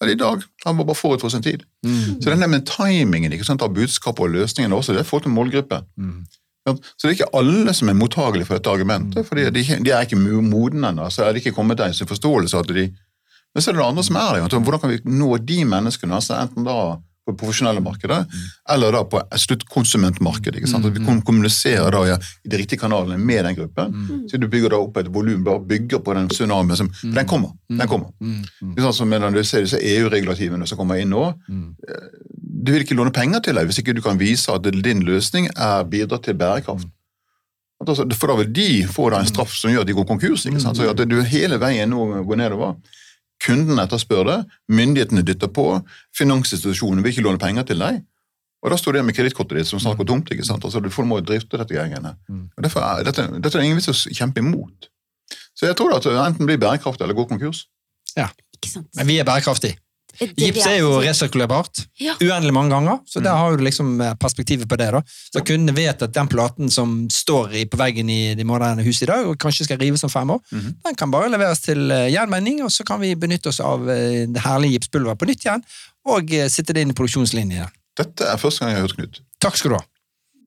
Men 0.00 0.10
i 0.10 0.14
dag 0.18 0.42
han 0.64 0.76
var 0.76 0.84
bare 0.90 0.98
forut 0.98 1.20
for 1.22 1.30
sin 1.30 1.42
tid. 1.46 1.62
Så 2.20 2.30
den 2.30 2.40
der 2.40 2.48
med 2.50 2.66
timingen 2.66 3.32
ikke 3.32 3.44
sant, 3.46 3.62
av 3.62 3.70
budskapet 3.74 4.20
og 4.26 4.34
løsningene 4.34 4.74
også, 4.74 4.92
det 4.96 5.00
er 5.04 5.08
forhold 5.08 5.28
til 5.28 5.36
målgruppe. 5.36 5.82
Ja, 6.66 6.72
Så 6.96 7.06
det 7.06 7.10
er 7.10 7.16
ikke 7.18 7.34
alle 7.38 7.74
som 7.76 7.88
er 7.88 7.94
mottagelige 7.94 8.46
for 8.48 8.56
dette 8.56 8.70
argumentet, 8.72 9.26
fordi 9.28 9.42
de, 9.52 9.62
de 9.84 9.90
er 9.92 10.06
ikke 10.06 10.16
mo- 10.16 10.40
modne 10.42 10.88
ennå. 10.90 11.10
Så 11.12 11.22
er 11.26 11.32
det 11.36 11.42
ikke 11.44 11.54
kommet 11.58 11.76
til 11.76 11.86
en 11.92 12.08
forståelse 12.08 12.58
at 12.58 12.66
de 12.74 12.86
Men 13.54 13.62
så 13.62 13.70
er 13.70 13.74
det 13.76 13.82
det 13.82 13.86
andre 13.86 14.02
som 14.02 14.16
er 14.16 14.32
det. 14.48 14.58
Hvordan 14.64 14.80
kan 14.80 14.90
vi 14.90 15.00
nå 15.04 15.36
de 15.38 15.58
menneskene, 15.64 16.14
altså 16.16 16.34
enten 16.40 16.64
da 16.66 16.98
på 17.24 17.32
det 17.32 17.38
profesjonelle 17.40 17.80
markedet, 17.80 18.26
eller 18.68 18.92
da 18.92 19.00
på 19.08 19.20
sluttkonsumentmarkedet. 19.40 20.56
ikke 20.60 20.68
sant? 20.68 20.84
At 20.84 20.92
vi 20.92 21.04
kom- 21.04 21.22
kommuniserer 21.24 21.90
da 21.90 22.02
ja, 22.06 22.16
i 22.44 22.48
de 22.48 22.56
riktige 22.60 22.78
kanalene 22.80 23.16
med 23.18 23.44
den 23.44 23.54
gruppen. 23.56 23.94
Så 24.28 24.36
du 24.38 24.46
bygger 24.48 24.70
da 24.70 24.76
opp 24.76 24.96
et 25.00 25.08
volum, 25.08 25.42
bygger 25.66 25.98
på 26.04 26.14
den 26.14 26.28
tsunamien 26.28 26.76
som 26.76 26.88
for 26.90 27.08
Den 27.14 27.26
kommer. 27.26 27.52
den 27.70 27.88
kommer. 27.88 28.10
Det 28.20 28.78
er 28.78 28.82
sånn 28.82 28.92
som 28.94 29.10
du 29.10 29.42
ser 29.44 29.62
disse 29.64 29.78
EU-regulativene 29.80 30.66
som 30.68 30.78
kommer 30.78 31.00
inn 31.00 31.10
nå. 31.10 31.28
eh, 31.88 31.94
Du 32.64 32.72
vil 32.72 32.82
ikke 32.84 32.96
låne 32.96 33.12
penger 33.12 33.40
til 33.40 33.54
deg 33.54 33.66
hvis 33.66 33.78
ikke 33.82 33.94
du 33.94 34.00
kan 34.00 34.16
vise 34.18 34.48
at 34.52 34.62
din 34.62 35.00
løsning 35.04 35.48
er 35.56 35.84
bidrar 35.84 36.22
til 36.22 36.34
bærekraft. 36.34 36.86
Altså, 37.86 38.06
For 38.14 38.26
da 38.28 38.36
vil 38.36 38.52
de 38.52 38.84
få 38.86 39.10
da 39.10 39.18
en 39.20 39.26
straff 39.26 39.52
som 39.52 39.70
gjør 39.70 39.80
at 39.80 39.86
de 39.86 39.92
går 39.92 40.06
konkurs. 40.06 40.46
ikke 40.46 40.60
sant? 40.60 40.76
Så 40.76 40.88
at 40.88 40.96
du 41.08 41.20
hele 41.22 41.58
veien 41.58 41.90
nå 41.90 42.24
går 42.24 42.36
nedover. 42.36 42.76
Kunden 43.44 43.78
etterspør 43.82 44.24
det, 44.28 44.38
myndighetene 44.72 45.22
dytter 45.26 45.50
på, 45.52 45.64
finansinstitusjonene 46.16 47.02
vil 47.04 47.12
ikke 47.12 47.24
låne 47.26 47.40
penger 47.42 47.66
til 47.68 47.82
deg. 47.82 48.02
Og 48.64 48.70
da 48.72 48.76
står 48.80 48.96
det 48.96 49.02
med 49.04 49.14
kredittkortet 49.18 49.58
ditt 49.60 49.68
som 49.68 49.78
snart 49.82 49.98
går 50.00 50.06
tomt. 50.08 50.30
ikke 50.32 50.44
sant? 50.48 50.64
Altså, 50.64 50.80
Du 50.80 50.88
får- 50.88 51.04
må 51.04 51.20
drifte 51.20 51.58
dette 51.60 51.74
greiene. 51.74 52.16
Og 52.56 52.62
derfor 52.64 52.80
er, 52.80 53.04
dette, 53.04 53.26
dette 53.42 53.58
er 53.58 53.62
ingen 53.62 53.76
vits 53.76 53.88
å 53.92 54.14
kjempe 54.14 54.38
imot. 54.40 54.88
Så 55.54 55.66
jeg 55.68 55.76
tror 55.76 55.92
at 55.96 56.02
det 56.02 56.12
enten 56.16 56.46
blir 56.46 56.56
bærekraftig 56.58 57.02
eller 57.04 57.14
går 57.14 57.28
konkurs. 57.28 57.66
Ikke 58.16 58.70
sant? 58.70 58.88
Men 58.96 59.06
vi 59.06 59.18
er 59.20 59.24
bærekraftige. 59.24 59.76
Det- 60.18 60.34
det 60.36 60.44
Gips 60.54 60.66
er 60.66 60.78
jo 60.78 60.90
resirkulerbart 61.02 61.86
Ja. 62.00 62.14
uendelig 62.20 62.52
mange 62.52 62.70
ganger, 62.70 62.98
så 63.06 63.22
der 63.22 63.34
har 63.36 63.56
du 63.56 63.64
liksom 63.64 64.00
eh, 64.00 64.14
perspektivet 64.14 64.68
på 64.68 64.76
det. 64.76 64.90
da. 64.92 65.00
Så 65.34 65.40
kundene 65.44 65.74
vet 65.76 66.02
at 66.02 66.12
den 66.12 66.28
platen 66.28 66.70
som 66.70 67.08
står 67.10 67.50
på 67.70 67.76
veggen 67.80 68.08
i 68.10 68.34
de 68.34 68.44
moderne 68.44 68.82
huset 68.84 69.02
i 69.08 69.12
dag, 69.12 69.26
og 69.26 69.38
kanskje 69.38 69.64
skal 69.64 69.78
rives 69.78 70.04
om 70.04 70.10
fem 70.10 70.30
år, 70.30 70.40
den 70.52 70.94
kan 70.96 71.10
bare 71.10 71.28
leveres 71.30 71.60
til 71.60 71.90
eh, 71.90 72.10
og 72.64 72.70
så 72.70 72.84
kan 72.84 73.00
vi 73.00 73.14
benytte 73.14 73.48
oss 73.48 73.60
av 73.60 73.88
eh, 73.88 74.26
det 74.26 74.42
herlige 74.42 74.78
gipspulveret 74.78 75.18
på 75.18 75.26
nytt 75.26 75.44
igjen, 75.44 75.62
og 76.06 76.28
sitte 76.50 76.72
det 76.74 76.82
inn 76.82 76.90
i 76.90 76.92
produksjonslinjen. 76.94 77.68
Dette 77.96 78.22
er 78.26 78.36
første 78.36 78.60
gang 78.60 78.70
jeg 78.70 78.80
har 78.80 78.86
hørt 78.88 78.96
Knut. 78.96 79.20
Takk 79.40 79.56
skal 79.56 79.70
du 79.70 79.76
ha. 79.76 79.84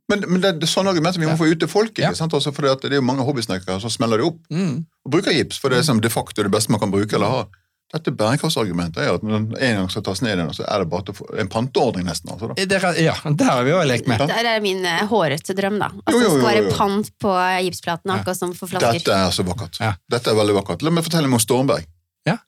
Men, 0.10 0.23
men 0.27 0.39
det, 0.41 0.53
det 0.62 0.63
er 0.63 0.71
sånne 0.71 0.93
argumenter 0.93 1.19
vi 1.19 1.27
må 1.27 1.36
få 1.38 1.49
ut 1.51 1.60
til 1.60 1.67
folket. 1.67 1.99
Ja. 1.99 2.13
sant? 2.15 2.32
Altså, 2.34 2.53
for 2.56 2.62
det 2.63 2.91
er 2.91 2.95
jo 2.95 3.01
mange 3.01 3.25
hobbysnekkere 3.27 3.82
som 3.84 3.89
smeller 3.91 4.17
det 4.21 4.25
opp 4.30 4.38
Mm. 4.49 4.86
og 5.06 5.12
bruker 5.12 5.34
gips, 5.36 5.58
for 5.60 5.69
det 5.69 5.80
er 5.80 5.84
som 5.84 5.99
de 5.99 6.10
facto 6.10 6.43
det 6.43 6.51
beste 6.51 6.71
man 6.71 6.80
kan 6.80 6.91
bruke 6.91 7.13
eller 7.13 7.27
ha. 7.27 7.41
Dette 7.88 8.12
bærekraftsargumentet 8.19 9.00
er 9.00 9.13
at 9.15 9.21
når 9.23 9.38
den 9.38 9.60
en 9.63 9.78
gang 9.80 9.86
skal 9.93 10.04
tas 10.04 10.19
ned 10.19 10.34
igjen, 10.34 10.50
så 10.58 10.65
er 10.67 10.84
det 10.84 10.89
bare 10.91 11.06
til 11.08 11.15
å 11.15 11.17
få 11.21 11.28
en 11.39 11.47
panteordning 11.52 12.04
nesten. 12.10 12.34
altså 12.34 12.50
da. 12.52 12.65
Det, 12.67 12.80
ja, 13.00 13.13
der 13.23 13.47
har 13.47 13.62
vi 13.63 13.71
jo 13.71 13.78
lekt 13.88 14.10
med. 14.12 14.19
Ja. 14.26 14.28
Der 14.28 14.50
er 14.52 14.63
min 14.63 14.84
eh, 14.84 15.06
hårete 15.08 15.56
drøm, 15.56 15.78
da. 15.80 15.88
At 16.04 16.12
Jo, 16.12 16.19
det 16.19 16.26
jo, 16.26 16.34
skal 16.36 16.47
være 16.50 16.73
pant 16.76 17.12
på 17.23 17.36
gipsplaten, 17.63 18.12
akkurat 18.17 18.41
som 18.41 18.52
for 18.58 18.73
flasker. 18.73 19.00
Dette 19.00 19.15
er 19.15 19.32
så 19.32 19.47
vakkert. 19.47 19.80
Ja. 19.80 19.93
Dette 20.12 20.34
er 20.34 20.39
veldig 20.41 20.58
vakkert. 20.60 20.84
La 20.84 20.91
meg 20.91 21.08
fortelle 21.08 21.32
om 21.32 21.39
Stormberg. 21.39 21.88
Ja. 22.28 22.41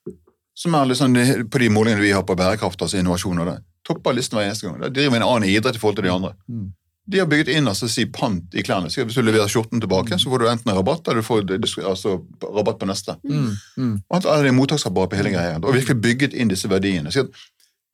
Som 0.60 0.75
er 0.75 0.91
sånn, 0.99 1.15
på 1.47 1.63
de 1.63 1.71
målingene 1.71 2.04
vi 2.04 2.12
har 2.12 2.28
på 2.28 2.36
bærekraft, 2.36 2.84
altså 2.84 2.99
innovasjon 2.99 3.39
og 3.39 3.47
det. 3.54 3.58
Topper 3.88 4.17
listen 4.17 4.36
hver 4.36 4.49
eneste 4.49 4.67
gang. 4.67 4.75
Da 4.84 4.91
driver 4.91 5.15
vi 5.15 5.21
en 5.21 5.30
annen 5.30 5.47
idrett 5.47 5.80
i 5.80 5.82
forhold 5.82 6.02
til 6.02 6.10
de 6.10 6.13
andre. 6.17 6.34
Mm. 6.52 6.67
De 7.10 7.19
har 7.22 7.30
bygget 7.30 7.50
inn 7.56 7.69
altså, 7.69 7.89
si 7.89 8.06
pant 8.13 8.54
i 8.54 8.63
klærne. 8.65 8.91
Så 8.93 9.04
hvis 9.04 9.17
du 9.17 9.24
leverer 9.26 9.50
skjorten 9.50 9.82
tilbake, 9.82 10.17
så 10.22 10.30
får 10.30 10.43
du 10.43 10.50
enten 10.52 10.74
rabatt, 10.78 11.08
eller 11.08 11.24
du 11.24 11.26
får 11.26 11.88
altså, 11.89 12.19
rabatt 12.43 12.80
på 12.82 12.89
neste. 12.89 13.15
Mm, 13.24 13.52
mm. 13.78 13.93
Og 14.10 14.17
at 14.19 14.28
det 14.28 14.52
er 14.52 14.58
mottaksapparat 14.58 15.12
på 15.12 15.19
hele 15.19 15.34
greia. 15.34 15.58
Og 15.58 15.74
virkelig 15.74 16.02
bygget 16.04 16.38
inn 16.38 16.52
disse 16.54 16.69
verdiene. 16.69 17.13
Så 17.13 17.26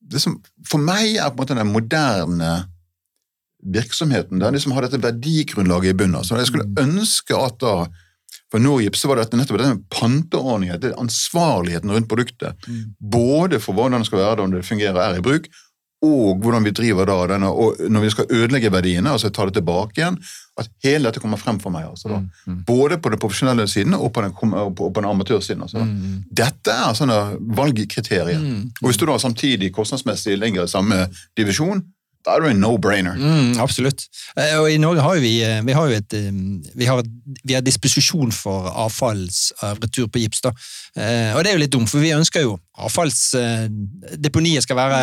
det 0.05 0.21
som 0.21 0.37
for 0.67 0.83
meg 0.83 1.15
er 1.15 1.31
på 1.31 1.39
en 1.39 1.43
måte 1.43 1.57
den 1.57 1.71
moderne 1.73 2.53
virksomheten, 3.65 4.39
det 4.39 4.47
er 4.47 4.57
de 4.57 4.61
som 4.61 4.75
har 4.75 4.85
dette 4.85 5.01
verdigrunnlaget 5.01 5.95
i 5.95 5.99
bunnen. 6.03 6.25
Så 6.25 6.37
jeg 6.37 6.51
skulle 6.51 6.69
ønske 6.81 7.37
at 7.39 7.57
da 7.63 7.77
for 8.51 8.61
Norgip 8.61 8.95
så 8.95 9.09
var 9.09 9.19
dette 9.19 9.37
nettopp 9.39 9.59
den 9.59 9.81
panteordningen, 9.91 10.79
det 10.79 10.93
ansvarligheten 11.01 11.91
rundt 11.91 12.09
produktet. 12.11 12.67
Både 12.99 13.59
for 13.63 13.75
hvordan 13.75 14.03
det 14.03 14.09
skal 14.09 14.21
være 14.21 14.35
det, 14.37 14.45
om 14.45 14.53
det 14.53 14.67
fungerer 14.67 14.99
og 14.99 15.03
er 15.03 15.19
i 15.19 15.25
bruk, 15.25 15.49
og 16.03 16.41
hvordan 16.43 16.63
vi 16.67 16.71
driver 16.75 17.05
da 17.07 17.15
denne, 17.33 17.47
og 17.49 17.79
når 17.89 18.01
vi 18.03 18.09
skal 18.13 18.25
ødelegge 18.29 18.71
verdiene, 18.71 19.09
altså 19.09 19.29
ta 19.33 19.45
det 19.47 19.55
tilbake 19.57 19.97
igjen, 20.01 20.17
at 20.59 20.69
hele 20.83 21.07
dette 21.09 21.19
kommer 21.23 21.37
frem 21.41 21.57
for 21.59 21.73
meg. 21.73 21.87
Altså, 21.89 22.09
da. 22.11 22.19
Både 22.67 22.97
på 23.01 23.09
den 23.09 23.19
profesjonelle 23.19 23.65
siden 23.67 23.93
og 23.97 24.11
på 24.13 24.21
den, 24.21 24.31
på, 24.75 24.91
den 24.95 25.05
amatørsiden. 25.09 25.63
Altså, 25.65 25.81
da. 25.81 25.87
Dette 26.43 26.71
er 26.71 26.93
sånne 26.99 27.17
valgkriterier. 27.57 28.39
Og 28.81 28.87
hvis 28.91 28.97
du 29.01 29.05
da 29.09 29.17
samtidig 29.19 29.73
kostnadsmessig 29.73 30.37
ligger 30.37 30.67
i 30.67 30.71
samme 30.71 31.07
divisjon, 31.37 31.81
da 32.25 32.33
er 32.35 32.41
du 32.41 32.47
en 32.49 32.57
no-brainer. 32.57 33.19
Mm, 33.21 33.59
absolutt. 33.61 34.07
Eh, 34.33 34.55
Og 34.57 34.71
i 34.73 34.79
Norge 34.81 35.01
har 35.05 35.19
vi, 35.21 35.43
eh, 35.45 35.59
vi 35.61 35.73
har 35.77 35.91
et 35.93 36.13
eh, 36.17 36.31
vi 36.73 36.85
har, 36.89 37.03
vi 37.45 37.53
har 37.53 37.61
disposisjon 37.61 38.31
for 38.33 38.65
avfallsretur 38.71 40.07
på 40.09 40.23
gips. 40.23 40.41
da. 40.41 40.49
Eh, 40.97 41.35
Og 41.35 41.43
det 41.43 41.51
er 41.51 41.53
jo 41.53 41.61
litt 41.61 41.71
dumt, 41.75 41.89
for 41.89 41.99
vi 42.01 42.15
ønsker 42.17 42.41
jo 42.41 42.57
avfallsdeponiet 42.75 44.63
skal 44.65 44.77
være 44.77 44.97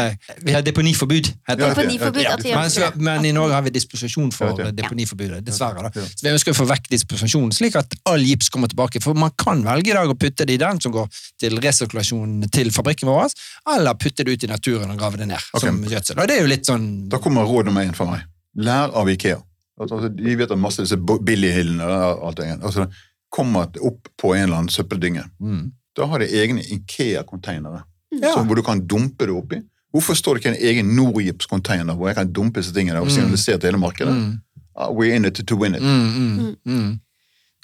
Vi 0.45 0.53
har 0.53 0.65
deponiforbud, 0.65 1.31
heter 1.49 1.61
det. 1.63 1.71
Deponiforbud, 1.77 2.27
at 2.29 2.45
vi 2.45 2.55
men, 2.55 2.71
så, 2.71 2.91
men 3.01 3.25
i 3.25 3.33
Norge 3.33 3.57
har 3.57 3.65
vi 3.65 3.73
disposisjon 3.75 4.33
for 4.35 4.61
eh, 4.61 4.73
deponiforbudet, 4.77 5.41
dessverre. 5.47 5.87
da. 5.87 5.93
Så 6.05 6.27
vi 6.27 6.33
ønsker 6.33 6.53
å 6.53 6.59
få 6.59 6.67
vekk 6.69 6.91
disposisjonen, 6.93 7.53
slik 7.57 7.79
at 7.81 7.97
all 8.11 8.25
gips 8.27 8.51
kommer 8.53 8.69
tilbake. 8.73 9.01
For 9.05 9.17
man 9.19 9.33
kan 9.41 9.65
velge 9.65 9.93
i 9.93 9.97
dag 9.97 10.11
å 10.13 10.19
putte 10.19 10.47
det 10.49 10.59
i 10.59 10.63
den 10.63 10.83
som 10.85 10.95
går 10.95 11.09
til 11.41 11.57
resirkulasjon 11.65 12.49
til 12.53 12.73
fabrikken 12.75 13.09
vår, 13.11 13.33
eller 13.77 13.97
putte 14.01 14.27
det 14.27 14.37
ut 14.37 14.45
i 14.45 14.53
naturen 14.53 14.93
og 14.93 15.01
grave 15.01 15.23
det 15.23 15.31
ned 15.33 15.49
som 15.57 15.81
gjødsel. 15.89 16.21
Og 16.21 16.29
det 16.29 16.37
er 16.37 16.45
jo 16.45 16.53
litt 16.53 16.69
sånn 16.69 16.91
Da 17.13 17.21
kommer 17.23 17.49
råd 17.49 17.71
nummer 17.71 17.87
én 17.87 17.97
for 17.97 18.11
meg. 18.13 18.29
Lær 18.61 18.93
av 18.99 19.09
Ikea. 19.09 19.41
Altså, 19.81 20.11
de 20.13 20.35
vet 20.37 20.51
at 20.53 20.61
masse 20.61 20.85
disse 20.85 20.99
billighyllene 21.01 21.87
og 21.89 22.27
alt 22.29 22.43
det 22.43 22.51
der. 22.51 22.59
Altså, 22.61 22.87
kommer 23.33 23.71
opp 23.81 24.11
på 24.21 24.35
en 24.37 24.45
eller 24.45 24.61
annen 24.61 24.73
søppeldynge. 24.73 25.25
mm. 25.41 25.71
Da 25.97 26.09
har 26.09 26.23
de 26.23 26.29
egne 26.43 26.63
Ikea-konteinere 26.63 27.85
Ja. 28.13 28.35
hvor 28.45 28.57
du 28.57 28.63
kan 28.63 28.81
dumpe 28.87 29.27
det 29.27 29.33
oppi. 29.33 29.63
Hvorfor 29.93 30.17
står 30.17 30.35
det 30.35 30.43
ikke 30.43 30.55
en 30.57 30.65
egen 30.69 30.97
Norgips-container 30.97 31.97
hvor 31.97 32.09
jeg 32.09 32.17
kan 32.17 32.33
dumpe 32.33 32.61
disse 32.61 32.73
tingene 32.73 33.01
og 33.01 33.11
signalisere 33.13 33.59
til 33.59 33.73
hele 33.73 33.81
markedet? 33.81 34.13
Mm. 34.13 34.41
Ah, 34.75 34.89
we're 34.89 35.15
in 35.15 35.25
it 35.25 35.35
to 35.47 35.57
win 35.57 35.75
it. 35.75 35.83
Mm, 35.83 36.13
mm, 36.17 36.57
mm. 36.65 37.01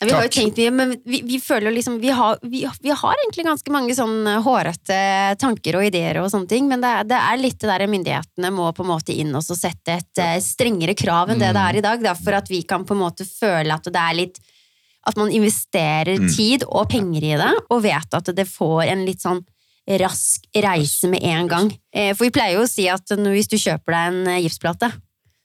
Ja, 0.01 0.07
vi 0.07 0.13
har 0.13 0.27
jo 0.29 0.31
tenkt 0.31 0.59
mye, 0.61 0.71
men 0.71 0.93
vi, 1.05 1.23
vi 1.27 1.41
føler 1.43 1.73
liksom 1.75 1.97
vi 1.99 2.13
har, 2.15 2.39
vi, 2.43 2.61
vi 2.85 2.93
har 2.95 3.17
egentlig 3.19 3.45
ganske 3.49 3.73
mange 3.75 3.97
sånn 3.99 4.29
hårete 4.45 4.99
tanker 5.43 5.75
og 5.81 5.89
ideer 5.89 6.21
og 6.23 6.29
sånne 6.31 6.47
ting, 6.53 6.69
men 6.71 6.85
det 6.85 6.93
det 7.11 7.19
er 7.19 7.41
litt 7.41 7.59
det 7.59 7.67
der 7.73 7.87
myndighetene 7.91 8.53
må 8.55 8.69
på 8.77 8.85
en 8.87 8.93
måte 8.93 9.17
inn 9.17 9.35
og 9.35 9.43
sette 9.43 9.97
et 9.97 10.23
eh, 10.23 10.37
strengere 10.45 10.95
krav 10.95 11.33
enn 11.33 11.43
det 11.43 11.51
det 11.57 11.65
er 11.65 11.81
i 11.81 11.83
dag, 11.89 12.05
da, 12.05 12.15
for 12.15 12.39
at 12.39 12.47
vi 12.53 12.63
kan 12.63 12.87
på 12.87 12.95
en 12.95 13.03
måte 13.03 13.27
føle 13.27 13.75
at 13.75 13.91
det 13.91 14.05
er 14.05 14.21
litt 14.21 14.39
at 15.09 15.17
man 15.17 15.33
investerer 15.33 16.19
Mm. 16.21 16.29
tid 16.37 16.65
og 16.69 16.89
penger 16.93 17.25
i 17.25 17.35
det, 17.41 17.53
og 17.71 17.83
vet 17.83 18.15
at 18.15 18.29
det 18.37 18.47
får 18.49 18.85
en 18.93 19.05
litt 19.09 19.23
sånn 19.25 19.41
rask 19.89 20.45
reise 20.55 21.09
med 21.09 21.23
en 21.25 21.49
gang. 21.49 21.69
Eh, 21.95 22.13
For 22.15 22.27
vi 22.29 22.31
pleier 22.31 22.59
jo 22.59 22.65
å 22.67 22.69
si 22.69 22.89
at 22.93 23.07
hvis 23.09 23.49
du 23.49 23.57
kjøper 23.57 23.95
deg 23.95 24.09
en 24.13 24.27
eh, 24.29 24.41
gipsplate, 24.45 24.91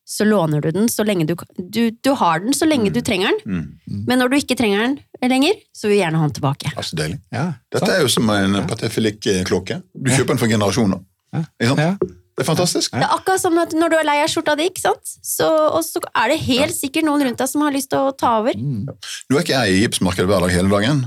så 0.06 0.26
låner 0.28 0.60
du 0.62 0.70
den 0.76 0.90
så 0.92 1.06
lenge 1.08 1.26
du, 1.26 1.34
du 1.58 1.92
Du 2.04 2.12
har 2.20 2.40
den 2.44 2.52
så 2.52 2.68
lenge 2.68 2.92
du 2.92 3.00
trenger 3.02 3.32
den, 3.32 3.40
Mm. 3.88 4.06
men 4.08 4.20
når 4.20 4.30
du 4.30 4.36
ikke 4.36 4.58
trenger 4.60 4.84
den 5.22 5.30
lenger, 5.32 5.54
så 5.74 5.88
vil 5.88 5.96
vi 5.98 6.02
gjerne 6.04 6.20
ha 6.20 6.28
den 6.28 6.36
tilbake. 6.42 6.74
Altså, 6.76 6.96
deilig. 7.00 7.22
Ja, 7.32 7.54
Dette 7.72 7.88
er 7.90 8.02
jo 8.02 8.08
som 8.12 8.30
en 8.30 8.68
Patek-Philippe-klokke. 8.68 9.82
Du 9.96 10.12
kjøper 10.12 10.28
den 10.36 10.38
for 10.44 10.48
generasjoner. 10.52 11.00
Ikke 11.34 11.68
sant? 11.70 11.80
Ja. 11.80 11.96
Det 12.34 12.42
er 12.42 12.48
fantastisk. 12.48 12.92
Det 12.98 13.06
er 13.06 13.14
akkurat 13.14 13.42
som 13.44 13.58
at 13.62 13.74
når 13.78 13.94
du 13.94 13.96
er 14.00 14.06
lei 14.08 14.18
av 14.24 14.30
skjorta 14.32 14.56
di, 14.58 14.66
ikke 14.72 14.82
sant? 14.82 15.06
Så, 15.22 15.46
og 15.46 15.84
så 15.86 16.02
er 16.18 16.34
det 16.34 16.40
helt 16.48 16.74
sikkert 16.76 17.06
noen 17.06 17.22
rundt 17.28 17.38
deg 17.44 17.50
som 17.52 17.62
har 17.62 17.76
lyst 17.76 17.92
til 17.94 18.00
å 18.08 18.14
ta 18.18 18.40
over. 18.42 18.58
Mm. 18.58 18.88
Nå 18.90 19.38
er 19.38 19.46
ikke 19.46 19.60
jeg 19.60 19.76
i 19.76 19.82
gipsmarkedet 19.84 20.30
hver 20.32 20.42
dag 20.48 20.54
hele 20.56 20.72
dagen, 20.74 21.04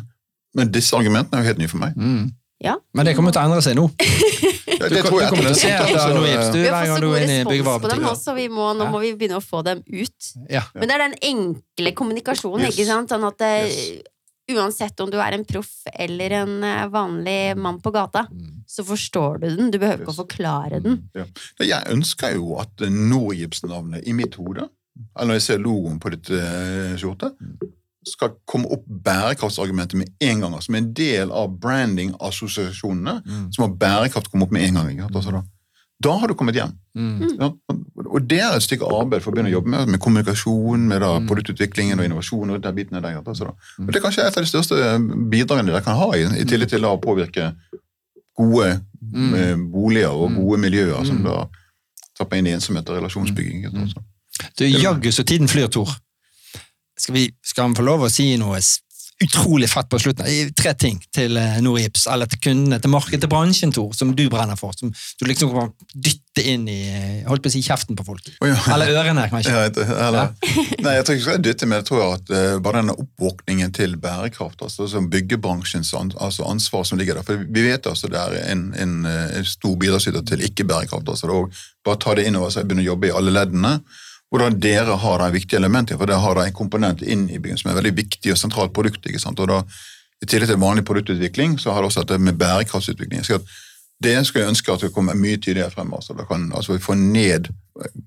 men 0.56 0.70
disse 0.74 0.94
argumentene 0.96 1.40
er 1.40 1.42
jo 1.44 1.50
helt 1.50 1.62
nye 1.64 1.72
for 1.72 1.82
meg. 1.82 1.96
Mm. 1.98 2.28
Ja. 2.64 2.76
Men 2.96 3.04
det 3.08 3.16
kommer 3.18 3.34
til 3.34 3.42
å 3.42 3.48
endre 3.50 3.64
seg 3.64 3.76
nå. 3.76 3.88
Det, 4.76 4.90
Du, 4.92 4.96
tror 5.06 5.22
jeg 5.22 5.30
kommer 5.32 5.46
til 5.46 5.54
å 5.54 5.56
se 5.56 5.70
at 5.72 5.86
det 5.88 6.00
er 6.02 6.10
noe 6.12 6.26
gips 6.28 6.48
du, 6.52 6.58
hver 6.60 6.74
gang 6.74 6.90
så 6.90 6.96
du 7.00 7.06
er 7.08 7.22
inne 7.24 7.36
i 7.38 7.44
byggevarebutikken. 7.48 8.58
nå 8.76 8.88
må 8.92 8.98
vi 9.00 9.12
begynne 9.16 9.38
å 9.38 9.44
få 9.44 9.62
dem 9.64 9.80
ut. 9.88 10.26
Ja. 10.52 10.66
Men 10.76 10.90
det 10.90 10.96
er 10.98 11.02
den 11.06 11.14
enkle 11.30 11.92
kommunikasjonen, 11.96 12.66
Yes. 12.66 12.74
ikke 12.76 12.86
sant? 12.90 13.08
Sånn 13.14 13.24
at 13.24 13.38
det, 13.40 13.52
Yes. 13.70 14.02
uansett 14.52 15.00
om 15.00 15.08
du 15.10 15.16
er 15.22 15.32
en 15.38 15.46
proff 15.48 15.70
eller 15.94 16.34
en 16.42 16.52
eh, 16.64 16.84
vanlig 16.92 17.56
mann 17.56 17.80
på 17.80 17.92
gata, 17.94 18.26
Mm. 18.28 18.55
Så 18.66 18.84
forstår 18.84 19.38
du 19.40 19.48
den. 19.56 19.70
Du 19.70 19.78
behøver 19.78 20.02
ikke 20.04 20.14
å 20.14 20.20
forklare 20.24 20.82
den. 20.82 21.00
Ja. 21.14 21.24
Jeg 21.62 21.92
ønsker 21.94 22.34
jo 22.34 22.58
at 22.60 22.76
Norgips-navnet 22.90 24.06
i 24.06 24.12
mitt 24.12 24.34
hode, 24.40 24.68
eller 25.16 25.26
når 25.32 25.40
jeg 25.40 25.42
ser 25.46 25.58
logoen 25.64 25.98
på 26.00 26.10
ditt 26.14 26.30
eh, 26.30 26.94
skjorte, 27.00 27.32
skal 28.06 28.36
komme 28.46 28.68
opp 28.70 28.84
bærekraftsargumentet 28.86 29.98
med 29.98 30.12
en 30.22 30.40
gang. 30.44 30.52
Som 30.62 30.76
en 30.78 30.92
del 30.94 31.32
av 31.34 31.56
branding-assosiasjonene, 31.58 33.22
Mm. 33.26 33.52
som 33.52 33.64
har 33.64 33.76
bærekraft 33.76 34.30
komme 34.30 34.44
opp 34.46 34.52
med 34.52 34.68
en 34.68 34.74
gang. 34.74 34.90
ikke? 34.90 35.10
Altså 35.14 35.32
da, 35.32 35.42
da 36.02 36.12
har 36.18 36.28
du 36.28 36.34
kommet 36.34 36.54
hjem. 36.54 36.72
Mm. 36.96 37.38
Ja, 37.40 37.50
og 38.06 38.28
det 38.28 38.38
er 38.40 38.54
et 38.56 38.62
stykke 38.62 38.86
arbeid 38.86 39.22
for 39.22 39.32
å 39.32 39.34
begynne 39.34 39.50
å 39.50 39.56
jobbe 39.58 39.68
med, 39.72 39.88
med 39.88 40.00
kommunikasjon, 40.00 40.86
med 40.88 41.00
da, 41.00 41.18
Mm. 41.18 41.26
produktutviklingen 41.28 41.98
og 41.98 42.04
innovasjon. 42.04 42.50
og 42.50 42.74
biten 42.74 43.02
der, 43.02 43.22
altså 43.26 43.44
da. 43.44 43.54
Og 43.80 43.86
Det 43.92 43.96
er 43.96 44.00
kanskje 44.08 44.26
et 44.26 44.36
av 44.36 44.44
de 44.44 44.48
største 44.48 45.30
bidragene 45.30 45.66
dere 45.72 45.82
kan 45.82 45.96
ha, 45.96 46.12
i, 46.14 46.22
i 46.40 46.44
tillit 46.44 46.68
til 46.68 46.82
å 46.84 47.00
påvirke 47.00 47.54
gode 48.36 48.80
Mm. 49.06 49.34
eh, 49.34 49.56
boliger 49.72 50.08
og 50.08 50.32
gode 50.34 50.58
miljøer 50.60 51.04
som 51.06 51.16
Mm. 51.16 51.24
da 51.24 51.44
tapper 52.18 52.36
inn 52.40 52.46
i 52.46 52.50
ensomhet 52.56 52.88
og 52.88 52.96
relasjonsbygging. 52.96 53.66
Mm. 53.72 53.88
Du, 54.58 54.64
jaggu 54.64 55.10
så 55.12 55.22
tiden 55.24 55.48
flyr, 55.48 55.66
Tor. 55.68 55.88
Skal, 56.98 57.14
vi, 57.14 57.30
skal 57.44 57.62
han 57.68 57.76
få 57.76 57.82
lov 57.82 58.00
å 58.02 58.10
si 58.10 58.36
noe 58.36 58.58
utrolig 59.24 59.70
fett 59.70 59.88
på 59.88 59.98
slutten? 59.98 60.26
Tre 60.56 60.72
ting 60.76 60.98
til 61.14 61.38
eh, 61.40 61.58
Norgips, 61.64 62.06
eller 62.12 62.28
til 62.30 62.40
kundene, 62.48 62.78
til 62.82 62.92
markedet, 62.92 63.22
til 63.24 63.32
bransjen, 63.32 63.72
Tor, 63.72 63.94
som 63.96 64.12
du 64.16 64.26
brenner 64.32 64.58
for. 64.60 64.74
Som 64.76 64.92
du 64.92 65.26
liksom 65.28 65.54
kan 65.54 65.72
dytte 65.94 66.44
inn 66.44 66.66
i 66.68 66.78
eh, 66.90 67.28
holdt 67.28 67.44
på 67.44 67.50
å 67.50 67.54
si 67.54 67.62
kjeften 67.64 67.96
på 67.96 68.04
folk. 68.06 68.28
Oh, 68.44 68.48
ja. 68.50 68.58
Eller 68.74 68.92
ørene, 68.92 69.26
kanskje. 69.32 69.54
Ja, 69.54 69.86
eller, 70.08 70.34
nei, 70.84 70.96
jeg 70.98 71.06
tror 71.06 71.16
ikke 71.16 71.22
jeg 71.22 71.26
skal 71.28 71.44
dytte, 71.46 71.70
men 71.70 71.80
jeg 71.80 71.88
tror 71.90 72.04
at 72.10 72.32
uh, 72.32 72.56
bare 72.64 72.82
denne 72.82 72.96
oppvåkningen 73.06 73.72
til 73.76 73.96
bærekraft, 74.00 74.64
altså 74.66 74.88
som 74.90 75.08
byggebransjens 75.12 75.94
an, 75.96 76.12
altså 76.20 76.48
ansvar 76.50 76.84
som 76.88 77.00
ligger 77.00 77.20
der, 77.20 77.26
for 77.26 77.40
vi 77.40 77.64
vet 77.70 77.88
altså 77.88 78.10
det 78.12 78.20
er 78.20 78.52
en, 78.52 78.68
en, 78.76 78.98
en 79.06 79.48
stor 79.48 79.78
bidragsyter 79.80 80.24
til 80.28 80.44
ikke-bærekraft, 80.50 81.08
altså 81.08 81.30
det 81.30 81.32
er 81.32 81.46
også, 81.46 81.70
bare 81.86 82.02
ta 82.02 82.16
det 82.18 82.26
inn 82.28 82.36
over 82.36 82.52
seg, 82.52 82.68
begynne 82.68 82.84
å 82.84 82.92
jobbe 82.92 83.08
i 83.08 83.16
alle 83.16 83.32
leddene, 83.32 83.78
hvordan 84.30 84.58
dere 84.60 84.96
har 85.00 85.22
det 85.22 85.34
viktige 85.36 85.60
elementet, 85.60 85.98
for 85.98 86.10
dere 86.10 86.22
har 86.22 86.38
da 86.38 86.46
en 86.46 86.56
komponent 86.56 87.02
inn 87.02 87.28
i 87.30 87.38
byen 87.42 87.58
som 87.60 87.70
er 87.70 87.78
veldig 87.78 87.94
viktig 87.96 88.32
og 88.34 88.40
sentralt 88.40 88.74
produkt, 88.74 89.06
ikke 89.06 89.22
sant, 89.22 89.40
og 89.40 89.52
da 89.52 89.60
i 90.22 90.26
tillegg 90.26 90.50
til 90.50 90.60
vanlig 90.60 90.84
produktutvikling, 90.88 91.58
så 91.60 91.74
har 91.74 91.82
det 91.82 91.90
også 91.90 92.04
dette 92.04 92.18
med 92.24 92.38
bærekraftsutvikling. 92.40 93.24
Så 93.24 93.38
det 94.02 94.14
skulle 94.26 94.44
jeg 94.44 94.54
ønske 94.54 94.72
at 94.72 94.84
det 94.84 94.92
kommer 94.94 95.16
mye 95.16 95.36
tydeligere 95.36 95.72
frem. 95.72 95.92
Altså, 95.96 96.16
da 96.16 96.24
kan, 96.28 96.48
altså 96.56 96.74
vi 96.74 96.84
får 96.84 96.96
ned 97.00 97.50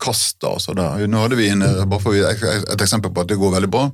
kastet. 0.01 0.47
Altså, 0.49 0.73
der. 0.77 1.05
Nå 1.07 1.21
hadde 1.21 1.37
vi 1.37 1.49
en, 1.53 1.65
bare 1.89 2.01
for 2.01 2.17
et, 2.17 2.43
et 2.73 2.81
eksempel 2.81 3.13
på 3.13 3.25
at 3.25 3.29
det 3.29 3.39
går 3.41 3.55
veldig 3.57 3.71
bra. 3.73 3.87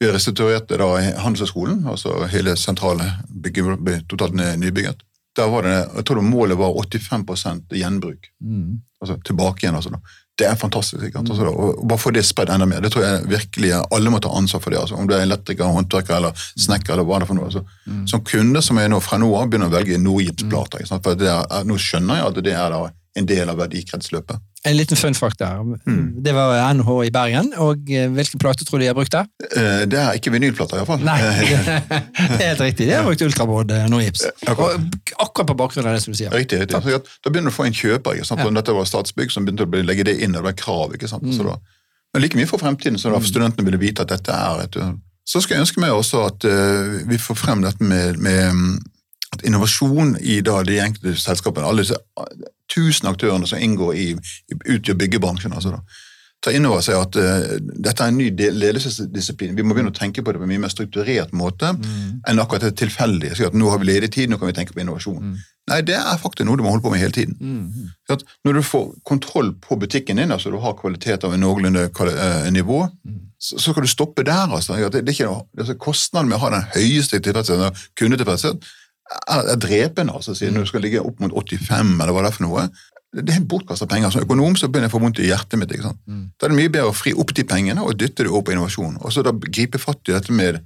Vi 0.00 0.08
restaurerte 0.08 0.78
da 0.80 0.88
Handelshøyskolen, 1.20 1.82
altså 1.90 2.24
hele 2.32 2.54
sentrale 2.56 3.04
bygget 3.28 3.82
ble 3.84 3.98
totalt 4.08 4.38
nybygget. 4.38 5.02
Der 5.36 5.50
var 5.52 5.66
det, 5.66 5.74
jeg 5.98 6.06
tror 6.06 6.18
det 6.18 6.30
målet 6.30 6.58
var 6.58 6.72
85% 6.72 7.76
gjenbruk. 7.76 8.30
Mm. 8.40 8.80
Altså 9.00 9.18
tilbake 9.26 9.64
igjen. 9.64 9.76
altså 9.76 9.92
da. 9.92 10.00
Det 10.40 10.46
er 10.48 10.56
fantastisk. 10.56 11.02
ikke? 11.04 11.20
Altså, 11.20 11.48
og 11.52 11.82
bare 11.88 12.00
få 12.00 12.12
det 12.16 12.24
spredd 12.24 12.52
enda 12.54 12.66
mer. 12.68 12.80
Det 12.80 12.92
tror 12.94 13.04
jeg 13.04 13.26
virkelig 13.28 13.74
alle 13.80 14.12
må 14.12 14.20
ta 14.24 14.32
ansvar 14.32 14.62
for 14.64 14.72
det. 14.72 14.80
altså. 14.80 14.96
Om 14.96 15.08
du 15.10 15.14
er 15.16 15.26
elektriker, 15.26 15.68
håndverker 15.68 16.16
eller 16.16 16.46
snekker 16.56 16.94
eller 16.96 17.04
hva 17.08 17.20
det 17.20 17.26
er 17.28 17.32
for 17.32 17.40
noe. 17.40 17.50
altså. 17.50 17.64
Som 18.08 18.24
kunde 18.24 18.62
som 18.64 18.80
er 18.80 18.88
nå 18.92 19.02
fra 19.04 19.18
nå 19.20 19.28
av 19.36 19.50
begynner 19.50 19.68
å 19.68 19.74
velge 19.74 20.00
Nordgipsplater. 20.00 20.80
ikke 20.80 20.92
sant? 20.94 21.04
For 21.04 21.20
det 21.20 21.28
er, 21.28 21.68
nå 21.68 21.76
skjønner 21.80 22.22
jeg 22.22 22.30
at 22.30 22.42
det 22.48 22.56
er 22.56 22.72
da 22.72 22.80
en 23.18 23.26
del 23.26 23.48
av 23.50 23.56
verdikretsløpet. 23.58 24.38
En 24.68 24.76
liten 24.76 24.96
fun 24.96 25.14
fact 25.16 25.38
der. 25.40 25.62
Mm. 25.88 26.20
Det 26.22 26.34
var 26.36 26.52
NH 26.76 26.88
i 27.06 27.10
Bergen, 27.10 27.46
og 27.56 27.88
eh, 27.90 28.10
hvilken 28.12 28.38
plate 28.42 28.64
tror 28.68 28.78
du 28.78 28.84
de 28.84 28.90
har 28.90 28.94
brukt 28.98 29.12
der? 29.14 29.24
Eh, 29.56 29.86
Det 29.88 29.98
er 29.98 30.18
ikke 30.18 30.30
vinylplater, 30.34 30.76
iallfall. 30.76 31.00
Nei, 31.00 31.16
det 32.36 32.44
er 32.44 32.50
helt 32.52 32.60
riktig. 32.60 32.86
De 32.86 32.92
har 32.92 33.06
brukt 33.08 33.22
ultrabroad 33.24 33.72
eh, 33.72 33.86
Norgips. 33.90 34.26
akkurat. 34.46 34.84
Akkurat 35.18 35.48
på 35.48 35.56
bakgrunn 35.62 35.88
av 35.88 35.96
det 35.96 36.02
som 36.04 36.12
du 36.12 36.18
sier. 36.20 36.30
Riktig. 36.30 36.60
riktig. 36.60 36.76
Da 37.24 37.32
begynner 37.32 37.48
du 37.50 37.54
å 37.54 37.56
få 37.56 37.66
en 37.70 37.74
kjøper. 37.80 38.20
ikke? 38.20 38.36
Ja. 38.44 38.50
Dette 38.60 38.76
var 38.76 38.84
Statsbygg 38.92 39.32
som 39.32 39.48
begynte 39.48 39.64
å 39.66 39.82
legge 39.88 40.04
det 40.10 40.18
inn, 40.20 40.36
og 40.36 40.42
det 40.44 40.50
var 40.52 40.58
krav. 40.60 40.94
ikke 40.98 41.08
sant? 41.08 41.24
Så 41.34 41.46
da, 41.48 41.56
men 42.12 42.22
like 42.26 42.36
mye 42.36 42.46
for 42.50 42.58
fremtiden, 42.60 42.98
så 43.00 43.10
da 43.10 43.18
Mm. 43.18 43.26
studentene 43.32 43.64
ville 43.64 43.78
vite 43.80 44.02
at 44.02 44.08
dette 44.12 44.30
er 44.34 44.64
et 44.68 44.76
Så 45.24 45.40
skal 45.40 45.56
jeg 45.56 45.62
ønske 45.66 45.80
meg 45.80 45.90
også 45.94 46.26
at 46.26 46.44
uh, 46.44 47.00
vi 47.08 47.16
får 47.18 47.36
frem 47.38 47.60
dette 47.62 47.80
med, 47.84 48.18
med 48.18 48.52
mm, 48.52 48.78
at 49.32 49.42
innovasjon 49.46 50.16
i 50.20 50.40
da 50.42 50.62
de 50.66 50.80
enkelte 50.82 51.16
selskapene, 51.22 51.64
alle 51.70 51.84
tusen 52.70 53.08
aktørene 53.10 53.46
som 53.50 53.58
inngår 53.62 53.94
i, 53.98 54.06
utgjør 54.76 54.98
byggebransjen, 55.02 55.52
altså 55.56 55.74
da, 55.76 55.82
ta 56.40 56.52
inn 56.56 56.64
over 56.64 56.80
seg 56.80 56.96
at 56.96 57.16
uh, 57.20 57.58
dette 57.84 58.00
er 58.00 58.08
en 58.08 58.16
ny 58.16 58.30
del- 58.32 58.56
ledelsesdisiplin. 58.56 59.52
Vi 59.58 59.62
må 59.62 59.74
begynne 59.76 59.90
å 59.92 59.96
tenke 59.98 60.22
på 60.24 60.32
det 60.32 60.40
på 60.40 60.46
en 60.46 60.52
mye 60.54 60.62
mer 60.62 60.72
strukturert 60.72 61.34
måte 61.36 61.74
enn 62.24 62.40
akkurat 62.40 62.64
det 62.64 62.78
tilfeldige. 62.80 63.36
Si 63.36 63.44
at 63.44 63.52
nå 63.52 63.68
har 63.68 63.78
vi 63.82 63.90
ledig 63.90 64.08
tid, 64.14 64.30
nå 64.32 64.38
kan 64.40 64.48
vi 64.48 64.54
tenke 64.56 64.72
på 64.72 64.80
innovasjon. 64.80 65.34
Nei, 65.68 65.82
det 65.86 65.98
er 66.00 66.16
faktisk 66.18 66.46
noe 66.48 66.56
du 66.56 66.64
må 66.64 66.70
holde 66.72 66.82
på 66.82 66.90
med 66.90 66.98
hele 67.02 67.12
tiden. 67.12 67.36
Mm. 67.38 67.90
at 68.08 68.24
når 68.44 68.52
du 68.56 68.62
får 68.62 68.86
kontroll 69.04 69.52
på 69.60 69.76
butikken 69.78 70.16
din, 70.16 70.32
altså 70.32 70.50
du 70.50 70.56
har 70.58 70.74
kvalitet 70.80 71.22
av 71.28 71.34
en 71.36 71.40
noenlunde 71.44 71.84
eh, 71.92 72.50
nivå, 72.50 72.88
så, 73.38 73.58
så 73.60 73.74
kan 73.76 73.84
du 73.84 73.88
stoppe 73.92 74.24
der. 74.24 74.48
altså. 74.48 74.72
At 74.80 74.92
Det, 74.92 75.04
det 75.04 75.12
er 75.12 75.18
ikke 75.20 75.28
noe, 75.30 75.44
altså 75.58 75.76
Kostnaden 75.76 76.28
med 76.32 76.40
å 76.40 76.44
ha 76.46 76.50
den 76.56 76.66
høyeste 76.74 77.20
tilfredsheten, 77.20 77.84
kundetilfredshet, 78.00 78.56
er 78.56 78.66
drepende. 79.60 80.12
altså, 80.14 80.34
siden 80.34 80.54
du 80.60 80.66
skal 80.66 80.80
ligge 80.84 81.00
opp 81.02 81.20
mot 81.20 81.32
85, 81.32 82.00
eller 82.00 82.12
hva 82.12 82.22
det 82.24 82.30
er 82.32 82.36
for 82.36 82.46
noe. 82.46 82.68
Det 83.12 83.34
er 83.34 83.40
bortkasta 83.50 83.86
penger. 83.90 84.10
Som 84.14 84.22
økonom 84.22 84.56
så 84.56 84.68
begynner 84.70 84.86
jeg 84.88 84.92
å 84.94 84.98
få 84.98 85.02
vondt 85.02 85.18
i 85.18 85.26
hjertet 85.30 85.58
mitt. 85.58 85.72
ikke 85.74 85.82
sant? 85.88 85.98
Da 86.38 86.46
er 86.46 86.52
det 86.52 86.58
mye 86.60 86.70
bedre 86.70 86.90
å 86.92 86.94
fri 86.94 87.12
opp 87.18 87.32
de 87.34 87.42
pengene 87.44 87.82
og 87.82 87.96
dytte 87.98 88.22
det 88.22 88.30
over 88.30 88.42
på 88.46 88.52
innovasjon. 88.54 88.98
Og 89.02 89.10
så 89.12 89.24
da 89.26 89.32
gripe 89.32 89.78
fatt 89.82 90.06
i 90.08 90.12
dette 90.14 90.30
med 90.32 90.60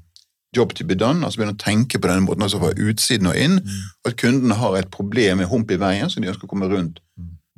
job 0.54 0.74
to 0.74 0.84
be 0.84 0.94
done, 0.94 1.24
altså 1.24 1.40
begynne 1.40 1.56
å 1.56 1.62
tenke 1.64 1.98
på 1.98 2.06
denne 2.06 2.22
måten, 2.26 2.42
altså 2.44 2.60
fra 2.60 2.70
utsiden 2.76 3.26
og 3.26 3.36
inn, 3.36 3.56
Mm. 3.58 3.80
at 4.06 4.16
kundene 4.16 4.54
har 4.54 4.76
et 4.76 4.90
problem 4.90 5.38
med 5.38 5.48
hump 5.48 5.70
i 5.70 5.76
veien 5.76 6.10
som 6.10 6.22
de 6.22 6.28
ønsker 6.28 6.44
å 6.46 6.48
komme 6.52 6.68
rundt. 6.70 7.00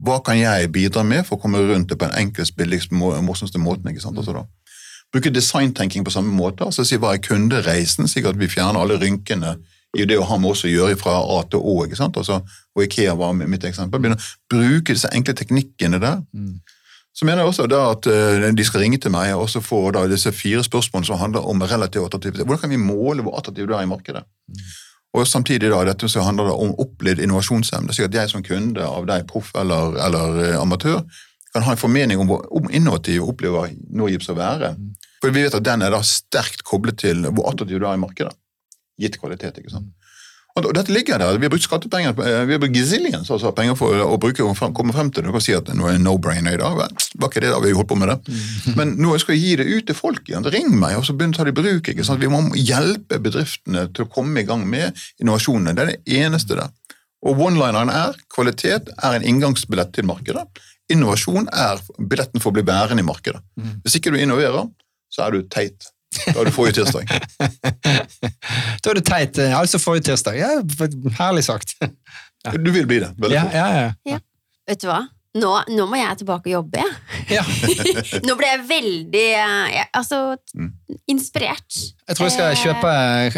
Hva 0.02 0.22
kan 0.24 0.36
jeg 0.38 0.70
bidra 0.72 1.02
med 1.04 1.26
for 1.26 1.36
å 1.36 1.40
komme 1.42 1.58
rundt 1.58 1.88
det 1.88 1.98
på 1.98 2.08
den 2.08 2.16
enklest, 2.30 2.56
billigst, 2.56 2.92
mo- 2.92 3.20
morsomste 3.20 3.58
måten? 3.58 3.90
ikke 3.90 4.00
sant? 4.00 4.16
Altså 4.16 4.32
da. 4.32 4.44
Bruke 5.12 5.30
designtenking 5.30 6.04
på 6.04 6.10
samme 6.12 6.32
måte, 6.32 6.64
altså 6.64 6.84
si 6.86 6.96
hva 6.96 7.12
er 7.14 7.18
kundereisen, 7.18 8.04
at 8.04 8.36
vi 8.38 8.46
fjerner 8.48 8.80
alle 8.80 8.98
rynkene 8.98 9.56
i 9.96 10.06
det 10.08 10.18
å 10.20 10.28
ha 10.28 10.38
med 10.40 10.52
oss 10.52 10.64
å 10.66 10.70
gjøre 10.70 10.96
fra 11.00 11.16
A 11.18 11.42
til 11.50 11.62
Å, 11.62 11.76
ikke 11.86 11.98
sant? 11.98 12.16
Altså, 12.20 12.40
og 12.76 12.84
Ikea 12.84 13.16
var 13.18 13.36
mitt 13.36 13.64
eksempel. 13.64 14.02
Begynne 14.02 14.18
å 14.20 14.52
bruke 14.52 14.94
disse 14.94 15.10
enkle 15.16 15.34
teknikkene 15.38 16.00
der. 16.02 16.22
Så 17.16 17.24
mener 17.24 17.40
jeg 17.42 17.48
også 17.48 17.64
da 17.72 17.78
at 17.94 18.06
eh, 18.12 18.48
de 18.52 18.64
skal 18.68 18.82
ringe 18.84 18.98
til 19.00 19.14
meg 19.14 19.32
og 19.38 19.46
så 19.48 19.62
få 19.64 19.86
da 19.96 20.02
disse 20.10 20.32
fire 20.36 20.60
spørsmålene 20.66 21.08
som 21.08 21.20
handler 21.20 21.46
om 21.48 21.62
relativ 21.64 22.04
attraktivitet. 22.04 22.44
Hvordan 22.44 22.66
kan 22.66 22.74
vi 22.74 22.80
måle 22.82 23.24
hvor 23.24 23.38
attraktiv 23.38 23.70
du 23.70 23.72
er 23.72 23.86
i 23.86 23.88
markedet? 23.88 24.20
Og 25.16 25.24
samtidig 25.24 25.70
da, 25.72 25.80
dette 25.88 26.10
så 26.12 26.26
handler 26.26 26.52
om 26.52 26.74
opplevd 26.82 27.22
innovasjonsevne. 27.24 27.94
slik 27.96 28.10
at 28.10 28.18
jeg 28.20 28.32
som 28.34 28.44
kunde 28.44 28.84
av 28.84 29.08
deg, 29.08 29.24
proff 29.30 29.54
eller, 29.56 29.96
eller 30.04 30.42
eh, 30.44 30.60
amatør, 30.60 31.00
kan 31.54 31.64
ha 31.64 31.72
en 31.72 31.80
formening 31.80 32.20
om 32.20 32.28
hvor 32.28 32.44
om 32.52 32.68
innovativ 32.68 33.24
opplever 33.24 33.72
Norgips 33.96 34.28
å 34.28 34.36
være. 34.36 34.74
For 35.22 35.32
vi 35.32 35.46
vet 35.46 35.56
at 35.56 35.64
den 35.64 35.86
er 35.86 35.94
da 35.94 36.02
sterkt 36.04 36.66
koblet 36.68 37.00
til 37.00 37.24
hvor 37.30 37.48
attraktiv 37.48 37.80
du 37.80 37.86
er 37.88 37.96
i 37.96 38.02
markedet. 38.02 38.36
Gitt 38.98 39.18
kvalitet, 39.20 39.58
ikke 39.60 39.70
sant. 39.70 39.92
Og 40.56 40.62
da- 40.64 40.70
dette 40.72 40.88
ligger 40.88 41.18
der. 41.20 41.36
Vi 41.36 41.44
har 41.44 41.50
brukt 41.52 41.66
skattepenger, 41.68 42.14
eh, 42.16 42.44
vi 42.48 42.52
har 42.54 42.58
brukt 42.58 42.72
gazillions 42.72 43.28
altså 43.28 43.50
penger 43.54 43.74
for 43.76 43.92
å 43.92 44.16
bruke 44.18 44.40
og 44.40 44.56
komme 44.72 44.94
frem 44.94 45.10
til 45.12 45.22
det. 45.22 45.26
Du 45.28 45.32
kan 45.32 45.40
si 45.44 45.52
at 45.52 45.66
nå 45.66 45.84
er 45.92 45.98
no-brainer 45.98 46.54
i 46.54 46.56
dag. 46.56 46.78
Var 47.18 47.28
ikke 47.28 47.42
det 47.44 47.50
da 47.52 47.58
vi 47.60 47.72
holdt 47.76 47.88
på 47.90 47.98
med 47.98 48.08
det? 48.08 48.74
Men 48.74 48.96
nå 48.96 49.18
skal 49.20 49.34
jeg 49.36 49.42
gi 49.42 49.56
det 49.56 49.66
ut 49.66 49.86
til 49.86 49.94
folk 49.94 50.24
igjen. 50.24 50.46
Ring 50.50 50.70
meg, 50.80 50.96
og 50.96 51.04
så 51.04 51.12
begynn 51.12 51.34
å 51.34 51.36
ta 51.36 51.44
det 51.44 51.52
i 51.52 51.60
bruk. 51.60 51.82
ikke 51.92 52.04
sant? 52.08 52.20
Vi 52.20 52.26
må 52.32 52.40
hjelpe 52.56 53.20
bedriftene 53.20 53.92
til 53.92 54.06
å 54.06 54.08
komme 54.10 54.38
i 54.40 54.44
gang 54.48 54.64
med 54.66 54.96
innovasjonene. 55.20 55.74
Det 55.76 55.82
er 55.84 55.92
det 55.92 56.04
eneste 56.22 56.56
der. 56.56 56.70
Og 57.22 57.36
one-lineren 57.36 57.90
er 57.92 58.14
kvalitet 58.32 58.88
er 59.02 59.12
en 59.18 59.22
inngangsbillett 59.28 59.92
til 59.92 60.04
markedet. 60.04 60.46
Innovasjon 60.88 61.48
er 61.52 61.76
billetten 62.00 62.40
for 62.40 62.50
å 62.50 62.54
bli 62.54 62.62
værende 62.62 63.00
i 63.00 63.06
markedet. 63.12 63.42
Hvis 63.84 63.96
ikke 64.00 64.12
du 64.12 64.16
innoverer, 64.22 64.70
så 65.12 65.26
er 65.26 65.32
du 65.32 65.42
teit. 65.42 65.90
Da 66.34 66.40
er 66.40 66.44
du 66.48 66.52
forrige 66.54 66.78
tirsdag. 66.80 67.04
Da 68.82 68.90
er 68.90 68.94
det 69.00 69.04
teit. 69.08 69.38
eh, 69.42 69.54
Altså 69.58 69.78
forrige 69.82 70.08
tirsdag. 70.10 70.38
Ja, 70.40 70.54
herlig 71.20 71.44
sagt. 71.48 71.76
Du 72.62 72.70
vil 72.70 72.86
bli 72.86 73.00
det. 73.02 73.08
Veldig 73.18 73.34
Ja, 73.34 73.42
fort. 73.42 73.54
ja, 73.58 73.90
ja. 74.12 74.18
Vet 74.70 74.82
du 74.84 74.86
hva? 74.86 75.00
Nå, 75.36 75.50
nå 75.74 75.84
må 75.90 75.98
jeg 75.98 76.16
tilbake 76.22 76.46
og 76.48 76.52
jobbe, 76.54 76.78
jeg. 76.80 76.92
ja. 77.36 77.42
Nå 78.28 78.36
ble 78.38 78.46
jeg 78.52 78.60
veldig 78.70 79.24
eh, 79.36 79.64
jeg, 79.74 79.88
Altså, 79.98 80.20
Mm. 80.56 80.70
Inspirert. 81.10 81.76
Jeg 82.06 82.16
tror 82.16 82.28
jeg 82.28 82.34
skal 82.36 82.46
Eh, 82.46 82.60
kjøpe 82.62 82.90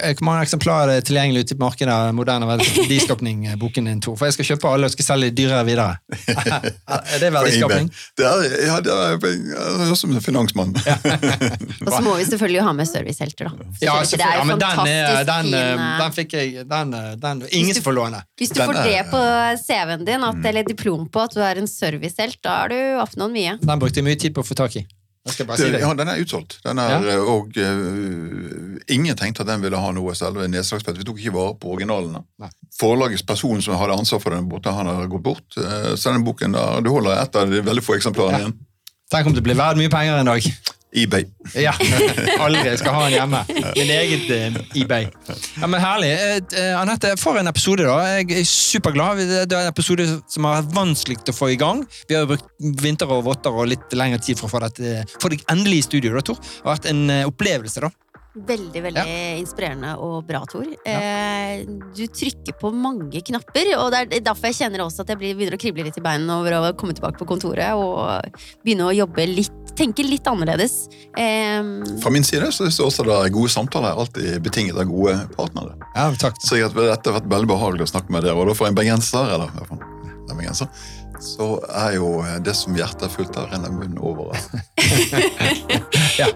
eh, 0.05 0.15
Hvor 0.19 0.27
mange 0.29 0.43
eksemplarer 0.45 0.91
er 0.99 1.05
tilgjengelig 1.07 1.47
ute 1.47 1.55
i 1.57 1.59
markedet 1.63 1.93
av 1.95 2.11
moderne 2.17 2.47
verdiskapning-boken 2.53 3.89
din, 3.89 4.01
Tor? 4.05 4.17
For 4.21 4.29
jeg 4.29 4.37
skal 4.37 4.49
kjøpe 4.51 4.73
alle 4.73 4.91
og 4.91 4.93
skal 4.93 5.07
selge 5.07 5.31
dyrere 5.39 5.63
videre. 5.69 5.97
er 7.15 7.23
det 7.23 7.31
verdiskapning? 7.33 7.89
Det 8.19 8.27
er, 8.29 8.45
ja, 8.69 8.77
det 8.85 8.93
er, 8.93 9.17
jeg 9.89 9.97
som 9.97 10.13
en 10.13 10.25
finansmann. 10.25 10.75
Og 11.87 11.91
så 11.93 12.03
må 12.05 12.17
vi 12.19 12.27
selvfølgelig 12.29 12.67
ha 12.69 12.75
med 12.77 12.91
servicehelter, 12.91 13.49
da. 13.49 13.69
Ja, 13.81 13.97
det 13.97 14.05
er 14.05 14.11
selvfølgelig. 14.13 14.35
Ja, 14.35 14.43
jo 14.43 14.51
men 14.51 14.63
den, 14.63 14.93
er- 14.93 15.25
den, 15.29 15.51
eh, 15.55 15.73
eh, 15.73 15.97
den 16.03 16.17
fikk 16.19 16.37
jeg 16.39 16.67
den, 16.69 16.95
eh, 16.99 17.11
den, 17.25 17.43
Ingen 17.63 17.83
får 17.85 17.97
låne. 17.97 18.23
Hvis 18.39 18.53
du 18.53 18.61
får 18.63 18.83
det 18.85 19.01
på 19.13 19.23
CV-en 19.65 20.05
din, 20.05 20.29
at, 20.29 20.45
eller 20.53 20.69
diplom 20.69 21.09
på 21.09 21.25
at 21.25 21.35
du 21.37 21.43
er 21.45 21.63
en 21.63 21.71
servicehelt, 21.71 22.41
da 22.45 22.61
har 22.63 22.73
du 22.75 22.79
oppnådd 23.03 23.35
mye. 23.35 23.57
Den 23.65 23.81
brukte 23.83 24.03
jeg 24.03 24.09
mye 24.11 24.21
tid 24.21 24.37
på 24.37 24.45
å 24.45 24.49
få 24.49 24.59
tak 24.59 24.77
i. 24.83 24.85
Si 25.29 25.69
ja, 25.73 25.91
den 25.95 26.09
er 26.09 26.23
utsolgt. 26.23 26.59
Den 26.65 26.79
er, 26.79 27.03
Ja. 27.09 27.17
Og 27.35 27.57
uh, 27.57 28.79
ingen 28.89 29.17
tenkte 29.17 29.43
at 29.45 29.51
den 29.51 29.63
ville 29.65 29.77
ha 29.81 29.91
noe 29.93 30.15
selve 30.19 30.49
nedslagsfelt. 30.51 30.99
Vi 30.99 31.05
tok 31.09 31.21
ikke 31.23 31.35
vare 31.35 31.55
på 31.61 31.73
originalene. 31.75 32.25
Nei. 32.43 32.51
Forlagets 32.79 33.23
person 33.27 33.63
som 33.65 33.77
hadde 33.81 33.97
ansvar 33.99 34.21
for 34.25 34.35
den 34.37 34.49
borte, 34.51 34.73
han 34.73 34.87
har 34.91 35.07
gått 35.11 35.23
bort. 35.27 35.47
Uh, 35.59 35.95
Så 35.97 36.13
den 36.15 36.25
boken 36.27 36.53
der, 36.57 36.81
du 36.81 36.91
holder 36.91 37.23
ett 37.23 37.37
av 37.37 37.51
de 37.51 37.61
veldig 37.63 37.85
få 37.85 37.99
eksemplarene 37.99 38.39
Ja. 38.39 38.47
igjen. 38.47 38.59
Tenk 39.11 39.27
om 39.27 39.35
det 39.35 39.43
blir 39.43 39.57
verdt 39.57 39.79
mye 39.81 39.89
penger 39.89 40.19
en 40.21 40.27
dag. 40.29 40.45
eBay. 40.97 41.27
Ja, 41.55 41.73
Aldri. 42.41 42.77
Skal 42.81 42.95
ha 42.97 43.03
den 43.05 43.17
hjemme. 43.19 43.43
Min 43.77 43.91
eget 43.93 44.31
eh, 44.33 44.57
eBay. 44.81 45.09
Ja, 45.61 45.69
men 45.69 45.81
Herlig. 45.83 46.13
Eh, 46.15 46.39
eh, 46.63 46.73
Anette, 46.81 47.13
for 47.21 47.37
en 47.41 47.51
episode, 47.51 47.85
da. 47.85 47.99
Jeg 48.17 48.41
er 48.41 48.49
superglad. 48.49 49.21
Det 49.21 49.53
er 49.53 49.67
en 49.67 49.73
episode 49.73 50.07
som 50.33 50.49
har 50.49 50.63
vært 50.63 50.75
vanskelig 50.79 51.21
å 51.29 51.37
få 51.37 51.51
i 51.53 51.59
gang. 51.61 51.85
Vi 52.09 52.17
har 52.17 52.29
brukt 52.31 52.49
vinter 52.83 53.11
og 53.13 53.27
votter 53.29 53.53
og 53.53 53.69
litt 53.69 53.93
lengre 53.97 54.21
tid 54.25 54.41
for 54.41 54.49
å 54.49 54.55
få, 54.57 54.65
dette, 54.65 55.05
få 55.21 55.33
deg 55.35 55.45
endelig 55.53 55.83
i 55.83 55.89
studio. 55.91 56.17
Da, 56.17 56.25
Tor. 56.31 56.41
Det 56.41 56.65
har 56.65 56.79
vært 56.79 56.93
en 56.95 57.05
eh, 57.13 57.27
opplevelse. 57.29 57.85
da. 57.85 57.93
Veldig, 58.47 58.81
veldig 58.85 59.05
inspirerende 59.41 59.95
og 60.05 60.21
bra, 60.29 60.41
Tor. 60.49 60.67
Eh, 60.87 61.63
du 61.97 62.05
trykker 62.07 62.55
på 62.61 62.71
mange 62.75 63.23
knapper, 63.27 63.73
og 63.81 63.91
det 63.95 64.03
er 64.05 64.25
derfor 64.29 64.51
jeg 64.51 64.59
kjenner 64.61 64.85
også 64.85 65.03
at 65.03 65.13
jeg 65.15 65.21
begynner 65.23 65.57
å 65.57 65.61
krible 65.61 65.87
litt 65.87 65.99
i 65.99 66.05
beina 66.05 66.39
over 66.41 66.59
å 66.59 66.61
komme 66.79 66.95
tilbake 66.97 67.19
på 67.19 67.29
kontoret 67.29 67.75
og 67.75 68.29
begynne 68.63 68.87
å 68.89 68.95
jobbe 68.95 69.27
litt, 69.31 69.75
tenke 69.79 70.07
litt 70.07 70.29
annerledes. 70.31 70.77
Eh, 71.19 71.61
Fra 72.03 72.13
min 72.15 72.27
side 72.27 72.53
så 72.53 72.65
syns 72.67 72.79
jeg 72.79 72.87
også 72.87 73.09
det 73.09 73.17
er 73.19 73.35
gode 73.35 73.53
samtaler 73.53 73.91
er 73.93 74.05
alltid 74.05 74.39
betinget 74.45 74.79
av 74.79 74.89
gode 74.93 75.17
partnere. 75.35 75.75
Ja, 75.97 76.09
takk. 76.21 76.39
Så 76.45 76.61
jeg, 76.61 76.71
dette 76.77 77.11
har 77.11 77.21
vært 77.21 77.33
veldig 77.33 77.51
behagelig 77.51 77.89
å 77.89 77.93
snakke 77.97 78.15
med 78.15 78.27
dere, 78.29 78.39
og 78.39 78.53
da 78.53 78.57
for 78.59 78.71
en 78.71 78.79
bergenser, 78.79 79.35
eller 79.35 79.51
i 79.51 79.59
hvert 79.59 79.73
fall 79.75 79.85
en 80.29 80.37
bergenser, 80.37 80.69
så 81.19 81.47
er 81.75 81.97
jo 81.97 82.11
det 82.47 82.53
som 82.55 82.77
hjertet 82.79 83.09
er 83.09 83.11
fullt 83.11 83.35
av, 83.41 83.49
renner 83.51 83.73
munnen 83.75 83.99
over. 83.99 84.37
Ja, 86.19 86.27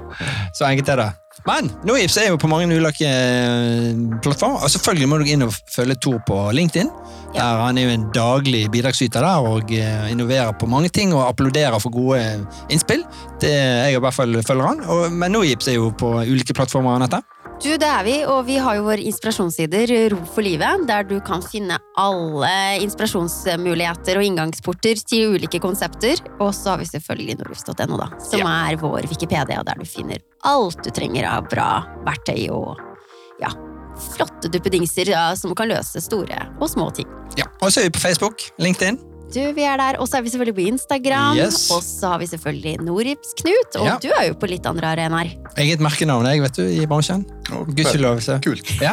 Så 0.54 0.66
enkelt 0.68 0.88
er 0.92 1.00
det. 1.00 1.08
Men 1.48 1.70
Noips 1.88 2.18
er 2.20 2.28
jo 2.30 2.38
på 2.40 2.50
mange 2.50 2.68
ulike 2.70 3.08
eh, 3.08 3.96
plattformer. 4.22 4.62
Og 4.62 4.72
selvfølgelig 4.72 5.08
må 5.10 5.18
du 5.20 5.30
inn 5.32 5.46
og 5.46 5.54
følge 5.72 5.98
Tor 6.02 6.20
på 6.28 6.38
LinkedIn. 6.54 6.90
Der 7.32 7.62
Han 7.64 7.78
er 7.80 7.88
jo 7.88 7.94
en 7.96 8.08
daglig 8.14 8.66
bidragsyter 8.72 9.24
der 9.24 9.48
og 9.48 9.72
eh, 9.72 10.10
innoverer 10.12 10.52
på 10.58 10.68
mange 10.68 10.92
ting 10.92 11.14
og 11.16 11.26
applauderer 11.30 11.78
for 11.82 11.94
gode 11.94 12.20
innspill. 12.70 13.04
Det 13.40 13.52
Jeg 13.52 13.96
i 13.96 14.02
hvert 14.02 14.14
fall 14.14 14.42
følger 14.42 14.66
han. 14.68 14.84
Og, 14.86 15.12
men 15.12 15.32
Noips 15.32 15.68
er 15.68 15.80
jo 15.80 15.92
på 15.96 16.18
ulike 16.22 16.54
plattformer. 16.54 17.00
Anette. 17.00 17.22
Du, 17.62 17.68
det 17.78 17.86
er 17.86 18.02
vi, 18.02 18.14
og 18.26 18.40
vi 18.48 18.56
har 18.58 18.74
jo 18.74 18.88
vår 18.88 18.98
inspirasjonssider, 19.06 19.92
Ro 20.10 20.16
for 20.34 20.42
livet, 20.42 20.82
der 20.88 21.04
du 21.06 21.14
kan 21.22 21.44
finne 21.46 21.76
alle 22.00 22.50
inspirasjonsmuligheter 22.82 24.18
og 24.18 24.26
inngangsporter 24.26 24.98
til 25.06 25.36
ulike 25.36 25.60
konsepter. 25.62 26.18
Og 26.40 26.50
så 26.58 26.72
har 26.72 26.82
vi 26.82 26.90
selvfølgelig 26.90 27.38
norufs.no, 27.38 28.00
da, 28.00 28.10
som 28.26 28.42
er 28.50 28.80
vår 28.82 29.06
Wikipedia, 29.06 29.62
der 29.62 29.78
du 29.78 29.86
finner 29.86 30.18
alt 30.42 30.82
du 30.82 30.90
trenger 30.90 31.21
av 31.28 31.48
bra 31.50 31.68
verktøy 32.06 32.48
og 32.54 32.80
ja, 33.42 33.50
flotte 34.16 34.50
duppedingser 34.52 35.08
ja, 35.12 35.24
som 35.38 35.54
kan 35.58 35.70
løse 35.70 36.00
store 36.02 36.38
og 36.58 36.68
små 36.70 36.90
ting. 36.96 37.08
Ja. 37.38 37.46
Og 37.62 37.72
så 37.72 37.80
er 37.82 37.88
vi 37.90 37.96
på 37.96 38.02
Facebook, 38.04 38.42
LinkedIn. 38.62 38.98
Du, 39.32 39.40
vi 39.56 39.64
er 39.64 39.78
der, 39.80 39.96
Og 39.96 40.08
så 40.10 40.18
er 40.18 40.22
vi 40.26 40.28
selvfølgelig 40.28 40.54
på 40.58 40.64
Instagram. 40.74 41.38
Yes. 41.38 41.70
Og 41.72 41.80
så 41.82 42.10
har 42.12 42.18
vi 42.20 42.26
selvfølgelig 42.28 42.74
Norips-Knut. 42.84 43.78
Og 43.80 43.86
Ja. 43.86 43.94
du 44.02 44.10
er 44.12 44.26
jo 44.28 44.34
på 44.36 44.46
litt 44.50 44.66
andre 44.68 44.90
arenaer. 44.92 45.30
et 45.56 45.80
merkenavn 45.80 46.26
jeg, 46.28 46.42
vet 46.42 46.56
du, 46.56 46.66
i 46.68 46.84
bransjen. 46.86 47.24
Og- 47.52 47.66
Gudskjelov. 47.74 48.20
Kult. 48.44 48.80
Ja. 48.82 48.92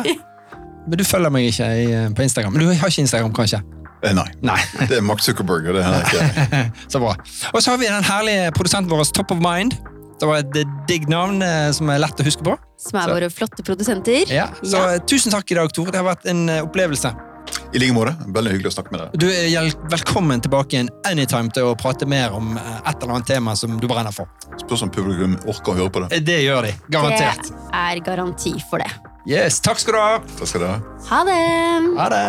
Men 0.88 0.98
du 0.98 1.04
følger 1.04 1.30
meg 1.30 1.44
ikke 1.52 1.68
i, 1.68 2.14
på 2.16 2.24
Instagram. 2.24 2.54
Men 2.54 2.62
du 2.62 2.74
har 2.74 2.88
ikke 2.88 3.02
Instagram, 3.04 3.34
kanskje? 3.34 3.60
Eh, 4.02 4.14
nei. 4.16 4.26
Nei. 4.42 4.58
Det 4.88 4.98
er 4.98 5.02
Mark 5.02 5.20
Zuckerberg, 5.20 5.68
og 5.68 5.76
det 5.76 5.84
er 5.84 5.92
jeg 5.92 6.06
ikke. 6.08 6.72
Så 6.94 7.00
bra. 7.04 7.16
Og 7.54 7.62
så 7.62 7.72
har 7.72 7.78
vi 7.78 7.86
den 7.92 8.04
herlige 8.08 8.52
produsenten 8.56 8.90
vår, 8.90 9.04
Top 9.14 9.32
of 9.36 9.38
Mind. 9.44 9.76
Det 10.20 10.28
var 10.28 10.38
et 10.44 10.52
digg 10.90 11.08
navn 11.12 11.42
eh, 11.46 11.70
som 11.76 11.90
er 11.94 12.00
lett 12.04 12.20
å 12.20 12.24
huske 12.28 12.44
på. 12.44 12.58
Som 12.80 13.00
er 13.00 13.04
så. 13.08 13.14
våre 13.16 13.30
flotte 13.32 13.64
produsenter. 13.64 14.24
Ja, 14.34 14.48
så 14.62 14.76
ja. 14.76 14.94
Eh, 14.98 15.02
tusen 15.08 15.32
takk 15.32 15.52
i 15.54 15.56
dag, 15.60 15.68
Tor. 15.76 15.88
Det 15.94 16.00
har 16.02 16.08
vært 16.10 16.26
en 16.30 16.42
eh, 16.52 16.64
opplevelse. 16.66 17.10
I 17.74 17.80
like 17.82 17.94
måte. 17.96 18.12
Veldig 18.36 18.52
hyggelig 18.54 18.70
å 18.70 18.72
snakke 18.76 18.92
med 18.94 19.00
deg. 19.02 19.08
Du 19.22 19.28
er 19.30 19.72
Velkommen 19.90 20.42
tilbake 20.44 20.70
igjen 20.76 20.90
anytime 21.08 21.50
til 21.56 21.64
å 21.72 21.74
prate 21.80 22.06
mer 22.10 22.30
om 22.38 22.46
et 22.60 22.92
eller 22.92 23.14
annet 23.16 23.28
tema 23.30 23.52
som 23.58 23.80
du 23.82 23.88
brenner 23.90 24.14
for. 24.14 24.26
Spørs 24.62 24.84
om 24.86 24.92
publikum 24.94 25.34
orker 25.50 25.70
å 25.74 25.76
høre 25.80 25.92
på 25.94 26.00
det. 26.06 26.10
Det 26.28 26.40
gjør 26.44 26.62
de. 26.68 26.72
Garantert. 26.94 27.44
Det 27.50 27.56
er 27.86 27.96
garanti 28.06 28.54
for 28.70 28.78
det. 28.84 28.92
Yes, 29.30 29.54
Takk 29.66 29.78
skal 29.82 29.94
du 29.98 30.02
ha. 30.02 30.14
Takk 30.38 30.48
skal 30.52 30.62
du 30.66 30.70
ha. 30.70 30.78
Ha 31.10 31.20
det. 31.30 31.42
Ha 31.98 32.08
det. 32.14 32.26